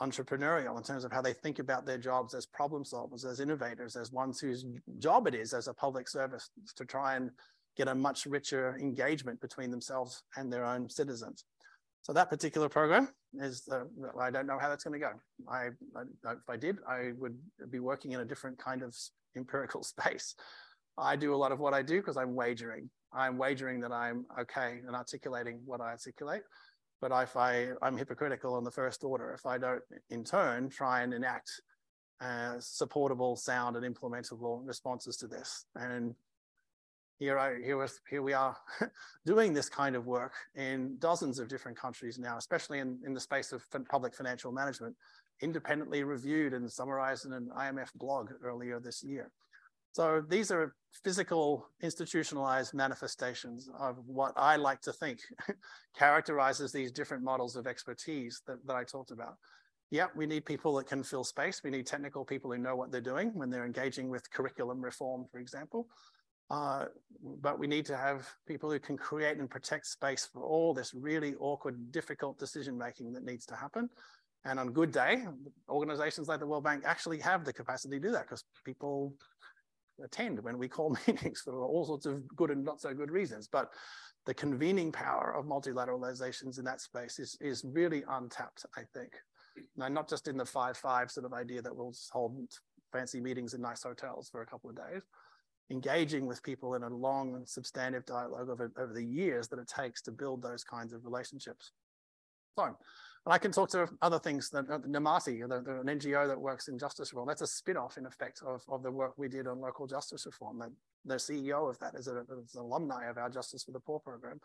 [0.00, 3.94] entrepreneurial in terms of how they think about their jobs as problem solvers, as innovators,
[3.94, 4.64] as ones whose
[4.98, 7.30] job it is as a public service to try and
[7.76, 11.44] get a much richer engagement between themselves and their own citizens.
[12.02, 13.88] So that particular program is, the,
[14.20, 15.12] I don't know how that's going to go.
[15.48, 17.38] I, I, if I did, I would
[17.70, 18.94] be working in a different kind of
[19.36, 20.34] empirical space.
[20.98, 22.90] I do a lot of what I do because I'm wagering.
[23.14, 26.42] I'm wagering that I'm okay and articulating what I articulate.
[27.00, 31.02] But if I, I'm hypocritical on the first order, if I don't in turn try
[31.02, 31.50] and enact
[32.20, 35.66] uh, supportable, sound and implementable responses to this.
[35.74, 36.14] And
[37.22, 38.56] here, I, here, here we are
[39.26, 43.20] doing this kind of work in dozens of different countries now, especially in, in the
[43.20, 44.96] space of public financial management,
[45.40, 49.30] independently reviewed and summarized in an IMF blog earlier this year.
[49.92, 50.74] So these are
[51.04, 55.20] physical institutionalized manifestations of what I like to think
[55.96, 59.36] characterizes these different models of expertise that, that I talked about.
[59.90, 61.60] Yeah, we need people that can fill space.
[61.62, 65.26] We need technical people who know what they're doing when they're engaging with curriculum reform,
[65.30, 65.86] for example.
[66.50, 66.86] Uh,
[67.40, 70.92] but we need to have people who can create and protect space for all this
[70.92, 73.88] really awkward, difficult decision making that needs to happen.
[74.44, 75.24] And on good day,
[75.68, 79.14] organizations like the World Bank actually have the capacity to do that because people
[80.02, 83.48] attend when we call meetings for all sorts of good and not so good reasons.
[83.50, 83.70] But
[84.26, 89.12] the convening power of multilateralizations in that space is, is really untapped, I think.
[89.76, 92.36] Now, not just in the five-five sort of idea that we'll just hold
[92.92, 95.02] fancy meetings in nice hotels for a couple of days,
[95.72, 99.68] engaging with people in a long and substantive dialogue over, over the years that it
[99.68, 101.72] takes to build those kinds of relationships.
[102.56, 102.76] So
[103.24, 106.76] and I can talk to other things, that uh, NAMATI, an NGO that works in
[106.76, 107.28] justice reform.
[107.28, 110.58] That's a spin-off, in effect, of, of the work we did on local justice reform.
[110.58, 110.72] The,
[111.04, 114.00] the CEO of that is, a, is an alumni of our Justice for the Poor
[114.00, 114.40] program.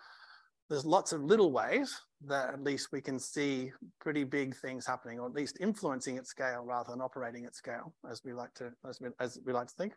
[0.69, 5.19] There's lots of little ways that at least we can see pretty big things happening,
[5.19, 8.73] or at least influencing at scale rather than operating at scale, as we like to
[8.87, 9.93] as we, as we like to think.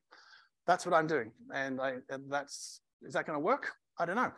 [0.67, 3.73] That's what I'm doing, and, I, and that's is that going to work?
[3.99, 4.33] I don't know.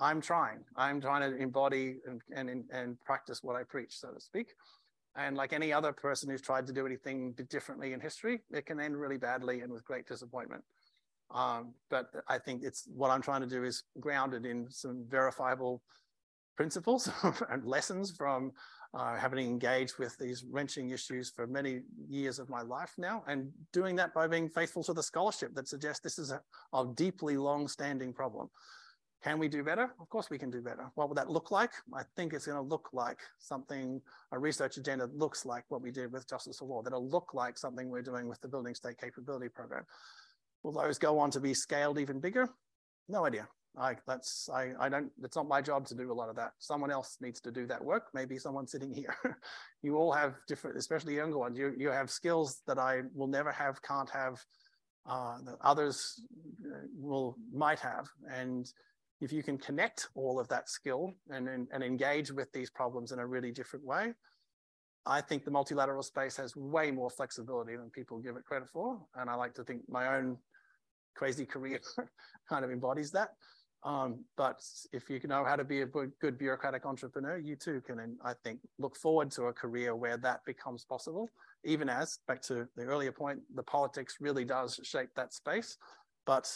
[0.00, 0.60] I'm trying.
[0.76, 4.54] I'm trying to embody and, and, and practice what I preach, so to speak.
[5.16, 8.78] And like any other person who's tried to do anything differently in history, it can
[8.78, 10.62] end really badly and with great disappointment.
[11.34, 15.82] Um, but I think it's what I'm trying to do is grounded in some verifiable
[16.56, 17.10] principles
[17.50, 18.52] and lessons from
[18.94, 23.50] uh, having engaged with these wrenching issues for many years of my life now, and
[23.72, 26.40] doing that by being faithful to the scholarship that suggests this is a,
[26.72, 28.48] a deeply long-standing problem.
[29.22, 29.90] Can we do better?
[30.00, 30.90] Of course we can do better.
[30.94, 31.72] What would that look like?
[31.92, 34.00] I think it's going to look like something,
[34.30, 37.58] a research agenda looks like what we did with Justice for Law, that'll look like
[37.58, 39.84] something we're doing with the Building State Capability Program.
[40.62, 42.48] Will those go on to be scaled even bigger?
[43.08, 43.48] No idea.
[43.78, 46.52] I, that's, I, I don't, it's not my job to do a lot of that.
[46.58, 48.04] Someone else needs to do that work.
[48.14, 49.14] Maybe someone sitting here.
[49.82, 53.52] you all have different, especially younger ones, you, you have skills that I will never
[53.52, 54.42] have, can't have,
[55.06, 56.20] uh, that others
[56.66, 58.08] uh, will, might have.
[58.30, 58.70] And
[59.20, 63.10] if you can connect all of that skill and, and, and, engage with these problems
[63.10, 64.12] in a really different way,
[65.06, 69.00] I think the multilateral space has way more flexibility than people give it credit for.
[69.16, 70.36] And I like to think my own
[71.14, 71.80] crazy career
[72.48, 73.30] kind of embodies that.
[73.84, 74.60] Um, but
[74.92, 78.60] if you know how to be a good bureaucratic entrepreneur, you too can, I think,
[78.78, 81.28] look forward to a career where that becomes possible,
[81.64, 85.76] even as, back to the earlier point, the politics really does shape that space.
[86.26, 86.50] But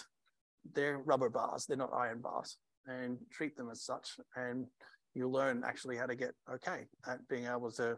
[0.74, 4.08] they're rubber bars, they're not iron bars, and treat them as such.
[4.36, 4.66] And
[5.14, 7.96] you learn actually how to get okay at being able to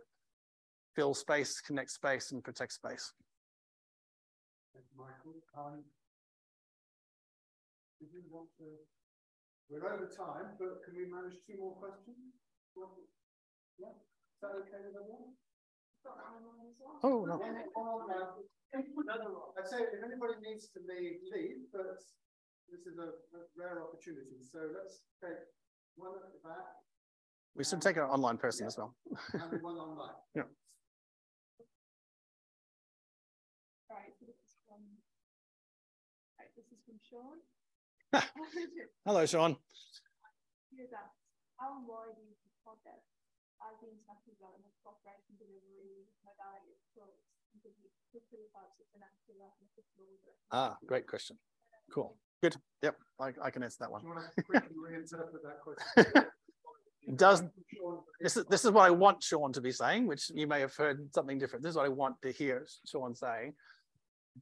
[0.95, 3.13] fill space, connect space, and protect space.
[4.97, 5.83] Michael, um,
[8.01, 8.65] did you want to?
[9.71, 12.37] We're over time, but can we manage two more questions?
[13.79, 15.33] Yeah, is that okay with everyone?
[17.03, 17.41] Oh no.
[19.57, 21.97] I'd say if anybody needs to leave, leave, but
[22.69, 24.43] this is a, a rare opportunity.
[24.43, 25.39] So let's take
[25.97, 26.67] one at the back.
[27.55, 28.69] We should take an online person yeah.
[28.69, 28.95] as well.
[29.33, 30.15] and one online.
[30.35, 30.43] Yeah.
[33.89, 34.83] Right, so this is from,
[36.37, 37.39] right, this is from Sean.
[39.07, 39.57] Hello, Sean.
[40.71, 41.11] Here's that.
[41.59, 42.35] How and why do you
[43.65, 47.17] as the international development cooperation delivery modality of tools
[47.53, 50.37] and could you quickly about international and official order?
[50.53, 51.41] Ah, great question.
[51.89, 52.17] Cool.
[52.43, 52.57] Good.
[52.83, 54.03] Yep, I, I can answer that one.
[54.03, 56.29] Do want to quickly reinterpret that question?
[57.17, 57.43] Does
[58.21, 60.75] this is this is what I want Sean to be saying, which you may have
[60.75, 61.63] heard something different.
[61.63, 63.53] This is what I want to hear Sean saying.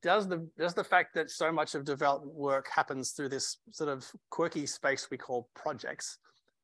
[0.01, 3.90] Does the does the fact that so much of development work happens through this sort
[3.90, 6.19] of quirky space we call projects,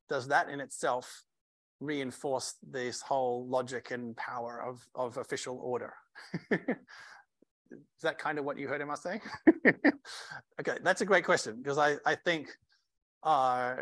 [0.08, 1.24] does that in itself
[1.80, 5.92] reinforce this whole logic and power of of official order?
[6.50, 9.20] is that kind of what you heard him saying?
[10.60, 12.48] okay, that's a great question because I I think
[13.24, 13.76] uh,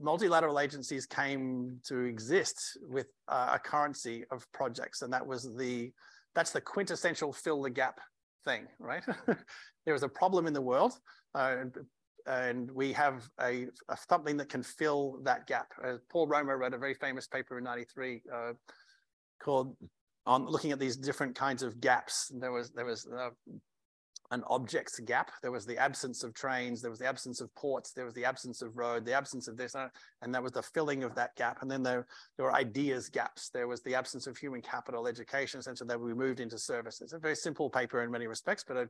[0.00, 5.92] multilateral agencies came to exist with uh, a currency of projects, and that was the
[6.34, 8.00] that's the quintessential fill the gap
[8.44, 9.02] thing, right?
[9.86, 10.98] there is a problem in the world,
[11.34, 11.76] uh, and,
[12.26, 15.68] and, we have a, a, something that can fill that gap.
[15.84, 18.52] Uh, Paul Romer wrote a very famous paper in '93 uh,
[19.42, 19.76] called
[20.26, 22.32] on looking at these different kinds of gaps.
[22.34, 23.30] There was there was uh,
[24.34, 25.30] an objects gap.
[25.42, 28.24] There was the absence of trains, there was the absence of ports, there was the
[28.24, 29.88] absence of road, the absence of this, uh,
[30.22, 31.62] and that was the filling of that gap.
[31.62, 32.06] And then there,
[32.36, 33.48] there were ideas gaps.
[33.48, 37.12] There was the absence of human capital, education, essentially that we moved into services.
[37.12, 38.88] A very simple paper in many respects, but a,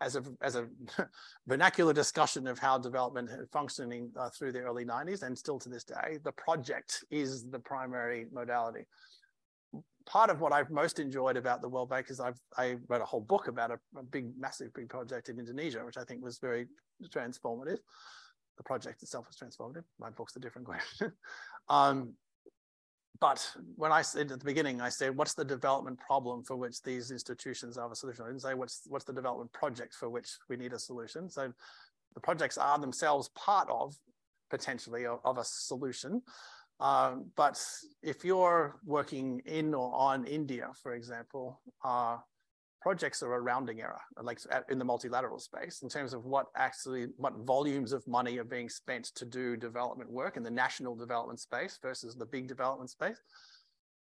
[0.00, 0.68] as a, as a
[1.46, 5.84] vernacular discussion of how development functioning uh, through the early 90s and still to this
[5.84, 8.86] day, the project is the primary modality
[10.06, 13.06] part of what I've most enjoyed about the World Bank is I've I wrote a
[13.06, 16.38] whole book about a, a, big, massive, big project in Indonesia, which I think was
[16.38, 16.66] very
[17.08, 17.78] transformative.
[18.56, 19.84] The project itself was transformative.
[19.98, 21.12] My book's a different question.
[21.68, 22.14] um,
[23.20, 26.82] but when I said at the beginning, I said, what's the development problem for which
[26.82, 28.24] these institutions have a solution?
[28.24, 31.30] I didn't say what's what's the development project for which we need a solution.
[31.30, 31.52] So
[32.14, 33.94] the projects are themselves part of
[34.50, 36.22] potentially of a solution.
[36.80, 37.62] Um, but
[38.02, 42.18] if you're working in or on India, for example, uh,
[42.82, 44.38] projects are a rounding error, like
[44.68, 48.68] in the multilateral space, in terms of what actually, what volumes of money are being
[48.68, 53.16] spent to do development work in the national development space versus the big development space.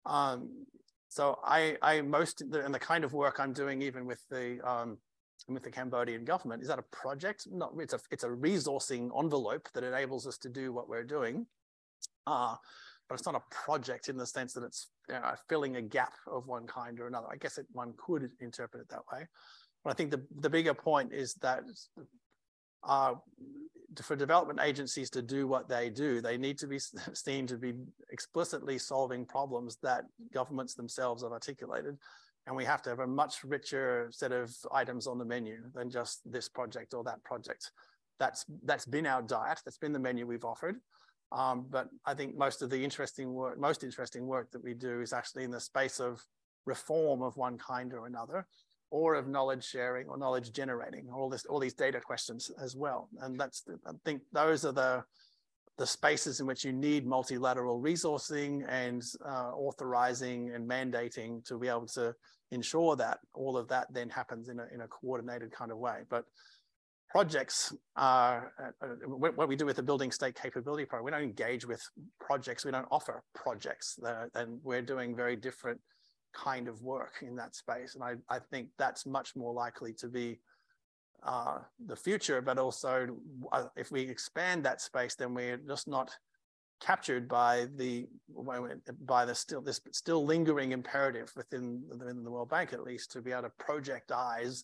[0.05, 0.65] Um,
[1.07, 4.97] so I, I most, and the kind of work I'm doing even with the, um,
[5.47, 7.47] with the Cambodian government, is that a project?
[7.49, 11.45] No, it's a, it's a resourcing envelope that enables us to do what we're doing
[12.27, 12.55] uh,
[13.07, 16.13] but it's not a project in the sense that it's you know, filling a gap
[16.27, 17.27] of one kind or another.
[17.31, 19.27] I guess it, one could interpret it that way.
[19.83, 21.63] But I think the, the bigger point is that
[22.83, 23.15] uh,
[24.01, 26.79] for development agencies to do what they do, they need to be
[27.13, 27.73] seen to be
[28.11, 31.97] explicitly solving problems that governments themselves have articulated.
[32.45, 35.89] And we have to have a much richer set of items on the menu than
[35.89, 37.71] just this project or that project.
[38.19, 40.75] That's, that's been our diet, that's been the menu we've offered.
[41.33, 45.01] Um, but I think most of the interesting work, most interesting work that we do
[45.01, 46.21] is actually in the space of
[46.65, 48.45] reform of one kind or another,
[48.91, 53.09] or of knowledge sharing or knowledge generating, all this, all these data questions as well.
[53.21, 55.03] And that's, I think those are the,
[55.79, 61.67] the spaces in which you need multilateral resourcing and uh, authorizing and mandating to be
[61.67, 62.13] able to
[62.51, 66.01] ensure that all of that then happens in a, in a coordinated kind of way.
[66.07, 66.25] But
[67.13, 71.05] projects are uh, uh what we do with the building state capability program.
[71.05, 71.81] We don't engage with
[72.19, 72.65] projects.
[72.65, 73.99] We don't offer projects,
[74.33, 75.79] and we're doing very different
[76.33, 77.93] kind of work in that space.
[77.93, 80.39] And I, I think that's much more likely to be
[81.23, 82.41] uh, the future.
[82.41, 83.15] But also,
[83.51, 86.09] uh, if we expand that space, then we're just not
[86.81, 88.07] captured by the
[89.05, 93.21] by the still this still lingering imperative within, within the World Bank, at least, to
[93.21, 94.63] be able to projectize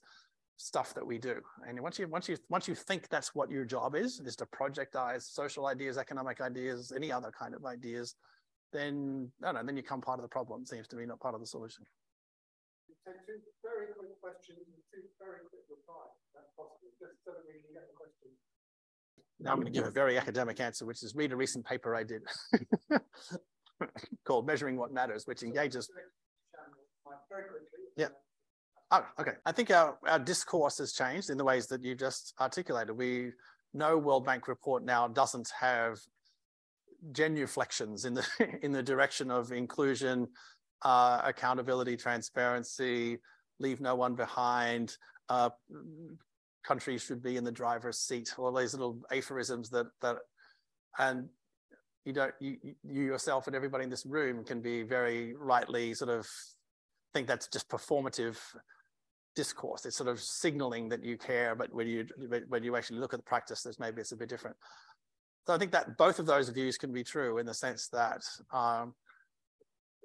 [0.60, 1.36] stuff that we do.
[1.68, 4.45] And once you once you once you think that's what your job is, is to
[4.45, 8.15] projectize social ideas, economic ideas, any other kind of ideas,
[8.73, 10.65] then no, no, then you become part of the problem.
[10.65, 11.86] Seems to me not part of the solution.
[13.07, 16.11] Take two very quick questions and two very quick replies.
[16.36, 18.30] That's possible, just so that we can get the question.
[19.40, 21.95] Now I'm going to give a very academic answer, which is read a recent paper
[21.95, 22.22] I did
[24.26, 25.90] called Measuring What Matters, which engages.
[27.95, 28.10] Yeah.
[28.91, 29.33] Oh, okay.
[29.45, 32.97] I think our, our discourse has changed in the ways that you've just articulated.
[32.97, 33.31] We
[33.73, 35.99] know World Bank report now doesn't have
[37.11, 38.25] genuflections in the
[38.63, 40.27] in the direction of inclusion,
[40.81, 43.19] uh, accountability, transparency,
[43.59, 44.97] leave no one behind.
[45.29, 45.49] Uh,
[46.65, 48.33] countries should be in the driver's seat.
[48.37, 50.17] All these little aphorisms that that,
[50.97, 51.29] and
[52.05, 56.09] you don't you you yourself and everybody in this room can be very rightly sort
[56.09, 56.27] of
[57.13, 58.37] think that's just performative
[59.35, 59.85] discourse.
[59.85, 62.06] It's sort of signaling that you care, but when you
[62.47, 64.57] when you actually look at the practice, there's maybe it's a bit different.
[65.47, 68.22] So I think that both of those views can be true in the sense that
[68.51, 68.93] um,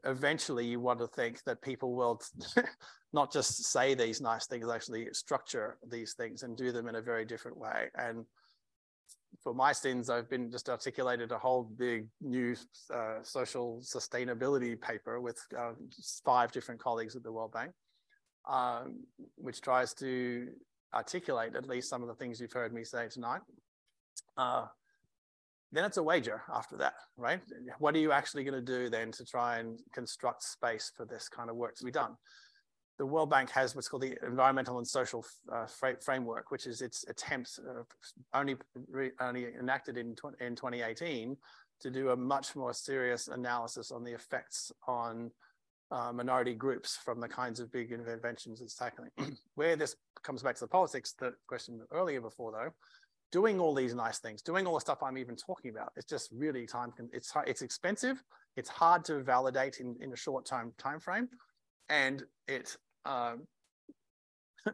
[0.04, 2.20] eventually you want to think that people will
[3.12, 7.02] not just say these nice things, actually structure these things and do them in a
[7.02, 7.88] very different way.
[7.96, 8.24] And
[9.42, 12.56] for my sins, I've been just articulated a whole big new
[12.92, 15.72] uh, social sustainability paper with uh,
[16.24, 17.72] five different colleagues at the World Bank,
[18.48, 19.04] um,
[19.36, 20.48] which tries to
[20.94, 23.40] articulate at least some of the things you've heard me say tonight.
[24.36, 24.66] Uh,
[25.72, 27.40] then it's a wager after that, right?
[27.78, 31.28] What are you actually going to do then to try and construct space for this
[31.28, 32.16] kind of work to be done?
[32.96, 35.66] The World Bank has what's called the Environmental and Social uh,
[36.00, 37.82] Framework, which is its attempts uh,
[38.32, 38.54] only,
[39.20, 41.36] only enacted in, in 2018
[41.80, 45.32] to do a much more serious analysis on the effects on
[45.90, 49.10] uh, minority groups from the kinds of big interventions it's tackling.
[49.54, 52.70] Where this comes back to the politics, the question earlier before though,
[53.32, 56.30] doing all these nice things, doing all the stuff I'm even talking about, it's just
[56.32, 58.22] really time, it's, it's expensive,
[58.56, 61.28] it's hard to validate in, in a short time, time frame,
[61.88, 63.46] and it, um,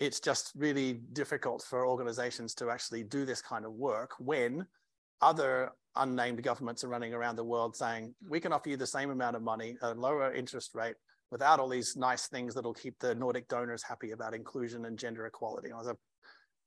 [0.00, 4.66] it's just really difficult for organizations to actually do this kind of work when
[5.20, 9.10] other unnamed governments are running around the world saying, we can offer you the same
[9.10, 10.94] amount of money, a lower interest rate,
[11.30, 15.26] without all these nice things that'll keep the Nordic donors happy about inclusion and gender
[15.26, 15.72] equality.
[15.72, 15.96] I was a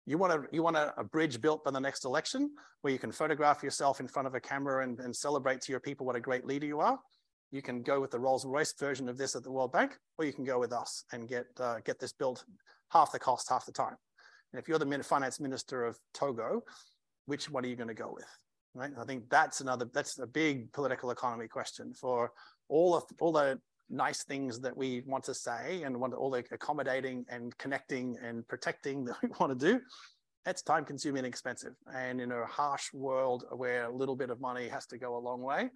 [0.05, 2.51] you want, a, you want a, a, bridge built by the next election
[2.81, 5.79] where you can photograph yourself in front of a camera and, and celebrate to your
[5.79, 6.99] people what a great leader you are.
[7.51, 10.25] You can go with the Rolls Royce version of this at the World Bank, or
[10.25, 12.43] you can go with us and get, uh, get this built
[12.91, 13.95] half the cost, half the time.
[14.51, 16.63] And if you're the finance minister of Togo,
[17.25, 18.25] which one are you going to go with?
[18.75, 18.91] Right.
[18.99, 22.31] I think that's another, that's a big political economy question for
[22.69, 23.59] all of all the
[23.89, 28.47] nice things that we want to say and want all the accommodating and connecting and
[28.47, 29.79] protecting that we want to do,
[30.45, 31.73] it's time consuming and expensive.
[31.93, 35.19] And in a harsh world where a little bit of money has to go a
[35.19, 35.69] long way,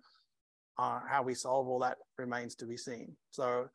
[0.79, 3.15] uh, how we solve all that remains to be seen.
[3.31, 3.67] So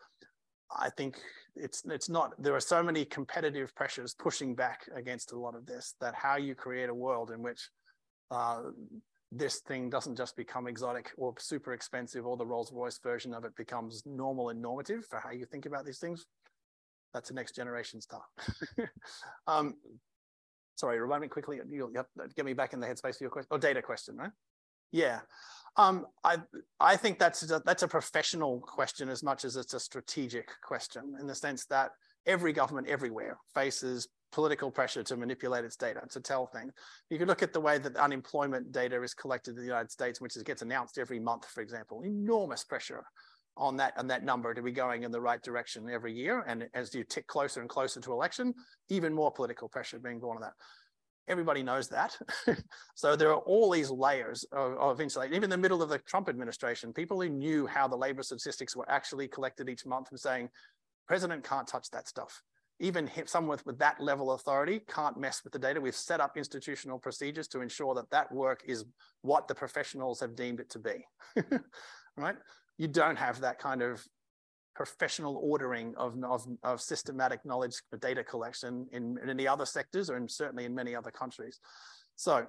[0.76, 1.18] I think
[1.54, 5.66] it's it's not there are so many competitive pressures pushing back against a lot of
[5.66, 7.68] this that how you create a world in which
[8.30, 8.62] uh,
[9.34, 13.44] this thing doesn't just become exotic or super expensive or the Rolls Royce version of
[13.44, 16.26] it becomes normal and normative for how you think about these things.
[17.14, 18.24] That's a next generation stuff.
[19.46, 19.74] um,
[20.76, 21.60] sorry, remind me quickly.
[21.68, 22.04] You'll, you
[22.36, 23.48] get me back in the headspace for your question.
[23.50, 24.30] Oh, data question, right?
[24.92, 25.20] Yeah.
[25.76, 26.36] Um, I
[26.78, 31.16] I think that's a, that's a professional question as much as it's a strategic question
[31.18, 31.92] in the sense that
[32.26, 36.72] every government everywhere faces political pressure to manipulate its data, to tell things.
[37.10, 40.20] You can look at the way that unemployment data is collected in the United States,
[40.20, 43.04] which is, gets announced every month, for example, enormous pressure
[43.56, 46.42] on that and that number to be going in the right direction every year.
[46.46, 48.54] And as you tick closer and closer to election,
[48.88, 50.54] even more political pressure being born on that.
[51.28, 52.16] Everybody knows that.
[52.94, 55.34] so there are all these layers of, of insulation.
[55.34, 58.74] Even in the middle of the Trump administration, people who knew how the labor statistics
[58.74, 60.48] were actually collected each month and saying,
[61.06, 62.42] president can't touch that stuff
[62.80, 65.80] even someone with, with that level of authority can't mess with the data.
[65.80, 68.84] We've set up institutional procedures to ensure that that work is
[69.22, 71.04] what the professionals have deemed it to be,
[72.16, 72.36] right?
[72.78, 74.04] You don't have that kind of
[74.74, 80.16] professional ordering of, of, of systematic knowledge data collection in, in any other sectors or
[80.16, 81.60] in, certainly in many other countries.
[82.16, 82.46] So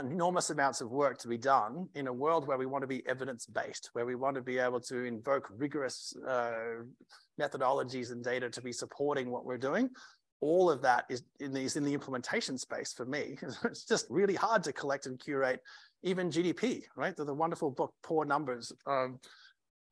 [0.00, 3.06] enormous amounts of work to be done in a world where we want to be
[3.06, 6.82] evidence-based, where we want to be able to invoke rigorous uh,
[7.40, 9.90] methodologies and data to be supporting what we're doing.
[10.40, 13.38] All of that is in these in the implementation space for me.
[13.64, 15.60] It's just really hard to collect and curate
[16.02, 17.16] even GDP, right?
[17.16, 19.18] The, the wonderful book, Poor Numbers, um,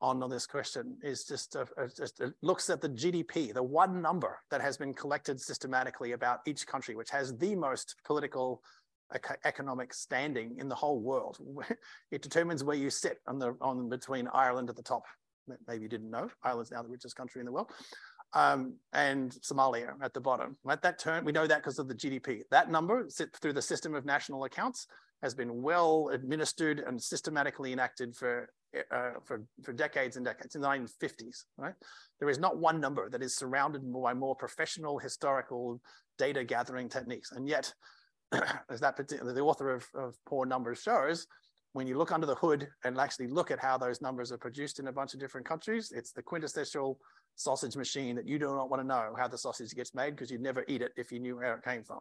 [0.01, 3.63] on, on this question is just, a, a, just a looks at the GDP, the
[3.63, 8.61] one number that has been collected systematically about each country, which has the most political
[9.43, 11.37] economic standing in the whole world.
[12.11, 15.03] It determines where you sit on the on between Ireland at the top.
[15.67, 17.71] Maybe you didn't know Ireland's now the richest country in the world,
[18.33, 20.57] um, and Somalia at the bottom.
[20.63, 22.41] Right, that turn we know that because of the GDP.
[22.51, 24.87] That number sit through the system of national accounts
[25.21, 28.49] has been well administered and systematically enacted for
[28.91, 31.45] uh, for for decades and decades in the 1950s.
[31.57, 31.75] Right,
[32.19, 35.79] there is not one number that is surrounded by more professional historical
[36.17, 37.73] data gathering techniques, and yet
[38.69, 41.27] as that particular, the author of, of Poor Numbers shows,
[41.73, 44.79] when you look under the hood and actually look at how those numbers are produced
[44.79, 46.97] in a bunch of different countries, it's the quintessential
[47.35, 50.31] sausage machine that you do not want to know how the sausage gets made because
[50.31, 51.99] you'd never eat it if you knew where it came from.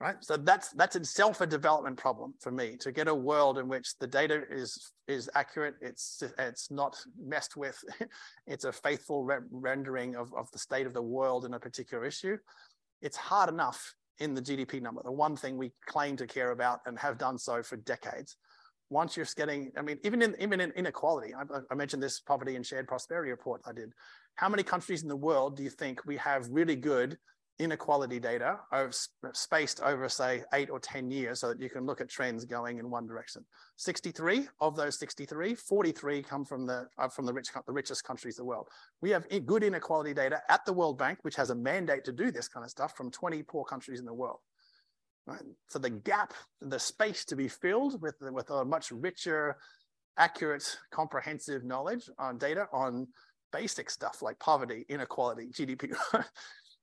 [0.00, 0.16] Right.
[0.20, 3.98] So that's that's itself a development problem for me to get a world in which
[3.98, 5.74] the data is is accurate.
[5.82, 7.78] It's it's not messed with.
[8.46, 12.06] it's a faithful re rendering of, of the state of the world in a particular
[12.06, 12.38] issue.
[13.02, 16.80] It's hard enough in the GDP number, the one thing we claim to care about
[16.86, 18.36] and have done so for decades.
[18.90, 22.56] Once you're getting, I mean, even in even in inequality, I, I mentioned this poverty
[22.56, 23.92] and shared prosperity report I did.
[24.34, 27.16] How many countries in the world do you think we have really good
[27.60, 28.90] inequality data over,
[29.32, 32.78] spaced over, say, eight or 10 years so that you can look at trends going
[32.78, 33.44] in one direction.
[33.76, 38.38] 63 of those 63, 43 come from the, uh, from the, rich, the richest countries
[38.38, 38.68] in the world.
[39.02, 42.30] We have good inequality data at the World Bank, which has a mandate to do
[42.30, 44.38] this kind of stuff from 20 poor countries in the world.
[45.26, 45.42] Right?
[45.68, 49.56] So the gap, the space to be filled with, with a much richer,
[50.16, 53.06] accurate, comprehensive knowledge on data on
[53.52, 55.94] basic stuff like poverty, inequality, GDP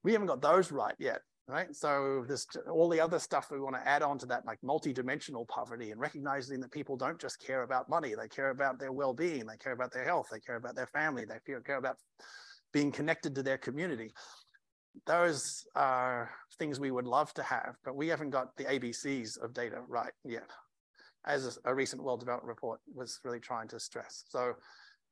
[0.07, 1.73] we haven't got those right yet right?
[1.73, 5.45] So there's all the other stuff we want to add on to that, like multi-dimensional
[5.45, 9.45] poverty and recognizing that people don't just care about money, they care about their well-being,
[9.45, 11.95] they care about their health, they care about their family, they care about
[12.73, 14.11] being connected to their community.
[15.05, 19.53] Those are things we would love to have, but we haven't got the ABCs of
[19.53, 20.49] data right yet,
[21.25, 24.25] as a recent World Development Report was really trying to stress.
[24.27, 24.53] So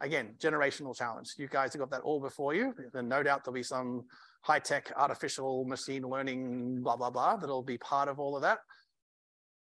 [0.02, 1.36] again, generational challenge.
[1.38, 4.04] You guys have got that all before you, and no doubt there'll be some
[4.46, 8.60] high-tech artificial machine learning, blah, blah, blah, that'll be part of all of that.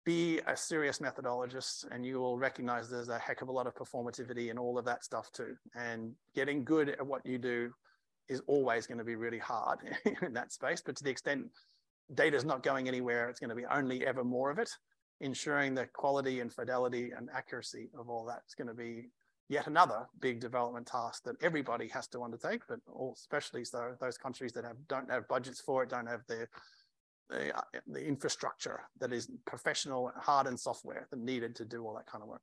[0.05, 3.73] Be a serious methodologist and you will recognize there's a heck of a lot of
[3.73, 5.55] performativity and all of that stuff too.
[5.73, 7.71] And getting good at what you do
[8.29, 9.79] is always going to be really hard
[10.21, 10.83] in that space.
[10.85, 11.47] But to the extent
[12.13, 14.69] data is not going anywhere, it's going to be only ever more of it.
[15.19, 19.09] Ensuring the quality and fidelity and accuracy of all that is going to be
[19.49, 24.17] yet another big development task that everybody has to undertake, but all, especially so those
[24.17, 26.47] countries that have don't have budgets for it, don't have the
[27.29, 31.95] the, uh, the infrastructure that is professional hard and software that needed to do all
[31.95, 32.41] that kind of work.